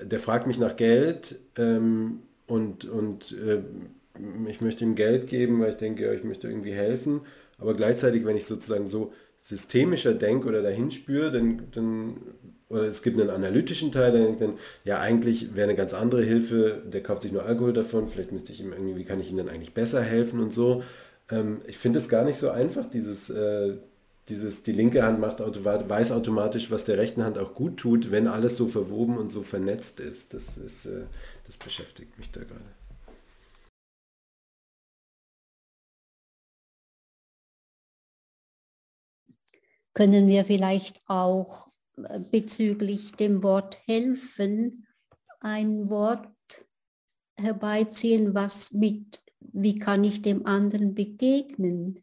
der 0.00 0.20
fragt 0.20 0.46
mich 0.46 0.58
nach 0.58 0.76
Geld 0.76 1.38
ähm, 1.56 2.20
und, 2.46 2.84
und 2.84 3.32
äh, 3.32 3.62
ich 4.48 4.60
möchte 4.60 4.84
ihm 4.84 4.94
Geld 4.94 5.28
geben, 5.28 5.60
weil 5.60 5.70
ich 5.70 5.76
denke, 5.76 6.04
ja, 6.04 6.12
ich 6.12 6.24
möchte 6.24 6.48
irgendwie 6.48 6.72
helfen. 6.72 7.22
Aber 7.58 7.74
gleichzeitig, 7.74 8.24
wenn 8.24 8.36
ich 8.36 8.46
sozusagen 8.46 8.86
so 8.86 9.12
systemischer 9.48 10.12
denk- 10.14 10.44
oder 10.44 10.60
dahinspüre, 10.60 11.30
dann, 11.30 11.62
dann, 11.72 12.16
oder 12.68 12.82
es 12.82 13.02
gibt 13.02 13.20
einen 13.20 13.30
analytischen 13.30 13.92
Teil, 13.92 14.10
der 14.10 14.24
denkt 14.24 14.42
dann, 14.42 14.54
ja 14.84 14.98
eigentlich 14.98 15.54
wäre 15.54 15.68
eine 15.68 15.76
ganz 15.76 15.94
andere 15.94 16.22
Hilfe, 16.24 16.82
der 16.84 17.02
kauft 17.02 17.22
sich 17.22 17.30
nur 17.30 17.44
Alkohol 17.44 17.72
davon, 17.72 18.08
vielleicht 18.08 18.32
müsste 18.32 18.52
ich 18.52 18.60
ihm 18.60 18.72
irgendwie, 18.72 18.96
wie 18.96 19.04
kann 19.04 19.20
ich 19.20 19.30
ihm 19.30 19.36
dann 19.36 19.48
eigentlich 19.48 19.72
besser 19.72 20.02
helfen 20.02 20.40
und 20.40 20.52
so. 20.52 20.82
Ähm, 21.30 21.60
ich 21.68 21.78
finde 21.78 22.00
es 22.00 22.08
gar 22.08 22.24
nicht 22.24 22.38
so 22.38 22.50
einfach, 22.50 22.90
dieses, 22.90 23.30
äh, 23.30 23.74
dieses, 24.28 24.64
die 24.64 24.72
linke 24.72 25.04
Hand 25.04 25.20
macht 25.20 25.38
weiß 25.40 26.10
automatisch, 26.10 26.72
was 26.72 26.84
der 26.84 26.98
rechten 26.98 27.22
Hand 27.22 27.38
auch 27.38 27.54
gut 27.54 27.76
tut, 27.76 28.10
wenn 28.10 28.26
alles 28.26 28.56
so 28.56 28.66
verwoben 28.66 29.16
und 29.16 29.30
so 29.30 29.42
vernetzt 29.42 30.00
ist. 30.00 30.34
Das, 30.34 30.58
ist, 30.58 30.86
äh, 30.86 31.02
das 31.46 31.56
beschäftigt 31.56 32.18
mich 32.18 32.32
da 32.32 32.40
gerade. 32.40 32.64
Können 39.96 40.26
wir 40.26 40.44
vielleicht 40.44 41.00
auch 41.06 41.68
äh, 41.96 42.20
bezüglich 42.20 43.12
dem 43.12 43.42
Wort 43.42 43.78
helfen 43.86 44.86
ein 45.40 45.88
Wort 45.88 46.28
herbeiziehen, 47.38 48.34
was 48.34 48.72
mit, 48.72 49.22
wie 49.40 49.78
kann 49.78 50.04
ich 50.04 50.22
dem 50.22 50.44
anderen 50.46 50.94
begegnen? 50.94 52.02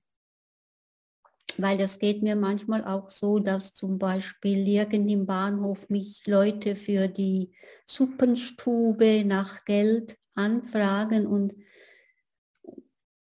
weil 1.57 1.77
das 1.77 1.99
geht 1.99 2.23
mir 2.23 2.35
manchmal 2.35 2.83
auch 2.83 3.09
so, 3.09 3.39
dass 3.39 3.73
zum 3.73 3.99
Beispiel 3.99 4.67
irgend 4.67 5.11
im 5.11 5.25
Bahnhof 5.25 5.89
mich 5.89 6.25
Leute 6.25 6.75
für 6.75 7.07
die 7.07 7.53
Suppenstube 7.85 9.23
nach 9.25 9.63
Geld 9.65 10.17
anfragen 10.35 11.27
und 11.27 11.53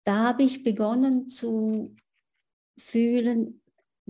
da 0.05 0.29
habe 0.29 0.45
ich 0.45 0.63
begonnen 0.63 1.29
zu 1.29 1.97
fühlen, 2.79 3.60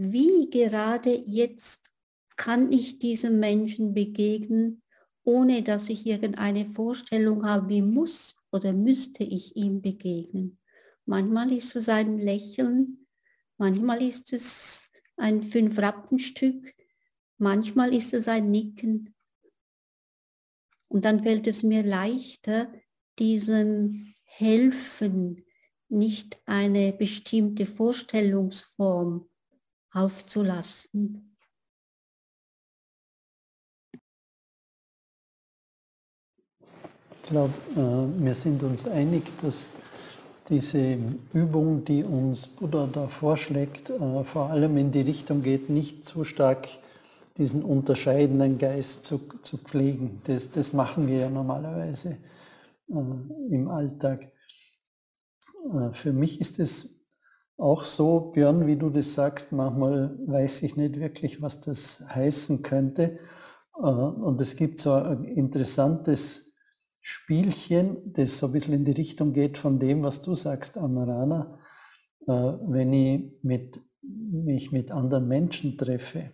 wie 0.02 0.48
gerade 0.48 1.22
jetzt 1.26 1.90
kann 2.36 2.72
ich 2.72 2.98
diesem 2.98 3.38
Menschen 3.38 3.92
begegnen, 3.92 4.82
ohne 5.24 5.62
dass 5.62 5.90
ich 5.90 6.06
irgendeine 6.06 6.64
Vorstellung 6.64 7.44
habe, 7.44 7.68
wie 7.68 7.82
muss 7.82 8.34
oder 8.50 8.72
müsste 8.72 9.24
ich 9.24 9.56
ihm 9.56 9.82
begegnen. 9.82 10.58
Manchmal 11.04 11.52
ist 11.52 11.76
es 11.76 11.90
ein 11.90 12.18
Lächeln, 12.18 13.06
manchmal 13.58 14.02
ist 14.02 14.32
es 14.32 14.88
ein 15.18 15.42
Fünf-Rappenstück, 15.42 16.74
manchmal 17.36 17.94
ist 17.94 18.14
es 18.14 18.26
ein 18.26 18.50
Nicken. 18.50 19.14
Und 20.88 21.04
dann 21.04 21.22
fällt 21.22 21.46
es 21.46 21.62
mir 21.62 21.82
leichter, 21.82 22.72
diesem 23.18 24.14
Helfen 24.24 25.44
nicht 25.90 26.40
eine 26.46 26.94
bestimmte 26.94 27.66
Vorstellungsform 27.66 29.29
aufzulassen. 29.92 31.36
Ich 37.22 37.28
glaube, 37.28 37.54
äh, 37.76 38.24
wir 38.24 38.34
sind 38.34 38.62
uns 38.62 38.86
einig, 38.86 39.22
dass 39.40 39.72
diese 40.48 40.98
Übung, 41.32 41.84
die 41.84 42.02
uns 42.02 42.46
Buddha 42.46 42.88
da 42.92 43.06
vorschlägt, 43.06 43.90
äh, 43.90 44.24
vor 44.24 44.50
allem 44.50 44.76
in 44.76 44.90
die 44.90 45.02
Richtung 45.02 45.42
geht, 45.42 45.70
nicht 45.70 46.04
so 46.04 46.24
stark 46.24 46.68
diesen 47.36 47.62
unterscheidenden 47.62 48.58
Geist 48.58 49.04
zu, 49.04 49.20
zu 49.42 49.58
pflegen. 49.58 50.20
Das, 50.24 50.50
das 50.50 50.72
machen 50.72 51.06
wir 51.06 51.18
ja 51.18 51.30
normalerweise 51.30 52.18
äh, 52.88 53.54
im 53.54 53.68
Alltag. 53.68 54.32
für 55.92 56.12
mich 56.12 56.40
ist 56.40 56.58
es 56.58 56.99
auch 57.60 57.84
so, 57.84 58.32
Björn, 58.32 58.66
wie 58.66 58.76
du 58.76 58.90
das 58.90 59.14
sagst, 59.14 59.52
manchmal 59.52 60.18
weiß 60.26 60.62
ich 60.62 60.76
nicht 60.76 60.98
wirklich, 60.98 61.42
was 61.42 61.60
das 61.60 62.04
heißen 62.08 62.62
könnte. 62.62 63.18
und 63.74 64.40
es 64.40 64.56
gibt 64.56 64.80
so 64.80 64.92
ein 64.92 65.24
interessantes 65.24 66.50
Spielchen, 67.00 68.12
das 68.12 68.38
so 68.38 68.46
ein 68.46 68.52
bisschen 68.52 68.74
in 68.74 68.84
die 68.84 68.92
Richtung 68.92 69.32
geht 69.32 69.58
von 69.58 69.78
dem, 69.78 70.02
was 70.02 70.22
du 70.22 70.34
sagst, 70.34 70.76
Amarana, 70.76 71.58
äh, 72.26 72.32
wenn 72.32 72.92
ich 72.92 73.32
mit, 73.42 73.80
mich 74.02 74.70
mit 74.72 74.90
anderen 74.90 75.26
Menschen 75.26 75.78
treffe, 75.78 76.30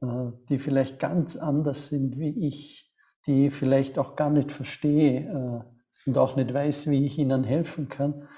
äh, 0.00 0.30
die 0.48 0.58
vielleicht 0.58 1.00
ganz 1.00 1.36
anders 1.36 1.88
sind 1.88 2.18
wie 2.18 2.46
ich, 2.46 2.92
die 3.26 3.48
ich 3.48 3.54
vielleicht 3.54 3.98
auch 3.98 4.14
gar 4.14 4.30
nicht 4.30 4.52
verstehe 4.52 5.28
äh, 5.28 6.08
und 6.08 6.18
auch 6.18 6.36
nicht 6.36 6.54
weiß, 6.54 6.88
wie 6.90 7.04
ich 7.04 7.18
ihnen 7.18 7.42
helfen 7.42 7.88
kann. 7.88 8.28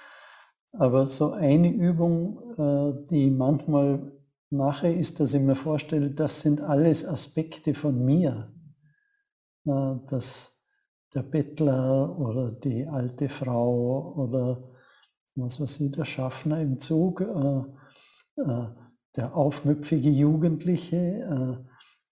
Aber 0.78 1.06
so 1.06 1.32
eine 1.32 1.72
Übung, 1.72 3.04
die 3.10 3.26
ich 3.26 3.32
manchmal 3.32 4.12
mache, 4.50 4.88
ist, 4.88 5.20
dass 5.20 5.34
ich 5.34 5.42
mir 5.42 5.56
vorstelle, 5.56 6.10
das 6.10 6.42
sind 6.42 6.60
alles 6.60 7.06
Aspekte 7.06 7.74
von 7.74 8.04
mir. 8.04 8.52
Das 9.64 10.56
der 11.16 11.22
Bettler 11.22 12.18
oder 12.18 12.50
die 12.50 12.86
alte 12.86 13.28
Frau 13.28 14.14
oder 14.16 14.62
was 15.34 15.60
weiß 15.60 15.80
ich, 15.80 15.92
der 15.92 16.04
Schaffner 16.04 16.60
im 16.60 16.78
Zug, 16.78 17.22
äh, 17.22 18.42
äh, 18.42 18.66
der 19.16 19.34
aufmüpfige 19.34 20.10
Jugendliche, 20.10 20.96
äh, 20.96 21.64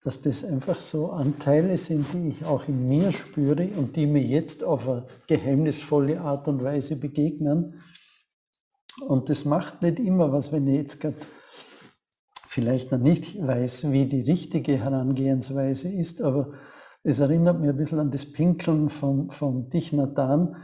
dass 0.02 0.22
das 0.22 0.44
einfach 0.44 0.76
so 0.76 1.10
Anteile 1.10 1.76
sind, 1.76 2.06
die 2.12 2.28
ich 2.28 2.44
auch 2.44 2.66
in 2.66 2.88
mir 2.88 3.12
spüre 3.12 3.68
und 3.76 3.96
die 3.96 4.06
mir 4.06 4.22
jetzt 4.22 4.64
auf 4.64 4.88
eine 4.88 5.06
geheimnisvolle 5.26 6.20
Art 6.20 6.48
und 6.48 6.62
Weise 6.62 6.96
begegnen. 6.96 7.80
Und 9.00 9.28
das 9.28 9.44
macht 9.44 9.82
nicht 9.82 9.98
immer 9.98 10.32
was, 10.32 10.52
wenn 10.52 10.66
ich 10.68 10.76
jetzt 10.76 11.00
gerade 11.00 11.16
vielleicht 12.46 12.92
noch 12.92 13.00
nicht 13.00 13.44
weiß, 13.44 13.90
wie 13.90 14.06
die 14.06 14.20
richtige 14.20 14.76
Herangehensweise 14.76 15.88
ist, 15.92 16.22
aber 16.22 16.52
es 17.02 17.18
erinnert 17.18 17.60
mich 17.60 17.68
ein 17.68 17.76
bisschen 17.76 17.98
an 17.98 18.10
das 18.10 18.24
Pinkeln 18.24 18.90
vom, 18.90 19.30
vom 19.30 19.68
Dichnatan. 19.68 20.56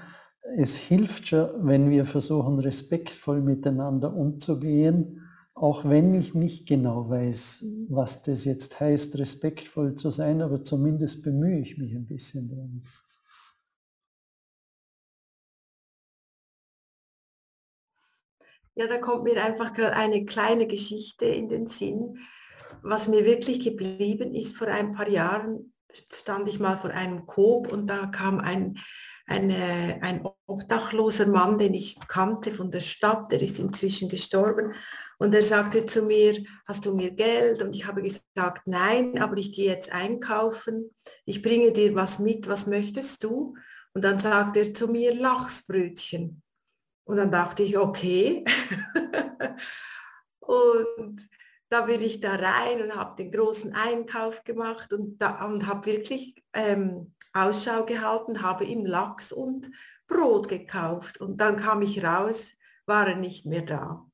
Es 0.57 0.77
hilft 0.77 1.29
schon, 1.29 1.49
wenn 1.63 1.91
wir 1.91 2.07
versuchen, 2.07 2.61
respektvoll 2.61 3.43
miteinander 3.43 4.15
umzugehen, 4.15 5.21
auch 5.53 5.85
wenn 5.85 6.15
ich 6.15 6.33
nicht 6.33 6.67
genau 6.67 7.11
weiß, 7.11 7.65
was 7.89 8.23
das 8.23 8.45
jetzt 8.45 8.81
heißt, 8.81 9.19
respektvoll 9.19 9.97
zu 9.97 10.11
sein, 10.11 10.41
aber 10.41 10.63
zumindest 10.63 11.23
bemühe 11.23 11.59
ich 11.59 11.77
mich 11.77 11.95
ein 11.95 12.07
bisschen 12.07 12.49
darum. 12.49 12.83
Ja, 18.81 18.87
da 18.87 18.97
kommt 18.97 19.25
mir 19.25 19.45
einfach 19.45 19.77
eine 19.77 20.25
kleine 20.25 20.67
Geschichte 20.67 21.27
in 21.27 21.51
den 21.51 21.67
Sinn, 21.67 22.19
was 22.81 23.09
mir 23.09 23.27
wirklich 23.27 23.61
geblieben 23.61 24.35
ist 24.35 24.57
vor 24.57 24.69
ein 24.69 24.93
paar 24.93 25.07
Jahren 25.07 25.75
stand 26.15 26.49
ich 26.49 26.59
mal 26.59 26.79
vor 26.79 26.89
einem 26.89 27.27
Coop 27.27 27.71
und 27.71 27.89
da 27.89 28.07
kam 28.07 28.41
ein, 28.41 28.79
eine, 29.27 29.99
ein 30.01 30.27
obdachloser 30.47 31.27
Mann, 31.27 31.59
den 31.59 31.75
ich 31.75 31.99
kannte 32.09 32.53
von 32.53 32.71
der 32.71 32.81
Stadt, 32.81 33.31
der 33.31 33.43
ist 33.43 33.59
inzwischen 33.59 34.09
gestorben. 34.09 34.73
Und 35.19 35.35
er 35.35 35.43
sagte 35.43 35.85
zu 35.85 36.01
mir, 36.01 36.43
hast 36.67 36.87
du 36.87 36.95
mir 36.95 37.11
Geld? 37.11 37.61
Und 37.61 37.75
ich 37.75 37.87
habe 37.87 38.01
gesagt, 38.01 38.63
nein, 38.65 39.21
aber 39.21 39.37
ich 39.37 39.53
gehe 39.53 39.71
jetzt 39.71 39.93
einkaufen. 39.93 40.91
Ich 41.27 41.43
bringe 41.43 41.73
dir 41.73 41.95
was 41.95 42.19
mit, 42.19 42.49
was 42.49 42.67
möchtest 42.67 43.25
du? 43.25 43.57
Und 43.93 44.05
dann 44.05 44.19
sagt 44.19 44.57
er 44.57 44.73
zu 44.73 44.89
mir, 44.89 45.15
Lachsbrötchen. 45.15 46.43
Und 47.11 47.17
dann 47.17 47.33
dachte 47.33 47.65
ich, 47.65 47.77
okay. 47.77 48.45
und 50.39 51.29
da 51.69 51.81
bin 51.81 52.01
ich 52.03 52.21
da 52.21 52.37
rein 52.37 52.81
und 52.83 52.95
habe 52.95 53.21
den 53.21 53.33
großen 53.33 53.75
Einkauf 53.75 54.45
gemacht 54.45 54.93
und, 54.93 55.21
und 55.21 55.67
habe 55.67 55.87
wirklich 55.87 56.37
ähm, 56.53 57.13
Ausschau 57.33 57.85
gehalten, 57.85 58.43
habe 58.43 58.63
ihm 58.65 58.87
Lachs 58.87 59.33
und 59.33 59.73
Brot 60.07 60.49
gekauft. 60.49 61.21
Und 61.21 61.41
dann 61.41 61.57
kam 61.57 61.83
ich 61.83 62.05
raus, 62.05 62.53
war 62.87 63.09
er 63.09 63.17
nicht 63.17 63.45
mehr 63.45 63.63
da. 63.63 64.07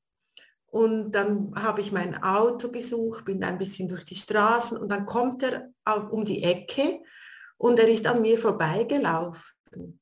Und 0.65 1.11
dann 1.11 1.53
habe 1.55 1.81
ich 1.81 1.91
mein 1.91 2.23
Auto 2.23 2.69
gesucht, 2.71 3.25
bin 3.25 3.43
ein 3.43 3.59
bisschen 3.59 3.87
durch 3.89 4.05
die 4.05 4.15
Straßen 4.15 4.75
und 4.75 4.89
dann 4.89 5.05
kommt 5.05 5.43
er 5.43 5.69
um 6.09 6.25
die 6.25 6.41
Ecke 6.41 7.03
und 7.57 7.77
er 7.77 7.89
ist 7.89 8.07
an 8.07 8.23
mir 8.23 8.39
vorbeigelaufen. 8.39 9.99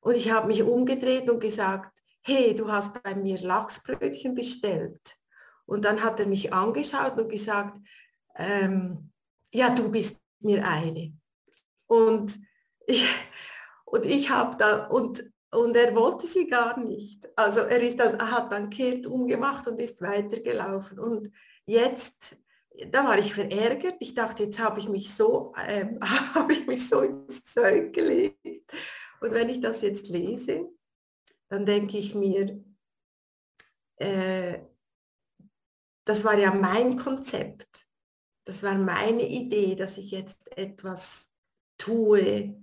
Und 0.00 0.16
ich 0.16 0.30
habe 0.30 0.46
mich 0.46 0.62
umgedreht 0.62 1.28
und 1.28 1.40
gesagt, 1.40 1.97
hey, 2.22 2.54
du 2.54 2.70
hast 2.70 3.02
bei 3.02 3.14
mir 3.14 3.40
Lachsbrötchen 3.40 4.34
bestellt. 4.34 5.16
Und 5.66 5.84
dann 5.84 6.02
hat 6.02 6.18
er 6.20 6.26
mich 6.26 6.52
angeschaut 6.52 7.18
und 7.20 7.28
gesagt, 7.28 7.78
ähm, 8.36 9.12
ja, 9.52 9.70
du 9.70 9.90
bist 9.90 10.18
mir 10.40 10.66
eine. 10.66 11.12
Und 11.86 12.38
ich, 12.86 13.06
und 13.84 14.06
ich 14.06 14.30
habe 14.30 14.56
da, 14.56 14.86
und, 14.86 15.30
und 15.50 15.76
er 15.76 15.94
wollte 15.94 16.26
sie 16.26 16.46
gar 16.46 16.78
nicht. 16.78 17.28
Also 17.36 17.60
er, 17.60 17.80
ist 17.80 17.98
dann, 17.98 18.18
hat 18.18 18.52
dann 18.52 18.70
kehrt 18.70 19.06
umgemacht 19.06 19.66
und 19.66 19.78
ist 19.78 20.00
weitergelaufen. 20.00 20.98
Und 20.98 21.30
jetzt, 21.66 22.36
da 22.90 23.04
war 23.04 23.18
ich 23.18 23.34
verärgert. 23.34 23.96
Ich 24.00 24.14
dachte, 24.14 24.44
jetzt 24.44 24.58
habe 24.58 24.80
ich 24.80 24.88
mich 24.88 25.14
so, 25.14 25.52
ähm, 25.66 25.98
habe 26.34 26.52
ich 26.52 26.66
mich 26.66 26.88
so 26.88 27.00
ins 27.00 27.44
Zeug 27.44 27.92
gelegt. 27.92 28.72
Und 29.20 29.32
wenn 29.32 29.48
ich 29.48 29.60
das 29.60 29.82
jetzt 29.82 30.08
lese, 30.08 30.70
dann 31.48 31.64
denke 31.66 31.98
ich 31.98 32.14
mir, 32.14 32.62
äh, 33.96 34.60
das 36.04 36.24
war 36.24 36.38
ja 36.38 36.52
mein 36.54 36.96
Konzept. 36.96 37.86
Das 38.44 38.62
war 38.62 38.76
meine 38.76 39.28
Idee, 39.28 39.74
dass 39.74 39.98
ich 39.98 40.10
jetzt 40.10 40.56
etwas 40.56 41.30
tue, 41.76 42.56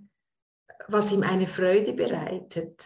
was 0.88 1.12
ihm 1.12 1.22
eine 1.22 1.46
Freude 1.46 1.92
bereitet 1.92 2.84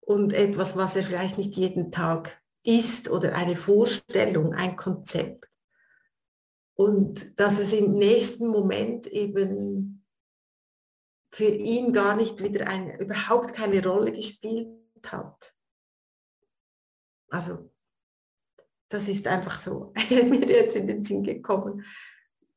und 0.00 0.32
etwas, 0.32 0.76
was 0.76 0.96
er 0.96 1.04
vielleicht 1.04 1.38
nicht 1.38 1.54
jeden 1.56 1.92
Tag 1.92 2.42
ist 2.64 3.08
oder 3.10 3.34
eine 3.34 3.56
Vorstellung, 3.56 4.54
ein 4.54 4.76
Konzept. 4.76 5.48
Und 6.74 7.38
dass 7.38 7.58
es 7.58 7.72
im 7.72 7.92
nächsten 7.92 8.48
Moment 8.48 9.06
eben 9.06 10.04
für 11.32 11.48
ihn 11.48 11.92
gar 11.92 12.16
nicht 12.16 12.42
wieder 12.42 12.66
eine, 12.66 12.98
überhaupt 12.98 13.54
keine 13.54 13.84
Rolle 13.84 14.12
gespielt 14.12 14.81
hat. 15.10 15.54
Also 17.30 17.72
das 18.88 19.08
ist 19.08 19.26
einfach 19.26 19.58
so 19.58 19.92
mir 20.10 20.46
jetzt 20.46 20.76
in 20.76 20.86
den 20.86 21.04
Sinn 21.04 21.22
gekommen, 21.22 21.84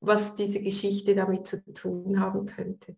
was 0.02 0.36
diese 0.36 0.62
Geschichte 0.62 1.16
damit 1.16 1.48
zu 1.48 1.64
tun 1.74 2.20
haben 2.20 2.46
könnte. 2.46 2.98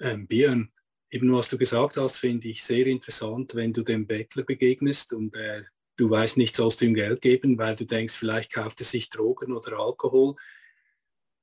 Ähm, 0.00 0.26
Björn, 0.26 0.72
eben 1.10 1.32
was 1.32 1.48
du 1.48 1.56
gesagt 1.56 1.96
hast, 1.96 2.18
finde 2.18 2.48
ich 2.48 2.64
sehr 2.64 2.86
interessant, 2.86 3.54
wenn 3.54 3.72
du 3.72 3.82
dem 3.82 4.06
Bettler 4.06 4.42
begegnest 4.42 5.12
und 5.12 5.36
äh, 5.36 5.62
du 5.96 6.10
weißt 6.10 6.38
nicht, 6.38 6.56
sollst 6.56 6.80
du 6.80 6.86
ihm 6.86 6.94
Geld 6.94 7.20
geben, 7.20 7.56
weil 7.58 7.76
du 7.76 7.84
denkst, 7.84 8.14
vielleicht 8.14 8.52
kauft 8.52 8.80
er 8.80 8.86
sich 8.86 9.08
Drogen 9.08 9.52
oder 9.52 9.78
Alkohol. 9.78 10.34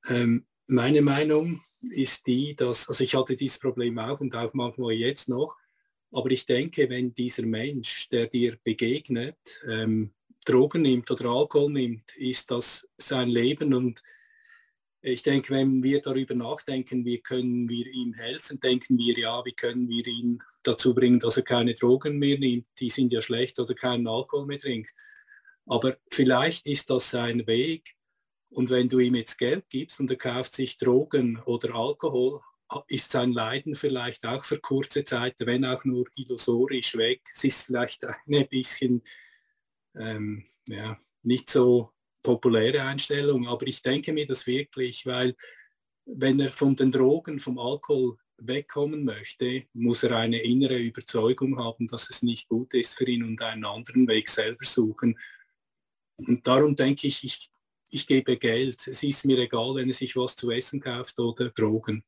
Ähm, 0.06 0.46
meine 0.66 1.00
Meinung 1.00 1.62
ist 1.82 2.26
die, 2.26 2.54
dass, 2.54 2.88
also 2.88 3.04
ich 3.04 3.14
hatte 3.14 3.36
dieses 3.36 3.58
Problem 3.58 3.98
auch 3.98 4.20
und 4.20 4.34
auch 4.34 4.52
manchmal 4.54 4.92
jetzt 4.92 5.28
noch, 5.28 5.56
aber 6.12 6.30
ich 6.30 6.44
denke, 6.44 6.88
wenn 6.90 7.14
dieser 7.14 7.44
Mensch, 7.44 8.08
der 8.08 8.26
dir 8.26 8.58
begegnet, 8.64 9.38
ähm, 9.68 10.12
Drogen 10.44 10.82
nimmt 10.82 11.10
oder 11.10 11.30
Alkohol 11.30 11.72
nimmt, 11.72 12.16
ist 12.16 12.50
das 12.50 12.88
sein 12.96 13.28
Leben. 13.28 13.74
Und 13.74 14.02
ich 15.02 15.22
denke, 15.22 15.54
wenn 15.54 15.82
wir 15.82 16.00
darüber 16.00 16.34
nachdenken, 16.34 17.04
wie 17.04 17.18
können 17.18 17.68
wir 17.68 17.86
ihm 17.86 18.14
helfen, 18.14 18.58
denken 18.58 18.98
wir 18.98 19.18
ja, 19.18 19.44
wie 19.44 19.52
können 19.52 19.88
wir 19.88 20.06
ihn 20.06 20.42
dazu 20.62 20.94
bringen, 20.94 21.20
dass 21.20 21.36
er 21.36 21.42
keine 21.42 21.74
Drogen 21.74 22.18
mehr 22.18 22.38
nimmt, 22.38 22.66
die 22.78 22.90
sind 22.90 23.12
ja 23.12 23.22
schlecht 23.22 23.58
oder 23.58 23.74
keinen 23.74 24.08
Alkohol 24.08 24.46
mehr 24.46 24.58
trinkt. 24.58 24.92
Aber 25.66 25.96
vielleicht 26.10 26.66
ist 26.66 26.90
das 26.90 27.10
sein 27.10 27.46
Weg 27.46 27.94
und 28.50 28.70
wenn 28.70 28.88
du 28.88 28.98
ihm 28.98 29.14
jetzt 29.14 29.38
Geld 29.38 29.64
gibst 29.68 30.00
und 30.00 30.10
er 30.10 30.16
kauft 30.16 30.54
sich 30.54 30.76
Drogen 30.76 31.40
oder 31.44 31.74
Alkohol, 31.74 32.40
ist 32.86 33.10
sein 33.10 33.32
Leiden 33.32 33.74
vielleicht 33.74 34.24
auch 34.24 34.44
für 34.44 34.58
kurze 34.58 35.04
Zeit, 35.04 35.34
wenn 35.40 35.64
auch 35.64 35.84
nur 35.84 36.06
illusorisch 36.14 36.96
weg. 36.96 37.22
Es 37.34 37.44
ist 37.44 37.62
vielleicht 37.62 38.04
ein 38.04 38.48
bisschen 38.48 39.02
ähm, 39.96 40.46
ja, 40.68 40.98
nicht 41.22 41.50
so 41.50 41.90
populäre 42.22 42.82
Einstellung, 42.82 43.48
aber 43.48 43.66
ich 43.66 43.82
denke 43.82 44.12
mir 44.12 44.26
das 44.26 44.46
wirklich, 44.46 45.06
weil 45.06 45.34
wenn 46.04 46.40
er 46.40 46.50
von 46.50 46.76
den 46.76 46.92
Drogen, 46.92 47.40
vom 47.40 47.58
Alkohol 47.58 48.18
wegkommen 48.38 49.04
möchte, 49.04 49.64
muss 49.72 50.02
er 50.02 50.16
eine 50.16 50.42
innere 50.42 50.78
Überzeugung 50.78 51.58
haben, 51.58 51.86
dass 51.86 52.10
es 52.10 52.22
nicht 52.22 52.48
gut 52.48 52.74
ist 52.74 52.94
für 52.94 53.04
ihn 53.04 53.22
und 53.22 53.40
einen 53.42 53.64
anderen 53.64 54.08
Weg 54.08 54.28
selber 54.28 54.64
suchen. 54.64 55.18
Und 56.16 56.46
darum 56.46 56.74
denke 56.76 57.06
ich, 57.06 57.24
ich, 57.24 57.50
ich 57.90 58.06
gebe 58.06 58.36
Geld. 58.36 58.86
Es 58.86 59.02
ist 59.02 59.24
mir 59.24 59.38
egal, 59.38 59.74
wenn 59.74 59.88
er 59.88 59.94
sich 59.94 60.16
was 60.16 60.36
zu 60.36 60.50
essen 60.50 60.80
kauft 60.80 61.18
oder 61.18 61.50
Drogen. 61.50 62.04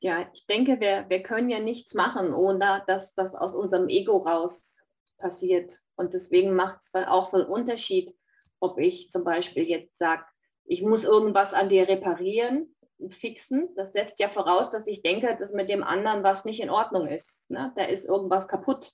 Ja, 0.00 0.30
ich 0.32 0.46
denke, 0.46 0.78
wir, 0.80 1.06
wir 1.08 1.22
können 1.22 1.50
ja 1.50 1.58
nichts 1.58 1.94
machen, 1.94 2.32
ohne 2.32 2.82
dass 2.86 3.14
das 3.14 3.34
aus 3.34 3.54
unserem 3.54 3.88
Ego 3.88 4.18
raus 4.18 4.80
passiert. 5.18 5.82
Und 5.96 6.14
deswegen 6.14 6.54
macht 6.54 6.80
es 6.82 6.94
auch 6.94 7.24
so 7.24 7.38
einen 7.38 7.46
Unterschied, 7.46 8.14
ob 8.60 8.78
ich 8.78 9.10
zum 9.10 9.24
Beispiel 9.24 9.64
jetzt 9.64 9.98
sage, 9.98 10.24
ich 10.64 10.82
muss 10.82 11.04
irgendwas 11.04 11.54
an 11.54 11.68
dir 11.68 11.88
reparieren, 11.88 12.74
fixen. 13.10 13.74
Das 13.76 13.92
setzt 13.92 14.18
ja 14.18 14.28
voraus, 14.28 14.70
dass 14.70 14.86
ich 14.86 15.02
denke, 15.02 15.36
dass 15.38 15.52
mit 15.52 15.68
dem 15.68 15.82
anderen 15.82 16.22
was 16.22 16.44
nicht 16.44 16.60
in 16.60 16.70
Ordnung 16.70 17.06
ist. 17.06 17.48
Ne? 17.50 17.72
Da 17.76 17.84
ist 17.84 18.04
irgendwas 18.04 18.48
kaputt. 18.48 18.92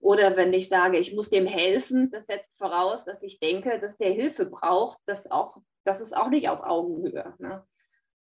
Oder 0.00 0.36
wenn 0.36 0.52
ich 0.52 0.68
sage, 0.68 0.98
ich 0.98 1.14
muss 1.14 1.28
dem 1.28 1.46
helfen, 1.46 2.10
das 2.10 2.26
setzt 2.26 2.56
voraus, 2.56 3.04
dass 3.04 3.22
ich 3.22 3.38
denke, 3.38 3.78
dass 3.78 3.98
der 3.98 4.12
Hilfe 4.12 4.46
braucht, 4.46 4.98
das, 5.06 5.30
auch, 5.30 5.58
das 5.84 6.00
ist 6.00 6.16
auch 6.16 6.28
nicht 6.28 6.48
auf 6.48 6.60
Augenhöhe. 6.62 7.34
Ne? 7.38 7.66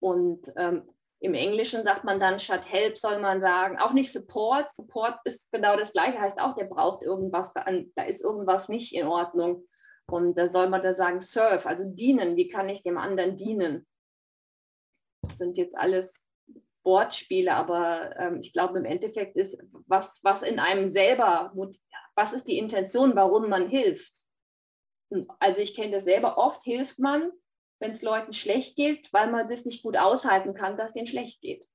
Und 0.01 0.53
ähm, 0.57 0.89
im 1.21 1.35
Englischen 1.35 1.85
sagt 1.85 2.05
man 2.05 2.21
dann 2.21 2.39
statt 2.39 2.71
Help 2.71 2.99
soll 2.99 3.21
man 3.21 3.41
sagen, 3.41 3.79
auch 3.79 3.93
nicht 3.93 4.13
Support. 4.13 4.75
Support 4.75 5.21
ist 5.25 5.51
genau 5.53 5.77
das 5.77 5.93
gleiche, 5.93 6.21
heißt 6.21 6.41
auch, 6.41 6.55
der 6.55 6.67
braucht 6.67 7.03
irgendwas, 7.03 7.53
da 7.53 8.03
ist 8.03 8.23
irgendwas 8.23 8.69
nicht 8.69 8.95
in 8.95 9.07
Ordnung. 9.07 9.65
Und 10.07 10.39
da 10.39 10.49
soll 10.49 10.69
man 10.69 10.83
da 10.83 10.95
sagen 10.95 11.21
Serve, 11.21 11.69
also 11.69 11.85
dienen, 11.85 12.37
wie 12.37 12.49
kann 12.49 12.69
ich 12.69 12.83
dem 12.83 12.99
anderen 12.99 13.37
dienen? 13.37 13.87
Das 15.23 15.39
sind 15.39 15.57
jetzt 15.57 15.77
alles 15.77 16.25
Wortspiele, 16.89 17.55
aber 17.55 18.19
ähm, 18.19 18.41
ich 18.41 18.53
glaube 18.53 18.79
im 18.79 18.87
Endeffekt 18.87 19.37
ist, 19.37 19.59
was, 19.87 20.21
was 20.23 20.43
in 20.43 20.59
einem 20.59 20.89
selber, 20.89 21.53
was 22.15 22.33
ist 22.33 22.49
die 22.49 22.59
Intention, 22.59 23.15
warum 23.15 23.51
man 23.51 23.69
hilft? 23.69 24.13
Also 25.39 25.61
ich 25.61 25.75
kenne 25.75 25.93
das 25.93 26.05
selber, 26.05 26.39
oft 26.39 26.63
hilft 26.63 26.99
man, 26.99 27.31
wenn 27.79 27.93
es 27.93 28.03
Leuten 28.03 28.33
schlecht 28.33 28.77
geht, 28.77 29.13
weil 29.13 29.31
man 29.31 29.49
das 29.49 29.65
nicht 29.65 29.83
gut 29.83 29.97
aushalten 29.97 30.55
kann, 30.55 30.77
dass 30.77 30.95
denen 30.95 31.07
schlecht 31.07 31.41
geht. 31.43 31.69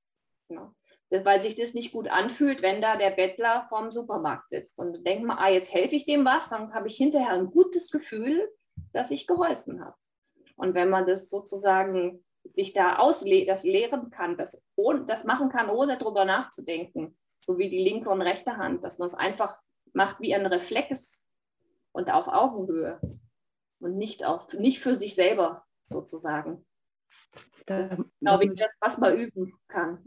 Ja. 0.48 0.74
Das, 1.10 1.24
weil 1.24 1.42
sich 1.42 1.56
das 1.56 1.74
nicht 1.74 1.92
gut 1.92 2.08
anfühlt, 2.08 2.62
wenn 2.62 2.82
da 2.82 2.96
der 2.96 3.10
Bettler 3.10 3.66
vorm 3.68 3.92
Supermarkt 3.92 4.48
sitzt. 4.48 4.78
Und 4.78 5.06
denkt 5.06 5.24
man, 5.24 5.38
ah, 5.38 5.48
jetzt 5.48 5.72
helfe 5.72 5.94
ich 5.94 6.06
dem 6.06 6.24
was, 6.24 6.48
dann 6.48 6.74
habe 6.74 6.88
ich 6.88 6.96
hinterher 6.96 7.32
ein 7.32 7.50
gutes 7.50 7.90
Gefühl, 7.90 8.50
dass 8.92 9.10
ich 9.10 9.26
geholfen 9.26 9.84
habe. 9.84 9.96
Und 10.56 10.74
wenn 10.74 10.90
man 10.90 11.06
das 11.06 11.30
sozusagen 11.30 12.23
sich 12.44 12.72
da 12.72 12.96
ausle 12.96 13.46
das 13.46 13.62
lehren 13.62 14.10
kann, 14.10 14.36
das, 14.36 14.62
das 15.06 15.24
machen 15.24 15.48
kann, 15.48 15.70
ohne 15.70 15.98
darüber 15.98 16.24
nachzudenken, 16.24 17.16
so 17.38 17.58
wie 17.58 17.68
die 17.68 17.82
linke 17.82 18.10
und 18.10 18.22
rechte 18.22 18.56
Hand, 18.56 18.84
dass 18.84 18.98
man 18.98 19.06
es 19.06 19.14
einfach 19.14 19.58
macht 19.92 20.20
wie 20.20 20.34
ein 20.34 20.46
Reflex 20.46 21.24
und 21.92 22.12
auf 22.12 22.28
Augenhöhe 22.28 23.00
und 23.80 23.96
nicht, 23.96 24.24
auf, 24.24 24.52
nicht 24.52 24.80
für 24.80 24.94
sich 24.94 25.14
selber 25.14 25.64
sozusagen. 25.82 26.64
Da 27.66 27.86
glaube 28.20 28.44
ich, 28.44 28.54
das, 28.54 28.68
was 28.80 28.98
man 28.98 29.16
üben 29.16 29.52
kann. 29.68 30.04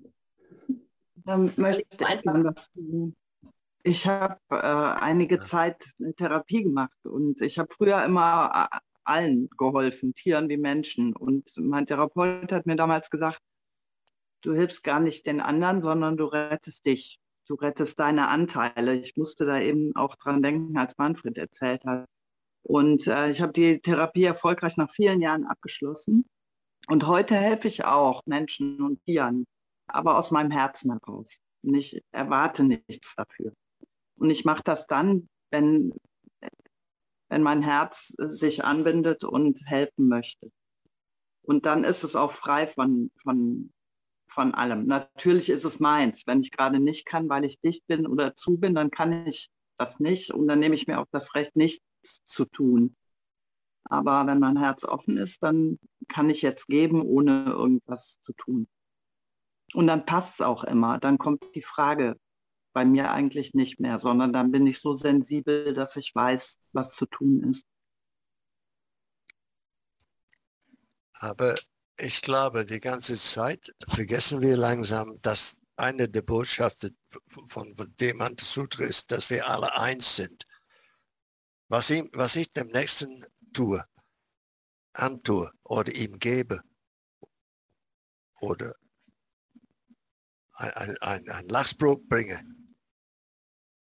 Da 1.16 1.38
möchte 1.38 1.84
ich 1.90 2.00
was 2.00 2.70
Ich 3.84 4.06
habe 4.06 4.40
äh, 4.50 4.56
einige 4.56 5.40
Zeit 5.40 5.86
eine 6.00 6.14
Therapie 6.14 6.64
gemacht 6.64 7.06
und 7.06 7.42
ich 7.42 7.58
habe 7.58 7.74
früher 7.74 8.04
immer 8.04 8.70
äh, 8.72 8.78
allen 9.08 9.50
geholfen, 9.58 10.14
Tieren 10.14 10.50
wie 10.50 10.58
Menschen. 10.58 11.16
Und 11.16 11.52
mein 11.58 11.86
Therapeut 11.88 12.52
hat 12.52 12.66
mir 12.66 12.76
damals 12.76 13.10
gesagt, 13.10 13.40
du 14.42 14.54
hilfst 14.54 14.84
gar 14.84 15.00
nicht 15.00 15.26
den 15.26 15.42
anderen, 15.42 15.82
sondern 15.82 16.18
du 16.18 16.26
rettest 16.26 16.86
dich. 16.86 17.20
Du 17.48 17.56
rettest 17.56 17.98
deine 18.00 18.28
Anteile. 18.28 18.96
Ich 18.96 19.16
musste 19.16 19.46
da 19.46 19.60
eben 19.60 19.96
auch 19.96 20.16
dran 20.16 20.42
denken, 20.42 20.78
als 20.78 20.98
Manfred 20.98 21.38
erzählt 21.38 21.86
hat. 21.86 22.06
Und 22.64 23.08
äh, 23.08 23.30
ich 23.30 23.42
habe 23.42 23.54
die 23.54 23.80
Therapie 23.80 24.26
erfolgreich 24.26 24.76
nach 24.76 24.94
vielen 24.94 25.22
Jahren 25.22 25.46
abgeschlossen. 25.46 26.26
Und 26.88 27.08
heute 27.08 27.36
helfe 27.36 27.70
ich 27.70 27.86
auch 27.86 28.22
Menschen 28.26 28.82
und 28.82 29.02
Tieren, 29.06 29.46
aber 29.88 30.18
aus 30.18 30.32
meinem 30.32 30.52
Herzen 30.52 30.92
heraus. 30.92 31.38
Und 31.64 31.76
ich 31.76 32.02
erwarte 32.12 32.64
nichts 32.64 33.16
dafür. 33.16 33.54
Und 34.18 34.30
ich 34.30 34.44
mache 34.44 34.64
das 34.64 34.88
dann, 34.88 35.30
wenn, 35.52 35.94
wenn 37.30 37.42
mein 37.42 37.62
Herz 37.62 38.14
sich 38.18 38.64
anbindet 38.64 39.24
und 39.24 39.62
helfen 39.66 40.08
möchte. 40.08 40.52
Und 41.42 41.66
dann 41.66 41.84
ist 41.84 42.04
es 42.04 42.16
auch 42.16 42.32
frei 42.32 42.68
von, 42.68 43.12
von, 43.22 43.72
von 44.28 44.54
allem. 44.54 44.86
Natürlich 44.86 45.50
ist 45.50 45.66
es 45.66 45.80
meins. 45.80 46.24
Wenn 46.26 46.42
ich 46.42 46.52
gerade 46.52 46.80
nicht 46.80 47.06
kann, 47.06 47.30
weil 47.30 47.46
ich 47.46 47.60
dicht 47.62 47.86
bin 47.88 48.06
oder 48.06 48.36
zu 48.36 48.58
bin, 48.58 48.76
dann 48.76 48.92
kann 48.92 49.26
ich 49.26 49.50
das 49.78 50.00
nicht. 50.00 50.32
Und 50.32 50.48
dann 50.48 50.60
nehme 50.60 50.76
ich 50.76 50.88
mir 50.88 51.00
auch 51.00 51.08
das 51.12 51.36
Recht, 51.36 51.56
nicht 51.56 51.82
zu 52.04 52.46
tun. 52.46 52.96
Aber 53.86 54.28
wenn 54.28 54.40
mein 54.40 54.58
Herz 54.58 54.84
offen 54.84 55.18
ist, 55.18 55.42
dann 55.42 55.80
kann 56.10 56.30
ich 56.30 56.42
jetzt 56.42 56.68
geben, 56.68 57.02
ohne 57.02 57.46
irgendwas 57.46 58.20
zu 58.22 58.34
tun. 58.34 58.68
Und 59.74 59.88
dann 59.88 60.06
passt 60.06 60.36
es 60.36 60.42
auch 60.42 60.64
immer. 60.64 60.98
Dann 61.00 61.18
kommt 61.18 61.44
die 61.56 61.62
Frage 61.62 62.18
bei 62.78 62.86
mir 62.86 63.10
eigentlich 63.10 63.56
nicht 63.56 63.80
mehr, 63.80 63.98
sondern 63.98 64.32
dann 64.32 64.52
bin 64.52 64.68
ich 64.68 64.80
so 64.82 64.94
sensibel, 64.96 65.74
dass 65.74 65.96
ich 65.96 66.14
weiß, 66.14 66.60
was 66.74 66.94
zu 66.94 67.08
tun 67.08 67.42
ist. 67.50 67.66
Aber 71.14 71.56
ich 72.00 72.22
glaube, 72.22 72.68
die 72.68 72.80
ganze 72.80 73.16
Zeit 73.16 73.74
vergessen 73.88 74.42
wir 74.42 74.56
langsam, 74.58 75.20
dass 75.22 75.60
eine 75.76 76.08
der 76.08 76.22
Botschaften 76.22 76.96
von 77.48 77.74
dem 78.00 78.22
Sutra 78.40 78.84
ist, 78.84 79.10
dass 79.10 79.32
wir 79.32 79.50
alle 79.50 79.76
eins 79.76 80.16
sind. 80.16 80.46
Was, 81.70 81.90
ihm, 81.90 82.08
was 82.14 82.36
ich 82.36 82.52
dem 82.52 82.68
Nächsten 82.68 83.26
tue, 83.54 83.84
antue 84.94 85.52
oder 85.64 85.92
ihm 85.96 86.20
gebe 86.20 86.62
oder 88.40 88.72
ein, 90.54 90.96
ein, 91.02 91.28
ein 91.28 91.48
Lachsbrot 91.48 92.08
bringe, 92.08 92.57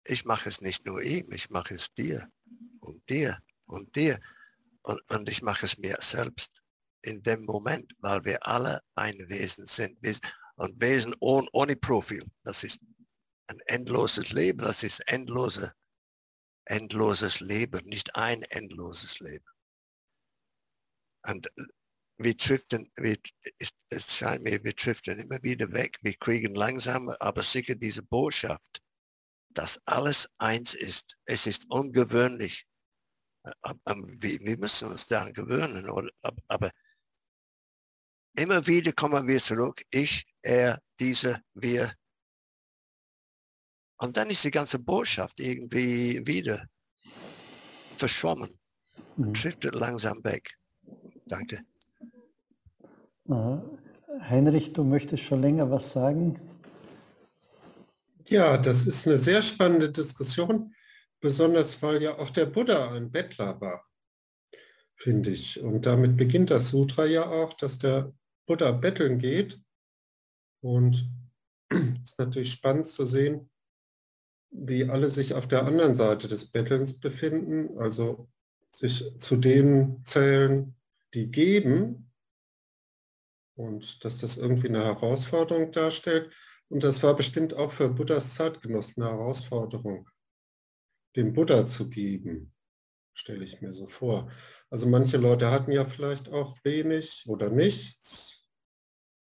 ich 0.09 0.25
mache 0.25 0.49
es 0.49 0.61
nicht 0.61 0.87
nur 0.87 1.03
ihm, 1.03 1.31
ich 1.33 1.51
mache 1.51 1.75
es 1.75 1.93
dir 1.95 2.29
und 2.81 3.09
dir 3.09 3.39
und 3.67 3.95
dir 3.97 4.19
und, 4.83 5.01
und 5.11 5.29
ich 5.29 5.43
mache 5.43 5.67
es 5.67 5.79
mir 5.79 5.97
selbst 6.01 6.63
in 7.03 7.23
dem 7.23 7.45
Moment, 7.45 7.93
weil 7.99 8.25
wir 8.25 8.47
alle 8.47 8.81
ein 8.95 9.17
Wesen 9.29 9.67
sind 9.67 9.99
und 10.57 10.81
Wesen 10.81 11.15
ohne, 11.21 11.47
ohne 11.53 11.77
Profil. 11.77 12.25
Das 12.45 12.65
ist 12.65 12.81
ein 13.49 13.59
endloses 13.67 14.33
Leben, 14.33 14.59
das 14.59 14.83
ist 14.83 15.01
endlose 15.09 15.73
endloses 16.67 17.41
Leben, 17.41 17.85
nicht 17.87 18.15
ein 18.17 18.43
endloses 18.43 19.21
Leben. 19.21 19.47
Und 21.29 21.49
wir 22.19 22.35
driften, 22.35 22.91
wir, 22.97 23.17
es 23.91 24.17
scheint 24.17 24.43
mir, 24.43 24.63
wir 24.65 24.73
driften 24.73 25.19
immer 25.19 25.43
wieder 25.43 25.71
weg. 25.73 25.99
Wir 26.03 26.15
kriegen 26.15 26.55
langsam, 26.55 27.09
aber 27.21 27.43
sicher 27.43 27.75
diese 27.75 28.03
Botschaft, 28.03 28.83
dass 29.57 29.81
alles 29.87 30.29
eins 30.39 30.75
ist. 30.75 31.17
Es 31.25 31.47
ist 31.47 31.69
ungewöhnlich. 31.71 32.67
Wir 34.21 34.59
müssen 34.59 34.89
uns 34.89 35.07
daran 35.07 35.33
gewöhnen, 35.33 35.89
aber 36.49 36.71
immer 38.37 38.67
wieder 38.67 38.93
kommen 38.93 39.27
wir 39.27 39.39
zurück. 39.39 39.83
Ich, 39.91 40.27
er, 40.43 40.79
diese, 41.01 41.41
wir. 41.55 41.93
Und 43.99 44.17
dann 44.17 44.29
ist 44.29 44.45
die 44.45 44.51
ganze 44.51 44.79
Botschaft 44.79 45.41
irgendwie 45.41 46.27
wieder 46.27 46.67
verschwommen 47.95 48.59
und 49.17 49.29
mhm. 49.29 49.33
driftet 49.33 49.75
langsam 49.75 50.23
weg. 50.23 50.55
Danke. 51.27 51.65
Heinrich, 54.21 54.73
du 54.73 54.85
möchtest 54.85 55.23
schon 55.23 55.41
länger 55.41 55.71
was 55.71 55.93
sagen? 55.93 56.39
Ja, 58.29 58.57
das 58.57 58.87
ist 58.87 59.07
eine 59.07 59.17
sehr 59.17 59.41
spannende 59.41 59.91
Diskussion, 59.91 60.75
besonders 61.21 61.81
weil 61.83 62.03
ja 62.03 62.19
auch 62.19 62.31
der 62.31 62.47
Buddha 62.47 62.93
ein 62.93 63.13
Bettler 63.13 63.61
war, 63.61 63.85
finde 64.97 65.31
ich. 65.31 65.61
Und 65.61 65.87
damit 65.87 66.17
beginnt 66.17 66.51
das 66.51 66.69
Sutra 66.69 67.05
ja 67.05 67.25
auch, 67.31 67.53
dass 67.53 67.79
der 67.79 68.13
Buddha 68.47 68.73
betteln 68.73 69.19
geht. 69.19 69.61
Und 70.61 71.09
es 71.69 71.79
ist 72.05 72.19
natürlich 72.19 72.53
spannend 72.53 72.87
zu 72.87 73.07
sehen, 73.07 73.49
wie 74.51 74.89
alle 74.89 75.11
sich 75.11 75.35
auf 75.35 75.47
der 75.47 75.65
anderen 75.65 75.95
Seite 75.95 76.27
des 76.27 76.51
Bettelns 76.51 76.99
befinden, 76.99 77.79
also 77.79 78.29
sich 78.73 79.19
zu 79.19 79.37
denen 79.37 80.05
zählen, 80.05 80.75
die 81.15 81.31
geben 81.31 82.13
und 83.57 84.05
dass 84.05 84.19
das 84.19 84.37
irgendwie 84.37 84.69
eine 84.69 84.85
Herausforderung 84.85 85.73
darstellt. 85.73 86.33
Und 86.69 86.83
das 86.83 87.03
war 87.03 87.15
bestimmt 87.15 87.55
auch 87.55 87.71
für 87.71 87.89
Buddhas 87.89 88.35
Zeitgenossen 88.35 89.03
eine 89.03 89.13
Herausforderung, 89.13 90.09
dem 91.15 91.33
Buddha 91.33 91.65
zu 91.65 91.89
geben, 91.89 92.53
stelle 93.15 93.45
ich 93.45 93.61
mir 93.61 93.73
so 93.73 93.87
vor. 93.87 94.31
Also 94.71 94.89
manche 94.89 95.17
Leute 95.17 95.51
hatten 95.51 95.73
ja 95.73 95.85
vielleicht 95.85 96.29
auch 96.29 96.57
wenig 96.65 97.25
oder 97.29 97.51
nichts. 97.51 98.45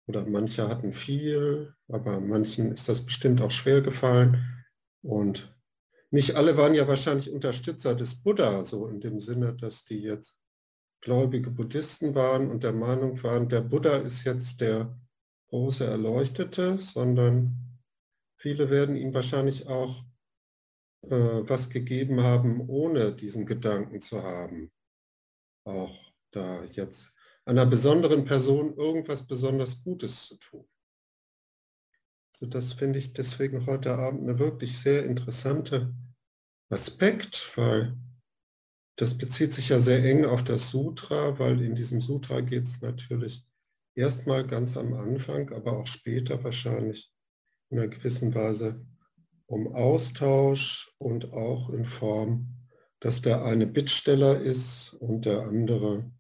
Oder 0.06 0.26
manche 0.26 0.68
hatten 0.68 0.92
viel, 0.92 1.74
aber 1.88 2.20
manchen 2.20 2.72
ist 2.72 2.90
das 2.90 3.06
bestimmt 3.06 3.42
auch 3.42 3.52
schwer 3.52 3.82
gefallen. 3.82 4.66
Und 5.02 5.56
nicht 6.12 6.36
alle 6.36 6.58
waren 6.58 6.76
ja 6.76 6.88
wahrscheinlich 6.88 7.32
Unterstützer 7.32 7.96
des 7.96 8.22
Buddha, 8.22 8.64
so 8.64 8.88
in 8.88 9.00
dem 9.00 9.20
Sinne, 9.20 9.56
dass 9.56 9.86
die 9.86 10.02
jetzt 10.02 10.38
gläubige 11.02 11.52
Buddhisten 11.52 12.16
waren 12.16 12.50
und 12.50 12.64
der 12.64 12.74
Meinung 12.74 13.22
waren, 13.24 13.50
der 13.50 13.62
Buddha 13.62 13.98
ist 13.98 14.24
jetzt 14.24 14.62
der 14.62 14.98
große 15.54 15.86
Erleuchtete, 15.86 16.80
sondern 16.80 17.80
viele 18.40 18.72
werden 18.72 18.96
ihm 18.96 19.14
wahrscheinlich 19.14 19.68
auch 19.68 20.04
äh, 21.04 21.12
was 21.12 21.70
gegeben 21.70 22.24
haben, 22.24 22.68
ohne 22.68 23.14
diesen 23.14 23.46
Gedanken 23.46 24.02
zu 24.02 24.24
haben. 24.24 24.72
Auch 25.64 26.12
da 26.32 26.64
jetzt 26.64 27.14
einer 27.46 27.68
besonderen 27.68 28.26
Person 28.26 28.76
irgendwas 28.78 29.28
besonders 29.28 29.84
Gutes 29.84 30.26
zu 30.26 30.38
tun. 30.38 30.68
Also 32.34 32.48
das 32.48 32.74
finde 32.74 32.98
ich 32.98 33.14
deswegen 33.14 33.68
heute 33.68 33.96
Abend 33.96 34.24
eine 34.24 34.40
wirklich 34.40 34.80
sehr 34.80 35.06
interessante 35.06 35.94
Aspekt, 36.72 37.56
weil 37.60 37.96
das 38.98 39.16
bezieht 39.16 39.54
sich 39.54 39.70
ja 39.70 39.80
sehr 39.80 40.04
eng 40.04 40.26
auf 40.26 40.44
das 40.44 40.72
Sutra, 40.72 41.38
weil 41.38 41.62
in 41.62 41.76
diesem 41.76 42.02
Sutra 42.02 42.42
geht 42.42 42.64
es 42.64 42.82
natürlich 42.82 43.46
erstmal 43.96 44.46
ganz 44.46 44.78
am 44.78 44.94
Anfang, 44.94 45.52
aber 45.54 45.78
auch 45.78 45.88
später 45.88 46.44
wahrscheinlich 46.44 47.12
in 47.70 47.80
einer 47.80 47.88
gewissen 47.88 48.34
Weise 48.36 48.86
um 49.46 49.74
Austausch 49.74 50.92
und 50.98 51.34
auch 51.34 51.70
in 51.70 51.86
Form, 51.86 52.70
dass 53.00 53.22
der 53.22 53.44
eine 53.44 53.68
Bittsteller 53.68 54.40
ist 54.40 54.94
und 54.94 55.26
der 55.26 55.42
andere 55.42 56.12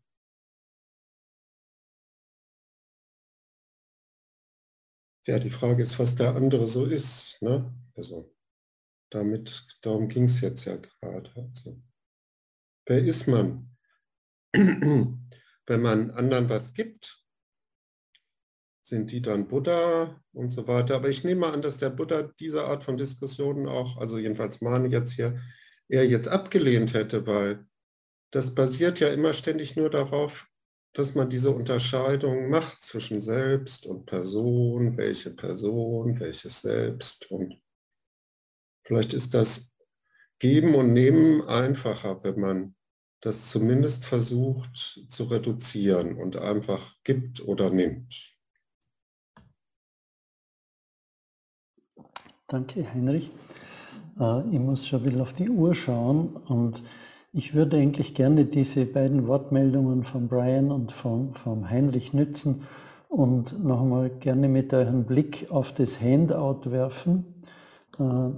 Ja, 5.25 5.39
die 5.39 5.49
Frage 5.49 5.83
ist, 5.83 5.99
was 5.99 6.15
der 6.15 6.35
andere 6.35 6.67
so 6.67 6.85
ist. 6.85 7.41
Ne? 7.41 7.73
Also 7.95 8.35
damit, 9.09 9.65
darum 9.81 10.09
ging 10.09 10.25
es 10.25 10.41
jetzt 10.41 10.65
ja 10.65 10.75
gerade. 10.75 11.31
Also, 11.35 11.81
wer 12.85 13.03
ist 13.03 13.27
man? 13.27 13.77
Wenn 14.53 15.81
man 15.81 16.11
anderen 16.11 16.49
was 16.49 16.73
gibt, 16.73 17.22
sind 18.93 19.11
die 19.11 19.23
dann 19.23 19.47
Buddha 19.47 20.21
und 20.33 20.51
so 20.51 20.67
weiter. 20.67 20.95
Aber 20.95 21.09
ich 21.09 21.23
nehme 21.23 21.41
mal 21.41 21.53
an, 21.53 21.63
dass 21.63 21.79
der 21.79 21.89
Buddha 21.89 22.29
diese 22.39 22.65
Art 22.65 22.83
von 22.83 22.95
Diskussionen 22.95 23.67
auch, 23.67 23.97
also 23.97 24.19
jedenfalls 24.19 24.61
Mani 24.61 24.89
jetzt 24.89 25.13
hier, 25.13 25.39
eher 25.89 26.05
jetzt 26.05 26.27
abgelehnt 26.27 26.93
hätte, 26.93 27.25
weil 27.25 27.65
das 28.29 28.53
basiert 28.53 28.99
ja 28.99 29.09
immer 29.09 29.33
ständig 29.33 29.75
nur 29.75 29.89
darauf, 29.89 30.47
dass 30.93 31.15
man 31.15 31.27
diese 31.27 31.49
Unterscheidung 31.49 32.51
macht 32.51 32.83
zwischen 32.83 33.19
Selbst 33.19 33.87
und 33.87 34.05
Person, 34.05 34.95
welche 34.95 35.31
Person, 35.31 36.19
welches 36.19 36.61
Selbst. 36.61 37.31
Und 37.31 37.59
vielleicht 38.85 39.13
ist 39.13 39.33
das 39.33 39.73
Geben 40.37 40.75
und 40.75 40.93
Nehmen 40.93 41.41
einfacher, 41.47 42.23
wenn 42.23 42.39
man 42.39 42.75
das 43.21 43.49
zumindest 43.49 44.05
versucht 44.05 45.01
zu 45.09 45.23
reduzieren 45.23 46.15
und 46.15 46.37
einfach 46.37 46.95
gibt 47.03 47.41
oder 47.41 47.71
nimmt. 47.71 48.32
Danke, 52.53 52.85
Heinrich. 52.93 53.31
Äh, 54.19 54.47
ich 54.51 54.59
muss 54.59 54.85
schon 54.85 54.99
ein 54.99 55.05
bisschen 55.05 55.21
auf 55.21 55.33
die 55.33 55.49
Uhr 55.49 55.73
schauen 55.73 56.35
und 56.49 56.83
ich 57.31 57.55
würde 57.55 57.77
eigentlich 57.77 58.13
gerne 58.13 58.45
diese 58.45 58.85
beiden 58.85 59.25
Wortmeldungen 59.25 60.03
von 60.03 60.27
Brian 60.27 60.69
und 60.69 60.91
von, 60.91 61.33
von 61.33 61.71
Heinrich 61.71 62.13
nützen 62.13 62.61
und 63.09 63.63
nochmal 63.65 64.11
gerne 64.11 64.49
mit 64.49 64.71
euren 64.71 65.05
Blick 65.05 65.47
auf 65.49 65.71
das 65.71 65.99
Handout 65.99 66.69
werfen. 66.69 67.25
Äh, 67.97 68.29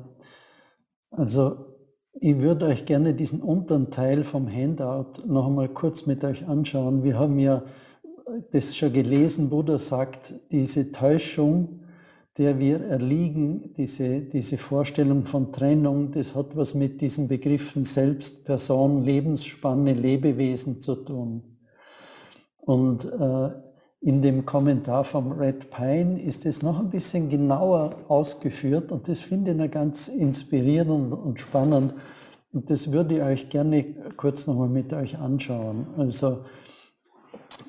also 1.11 1.65
ich 2.13 2.39
würde 2.39 2.67
euch 2.67 2.85
gerne 2.85 3.15
diesen 3.15 3.41
unteren 3.41 3.91
Teil 3.91 4.23
vom 4.23 4.47
Handout 4.49 5.27
noch 5.27 5.47
einmal 5.47 5.67
kurz 5.67 6.05
mit 6.05 6.23
euch 6.23 6.47
anschauen. 6.47 7.03
Wir 7.03 7.19
haben 7.19 7.37
ja 7.37 7.63
das 8.53 8.77
schon 8.77 8.93
gelesen, 8.93 9.49
Buddha 9.49 9.77
sagt, 9.77 10.35
diese 10.53 10.93
Täuschung, 10.93 11.81
der 12.37 12.59
wir 12.59 12.81
erliegen, 12.81 13.73
diese, 13.77 14.21
diese 14.21 14.57
Vorstellung 14.57 15.23
von 15.23 15.53
Trennung, 15.53 16.11
das 16.11 16.35
hat 16.35 16.55
was 16.55 16.73
mit 16.73 16.99
diesen 16.99 17.27
Begriffen 17.29 17.85
Selbst, 17.85 18.43
Person, 18.43 19.03
Lebensspanne, 19.03 19.93
Lebewesen 19.93 20.81
zu 20.81 20.95
tun. 20.95 21.43
Und 22.59 23.05
äh, 23.05 23.49
in 24.01 24.21
dem 24.21 24.45
Kommentar 24.45 25.03
vom 25.03 25.31
Red 25.31 25.71
Pine 25.71 26.21
ist 26.21 26.45
es 26.45 26.61
noch 26.61 26.79
ein 26.79 26.89
bisschen 26.89 27.29
genauer 27.29 27.95
ausgeführt 28.07 28.91
und 28.91 29.07
das 29.07 29.21
finde 29.21 29.53
ich 29.53 29.71
ganz 29.71 30.09
inspirierend 30.09 31.13
und 31.13 31.39
spannend. 31.39 31.93
Und 32.51 32.69
das 32.69 32.91
würde 32.91 33.15
ich 33.15 33.21
euch 33.21 33.49
gerne 33.49 33.83
kurz 34.15 34.45
nochmal 34.45 34.69
mit 34.69 34.93
euch 34.93 35.17
anschauen. 35.17 35.87
Also 35.97 36.39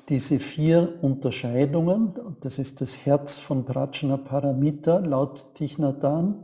diese 0.09 0.39
vier 0.39 0.99
Unterscheidungen, 1.01 2.13
das 2.41 2.59
ist 2.59 2.81
das 2.81 3.05
Herz 3.05 3.39
von 3.39 3.65
Prajnaparamita 3.65 4.99
laut 4.99 5.53
Tichnatan, 5.55 6.43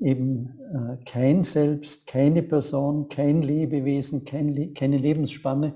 eben 0.00 0.58
äh, 0.72 1.04
kein 1.04 1.42
Selbst, 1.42 2.06
keine 2.06 2.42
Person, 2.42 3.08
kein 3.08 3.42
Lebewesen, 3.42 4.24
kein 4.24 4.74
keine 4.74 4.96
Lebensspanne. 4.96 5.74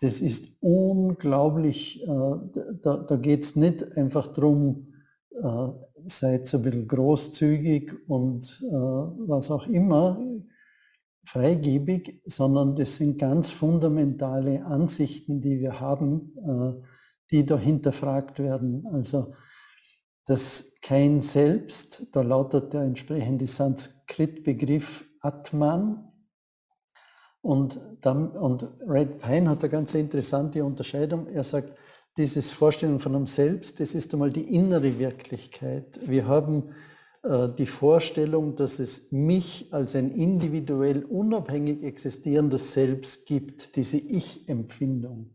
Das 0.00 0.20
ist 0.20 0.56
unglaublich, 0.60 2.02
äh, 2.02 2.06
da, 2.82 2.96
da 2.98 3.16
geht 3.16 3.44
es 3.44 3.56
nicht 3.56 3.96
einfach 3.96 4.26
darum, 4.28 4.92
äh, 5.30 5.68
seid 6.06 6.48
so 6.48 6.58
ein 6.58 6.62
bisschen 6.62 6.88
großzügig 6.88 7.92
und 8.08 8.62
was 8.62 9.50
auch 9.50 9.66
immer, 9.66 10.18
freigebig, 11.28 12.22
sondern 12.24 12.74
das 12.74 12.96
sind 12.96 13.18
ganz 13.18 13.50
fundamentale 13.50 14.64
Ansichten, 14.64 15.42
die 15.42 15.60
wir 15.60 15.78
haben, 15.78 16.32
äh, 16.38 16.82
die 17.30 17.44
da 17.44 17.58
hinterfragt 17.58 18.38
werden. 18.38 18.86
Also 18.90 19.34
das 20.24 20.74
kein 20.80 21.20
Selbst, 21.20 22.06
da 22.12 22.22
lautet 22.22 22.72
der 22.72 22.82
entsprechende 22.82 23.44
Sanskrit-Begriff 23.46 25.04
Atman. 25.20 26.04
Und, 27.42 27.78
dann, 28.00 28.30
und 28.30 28.66
Red 28.86 29.18
Pine 29.18 29.50
hat 29.50 29.62
eine 29.62 29.70
ganz 29.70 29.94
interessante 29.94 30.64
Unterscheidung. 30.64 31.26
Er 31.28 31.44
sagt, 31.44 31.74
dieses 32.16 32.50
Vorstellung 32.50 33.00
von 33.00 33.14
einem 33.14 33.26
Selbst, 33.26 33.80
das 33.80 33.94
ist 33.94 34.12
einmal 34.14 34.30
die 34.30 34.54
innere 34.54 34.98
Wirklichkeit. 34.98 36.00
Wir 36.04 36.26
haben 36.26 36.70
die 37.24 37.66
Vorstellung, 37.66 38.54
dass 38.54 38.78
es 38.78 39.10
mich 39.10 39.68
als 39.72 39.96
ein 39.96 40.10
individuell 40.10 41.04
unabhängig 41.04 41.82
existierendes 41.82 42.72
Selbst 42.72 43.26
gibt, 43.26 43.76
diese 43.76 43.98
Ich-Empfindung. 43.98 45.34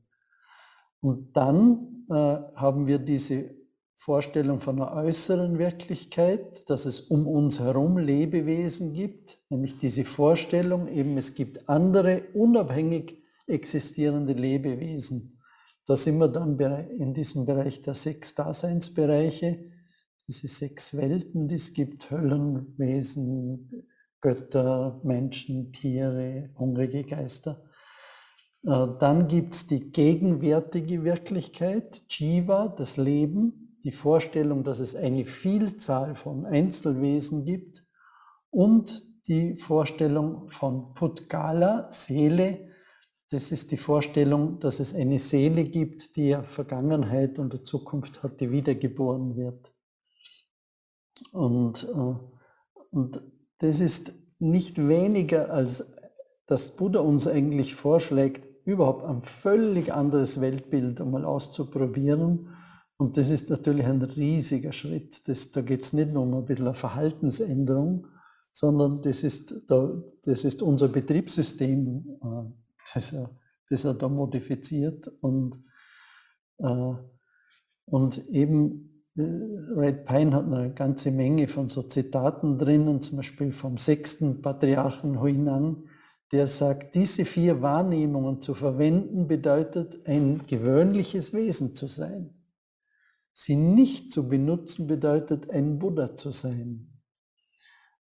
Und 1.01 1.35
dann 1.35 2.05
äh, 2.09 2.13
haben 2.55 2.87
wir 2.87 2.99
diese 2.99 3.53
Vorstellung 3.95 4.59
von 4.59 4.81
einer 4.81 4.93
äußeren 4.93 5.59
Wirklichkeit, 5.59 6.69
dass 6.69 6.85
es 6.85 7.01
um 7.01 7.27
uns 7.27 7.59
herum 7.59 7.97
Lebewesen 7.97 8.93
gibt, 8.93 9.37
nämlich 9.49 9.77
diese 9.77 10.05
Vorstellung 10.05 10.87
eben, 10.87 11.17
es 11.17 11.35
gibt 11.35 11.69
andere 11.69 12.23
unabhängig 12.33 13.21
existierende 13.47 14.33
Lebewesen. 14.33 15.39
da 15.85 15.95
sind 15.95 16.17
wir 16.17 16.29
dann 16.29 16.57
in 16.97 17.13
diesem 17.13 17.45
Bereich 17.45 17.81
der 17.81 17.93
sechs 17.93 18.35
Daseinsbereiche, 18.35 19.72
diese 20.27 20.47
sechs 20.47 20.95
Welten, 20.95 21.47
die 21.47 21.55
es 21.55 21.73
gibt, 21.73 22.09
Höllenwesen, 22.11 23.87
Götter, 24.21 25.01
Menschen, 25.03 25.73
Tiere, 25.73 26.49
hungrige 26.57 27.03
Geister. 27.03 27.61
Äh, 28.65 28.87
dann 28.99 29.27
gibt 29.27 29.55
es 29.55 29.67
die 29.67 29.91
gegenwärtige 29.91 31.03
Wirklichkeit, 31.03 32.03
Jiva, 32.09 32.69
das 32.69 32.97
Leben, 32.97 33.77
die 33.83 33.91
Vorstellung, 33.91 34.63
dass 34.63 34.79
es 34.79 34.95
eine 34.95 35.25
Vielzahl 35.25 36.15
von 36.15 36.45
Einzelwesen 36.45 37.43
gibt 37.43 37.83
und 38.49 39.03
die 39.27 39.57
Vorstellung 39.57 40.49
von 40.49 40.93
Putgala, 40.93 41.91
Seele. 41.91 42.69
Das 43.29 43.51
ist 43.51 43.71
die 43.71 43.77
Vorstellung, 43.77 44.59
dass 44.59 44.79
es 44.79 44.93
eine 44.95 45.19
Seele 45.19 45.65
gibt, 45.65 46.15
die 46.15 46.29
ja 46.29 46.43
Vergangenheit 46.43 47.39
und 47.39 47.67
Zukunft 47.67 48.23
hat, 48.23 48.39
die 48.39 48.51
wiedergeboren 48.51 49.35
wird. 49.35 49.72
Und, 51.33 51.83
äh, 51.83 52.15
und 52.91 53.21
das 53.57 53.79
ist 53.79 54.13
nicht 54.39 54.77
weniger 54.87 55.51
als 55.51 55.91
das 56.45 56.75
Buddha 56.75 56.99
uns 56.99 57.27
eigentlich 57.27 57.75
vorschlägt, 57.75 58.45
überhaupt 58.65 59.03
ein 59.05 59.23
völlig 59.23 59.93
anderes 59.93 60.39
Weltbild 60.41 61.01
einmal 61.01 61.25
auszuprobieren. 61.25 62.49
Und 62.97 63.17
das 63.17 63.29
ist 63.29 63.49
natürlich 63.49 63.85
ein 63.85 64.01
riesiger 64.01 64.71
Schritt. 64.71 65.27
Das, 65.27 65.51
da 65.51 65.61
geht 65.61 65.81
es 65.81 65.93
nicht 65.93 66.13
nur 66.13 66.23
um 66.23 66.35
ein 66.35 66.45
bisschen 66.45 66.67
eine 66.67 66.75
Verhaltensänderung, 66.75 68.07
sondern 68.51 69.01
das 69.01 69.23
ist, 69.23 69.63
da, 69.67 70.03
das 70.23 70.43
ist 70.43 70.61
unser 70.61 70.87
Betriebssystem, 70.87 72.19
äh, 72.21 72.51
das 72.93 73.11
er, 73.11 73.31
das 73.69 73.85
er 73.85 73.95
da 73.95 74.07
modifiziert. 74.07 75.11
Und, 75.21 75.63
äh, 76.59 76.93
und 77.85 78.27
eben 78.29 78.92
Red 79.15 80.05
Pine 80.05 80.35
hat 80.35 80.45
eine 80.45 80.73
ganze 80.73 81.11
Menge 81.11 81.47
von 81.47 81.67
so 81.67 81.83
Zitaten 81.83 82.57
drinnen, 82.57 83.01
zum 83.01 83.17
Beispiel 83.17 83.51
vom 83.51 83.77
sechsten 83.77 84.41
Patriarchen 84.41 85.21
Huinang, 85.21 85.83
der 86.31 86.47
sagt, 86.47 86.95
diese 86.95 87.25
vier 87.25 87.61
Wahrnehmungen 87.61 88.41
zu 88.41 88.55
verwenden, 88.55 89.27
bedeutet 89.27 90.07
ein 90.07 90.47
gewöhnliches 90.47 91.31
Wesen 91.31 91.75
zu 91.75 91.85
sein. 91.85 92.33
Sie 93.33 93.55
nicht 93.55 94.11
zu 94.11 94.27
benutzen, 94.27 94.87
bedeutet 94.87 95.51
ein 95.51 95.77
Buddha 95.77 96.17
zu 96.17 96.31
sein. 96.31 96.89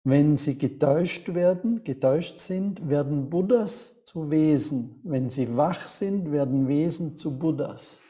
Wenn 0.03 0.37
sie 0.37 0.57
getäuscht 0.57 1.33
werden, 1.33 1.83
getäuscht 1.83 2.39
sind, 2.39 2.87
werden 2.87 3.29
Buddhas 3.29 4.03
zu 4.05 4.31
Wesen. 4.31 5.01
Wenn 5.03 5.29
sie 5.29 5.55
wach 5.57 5.81
sind, 5.81 6.31
werden 6.31 6.69
Wesen 6.69 7.17
zu 7.17 7.37
Buddhas. 7.37 8.01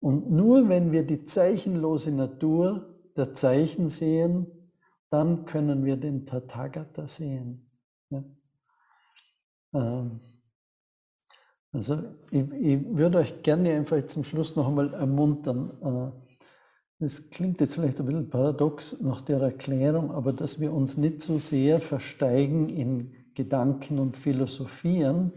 Und 0.00 0.30
nur 0.30 0.68
wenn 0.68 0.92
wir 0.92 1.04
die 1.04 1.24
zeichenlose 1.24 2.12
Natur 2.12 2.94
der 3.16 3.34
Zeichen 3.34 3.88
sehen, 3.88 4.46
dann 5.10 5.44
können 5.44 5.84
wir 5.84 5.96
den 5.96 6.26
Tathagata 6.26 7.06
sehen. 7.06 7.70
Ja. 8.10 8.24
Ähm, 9.74 10.20
also 11.72 12.02
ich, 12.30 12.50
ich, 12.52 12.96
würde 12.96 13.18
euch 13.18 13.42
gerne 13.42 13.74
einfach 13.74 14.06
zum 14.06 14.24
Schluss 14.24 14.56
noch 14.56 14.68
einmal 14.68 14.94
ermuntern. 14.94 16.14
Es 16.98 17.18
äh, 17.18 17.22
klingt 17.30 17.60
jetzt 17.60 17.74
vielleicht 17.74 18.00
ein 18.00 18.06
bisschen 18.06 18.30
paradox 18.30 19.00
nach 19.00 19.20
der 19.20 19.40
Erklärung, 19.40 20.10
aber 20.10 20.32
dass 20.32 20.60
wir 20.60 20.72
uns 20.72 20.96
nicht 20.96 21.22
so 21.22 21.38
sehr 21.38 21.80
versteigen 21.80 22.68
in 22.68 23.14
Gedanken 23.34 23.98
und 23.98 24.16
Philosophieren, 24.16 25.32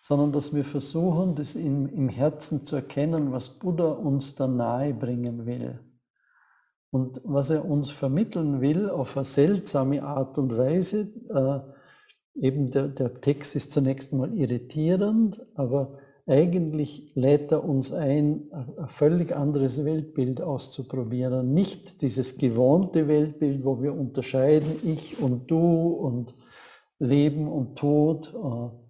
sondern 0.00 0.32
dass 0.32 0.54
wir 0.54 0.64
versuchen, 0.64 1.34
das 1.34 1.54
im, 1.54 1.88
im 1.88 2.08
Herzen 2.08 2.64
zu 2.64 2.76
erkennen, 2.76 3.32
was 3.32 3.50
Buddha 3.50 3.90
uns 3.90 4.34
da 4.34 4.46
nahe 4.46 4.94
bringen 4.94 5.46
will. 5.46 5.80
Und 6.90 7.20
was 7.24 7.50
er 7.50 7.64
uns 7.64 7.90
vermitteln 7.90 8.60
will 8.60 8.88
auf 8.88 9.16
eine 9.16 9.24
seltsame 9.24 10.02
Art 10.02 10.38
und 10.38 10.56
Weise, 10.56 11.08
äh, 11.28 11.60
eben 12.46 12.70
der, 12.70 12.88
der 12.88 13.20
Text 13.20 13.54
ist 13.56 13.72
zunächst 13.72 14.12
mal 14.12 14.32
irritierend, 14.32 15.44
aber 15.54 15.98
eigentlich 16.26 17.12
lädt 17.14 17.52
er 17.52 17.64
uns 17.64 17.92
ein, 17.92 18.50
ein 18.52 18.88
völlig 18.88 19.34
anderes 19.34 19.84
Weltbild 19.84 20.42
auszuprobieren. 20.42 21.54
Nicht 21.54 22.02
dieses 22.02 22.36
gewohnte 22.36 23.08
Weltbild, 23.08 23.64
wo 23.64 23.82
wir 23.82 23.94
unterscheiden, 23.94 24.76
ich 24.84 25.20
und 25.20 25.50
du 25.50 25.88
und 25.88 26.34
Leben 26.98 27.48
und 27.48 27.76
Tod, 27.76 28.34
äh, 28.34 28.87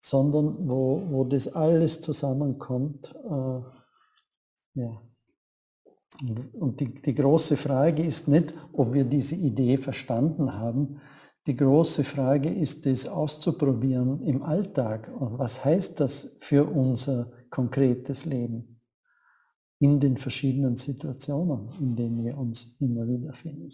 sondern 0.00 0.68
wo, 0.68 1.02
wo 1.10 1.24
das 1.24 1.48
alles 1.48 2.00
zusammenkommt. 2.00 3.14
Äh, 3.24 3.60
ja. 4.80 5.02
Und 6.58 6.80
die, 6.80 6.92
die 7.00 7.14
große 7.14 7.56
Frage 7.56 8.04
ist 8.04 8.28
nicht, 8.28 8.52
ob 8.72 8.92
wir 8.92 9.04
diese 9.04 9.36
Idee 9.36 9.78
verstanden 9.78 10.52
haben, 10.52 11.00
die 11.46 11.56
große 11.56 12.04
Frage 12.04 12.50
ist, 12.50 12.84
das 12.84 13.06
auszuprobieren 13.06 14.22
im 14.22 14.42
Alltag. 14.42 15.10
Und 15.18 15.38
was 15.38 15.64
heißt 15.64 15.98
das 16.00 16.36
für 16.40 16.64
unser 16.64 17.32
konkretes 17.48 18.24
Leben 18.24 18.80
in 19.78 19.98
den 19.98 20.18
verschiedenen 20.18 20.76
Situationen, 20.76 21.72
in 21.80 21.96
denen 21.96 22.24
wir 22.24 22.36
uns 22.36 22.76
immer 22.80 23.08
wieder 23.08 23.32
finden? 23.32 23.70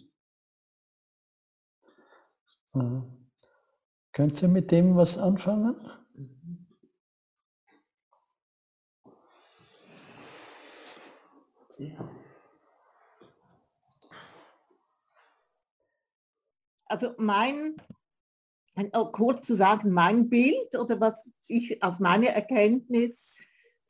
Äh, 2.74 3.03
könnt 4.12 4.41
ihr 4.43 4.49
mit 4.49 4.70
dem 4.70 4.95
was 4.95 5.18
anfangen? 5.18 5.74
Also 16.87 17.12
mein, 17.18 17.77
oh, 18.93 19.07
kurz 19.07 19.47
zu 19.47 19.55
sagen, 19.57 19.91
mein 19.91 20.29
Bild 20.29 20.79
oder 20.79 21.01
was 21.01 21.29
ich 21.49 21.83
aus 21.83 21.99
meiner 22.01 22.29
Erkenntnis 22.29 23.37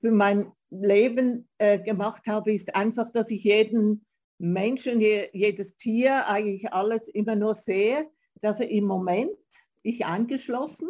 für 0.01 0.11
mein 0.11 0.53
Leben 0.71 1.49
äh, 1.59 1.79
gemacht 1.79 2.27
habe, 2.27 2.53
ist 2.53 2.75
einfach, 2.75 3.11
dass 3.13 3.31
ich 3.31 3.45
jeden 3.45 4.05
Menschen, 4.39 5.01
je, 5.01 5.29
jedes 5.33 5.77
Tier, 5.77 6.27
eigentlich 6.29 6.73
alles 6.73 7.09
immer 7.09 7.37
nur 7.37 7.55
sehe, 7.55 8.11
dass 8.41 8.61
er 8.61 8.69
im 8.71 8.85
Moment, 8.85 9.37
ich 9.83 10.05
eingeschlossen, 10.05 10.89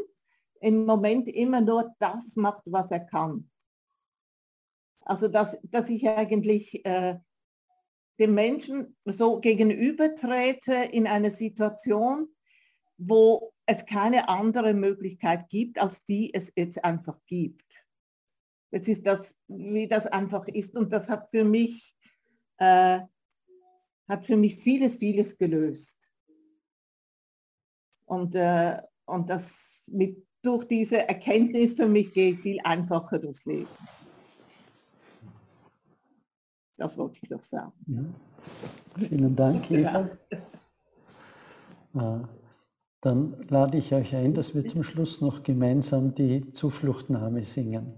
im 0.60 0.86
Moment 0.86 1.28
immer 1.28 1.60
nur 1.60 1.94
das 1.98 2.36
macht, 2.36 2.62
was 2.64 2.90
er 2.90 3.00
kann. 3.00 3.50
Also 5.06 5.28
dass, 5.28 5.56
dass 5.62 5.88
ich 5.88 6.08
eigentlich 6.08 6.84
äh, 6.84 7.16
dem 8.18 8.34
Menschen 8.34 8.96
so 9.04 9.38
gegenübertrete 9.38 10.74
in 10.74 11.06
einer 11.06 11.30
Situation, 11.30 12.28
wo 12.98 13.52
es 13.66 13.86
keine 13.86 14.28
andere 14.28 14.74
Möglichkeit 14.74 15.48
gibt, 15.48 15.78
als 15.78 16.04
die 16.04 16.34
es 16.34 16.52
jetzt 16.56 16.84
einfach 16.84 17.18
gibt. 17.26 17.86
Das 18.72 18.88
ist 18.88 19.06
das, 19.06 19.36
wie 19.46 19.86
das 19.86 20.08
einfach 20.08 20.48
ist. 20.48 20.76
Und 20.76 20.92
das 20.92 21.08
hat 21.08 21.30
für 21.30 21.44
mich, 21.44 21.94
äh, 22.58 23.00
hat 24.08 24.26
für 24.26 24.36
mich 24.36 24.56
vieles, 24.56 24.96
vieles 24.96 25.38
gelöst. 25.38 26.10
Und, 28.06 28.34
äh, 28.34 28.82
und 29.04 29.30
das 29.30 29.84
mit, 29.86 30.26
durch 30.42 30.64
diese 30.64 31.08
Erkenntnis 31.08 31.74
für 31.74 31.86
mich 31.86 32.12
geht 32.12 32.38
viel 32.38 32.58
einfacher 32.64 33.20
durchs 33.20 33.44
Leben. 33.44 33.68
Das 36.76 36.98
wollte 36.98 37.20
ich 37.22 37.30
noch 37.30 37.42
sagen. 37.42 37.72
Ja. 37.86 38.04
Vielen 39.08 39.34
Dank, 39.34 39.70
Eva. 39.78 40.08
Ja. 41.94 42.28
Dann 43.00 43.36
lade 43.48 43.78
ich 43.78 43.94
euch 43.94 44.14
ein, 44.16 44.34
dass 44.34 44.54
wir 44.54 44.66
zum 44.66 44.82
Schluss 44.82 45.20
noch 45.20 45.42
gemeinsam 45.42 46.14
die 46.14 46.50
Zufluchtnahme 46.50 47.44
singen. 47.44 47.94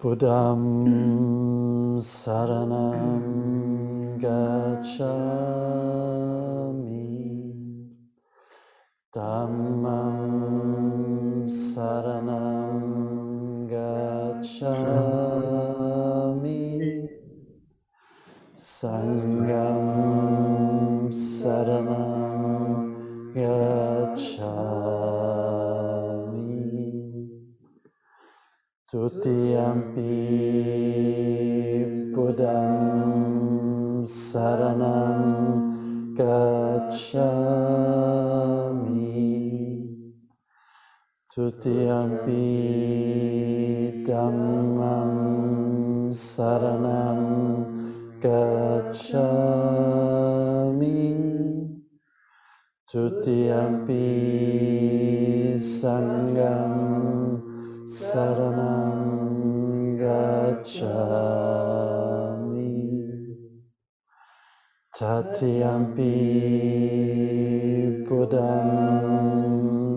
Buddham 0.00 2.00
Saranam 2.00 4.18
Gacchami 4.18 5.00
Dhammam 9.12 10.18
Saranam 11.48 13.66
Gacchami 13.68 15.09
Sangam 18.80 19.84
Saranam 21.12 22.72
Gacchami 23.36 24.40
Tutiyampi 28.88 30.16
Buddham 32.14 34.06
Saranam 34.08 35.20
Gacchami 36.16 37.20
Tutiyampi 41.28 42.48
Dhammam 44.06 45.12
Saranam 46.16 47.29
Gacchami 48.20 49.40
Tutiyampi 52.84 54.04
Sangam 55.56 57.40
Saranam 57.88 58.98
Gacchami 59.96 60.90
Tatyampi 64.94 66.14
Buddham 68.06 68.70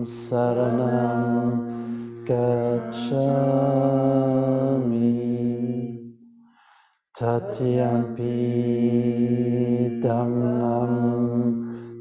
Saranam 0.06 1.20
Gacchami 2.24 4.03
Tatyampi 7.14 8.26
Dhammam 10.02 10.94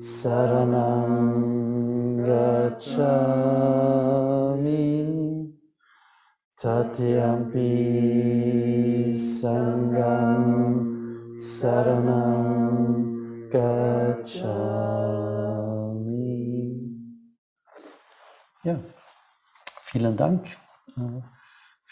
Saranam 0.02 1.14
Gacchami 2.26 3.14
Tatyampi 6.60 7.74
Sangam 9.14 10.42
Saranam 11.38 12.50
Gacchami. 13.52 14.34
Ja, 18.64 18.80
vielen 19.84 20.18
Dank 20.18 20.63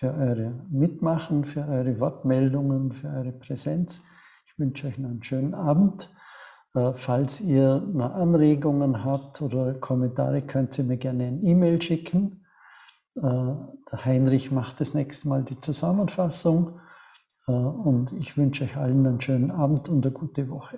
für 0.02 0.16
eure 0.16 0.52
Mitmachen, 0.72 1.46
für 1.46 1.68
eure 1.68 2.00
Wortmeldungen, 2.00 2.92
für 2.92 3.08
eure 3.08 3.32
Präsenz. 3.34 4.02
Ich 4.48 4.58
wünsche 4.58 4.88
euch 4.88 4.98
einen 4.98 5.24
schönen 5.24 5.54
Abend. 5.54 6.10
Äh, 6.74 6.94
falls 6.96 7.40
ihr 7.40 7.80
noch 7.82 8.12
Anregungen 8.16 9.04
habt 9.04 9.44
oder 9.44 9.76
Kommentare, 9.76 10.42
könnt 10.42 10.76
ihr 10.80 10.86
mir 10.86 10.98
gerne 10.98 11.28
eine 11.28 11.42
E-Mail 11.42 11.80
schicken. 11.80 12.48
Äh, 13.16 13.22
der 13.22 14.06
Heinrich 14.06 14.52
macht 14.52 14.82
das 14.82 14.96
nächste 14.96 15.30
Mal 15.30 15.44
die 15.44 15.60
Zusammenfassung. 15.60 16.80
Und 17.48 18.14
ich 18.14 18.38
wünsche 18.38 18.64
euch 18.64 18.78
allen 18.78 19.06
einen 19.06 19.20
schönen 19.20 19.50
Abend 19.50 19.90
und 19.90 20.06
eine 20.06 20.14
gute 20.14 20.48
Woche. 20.50 20.78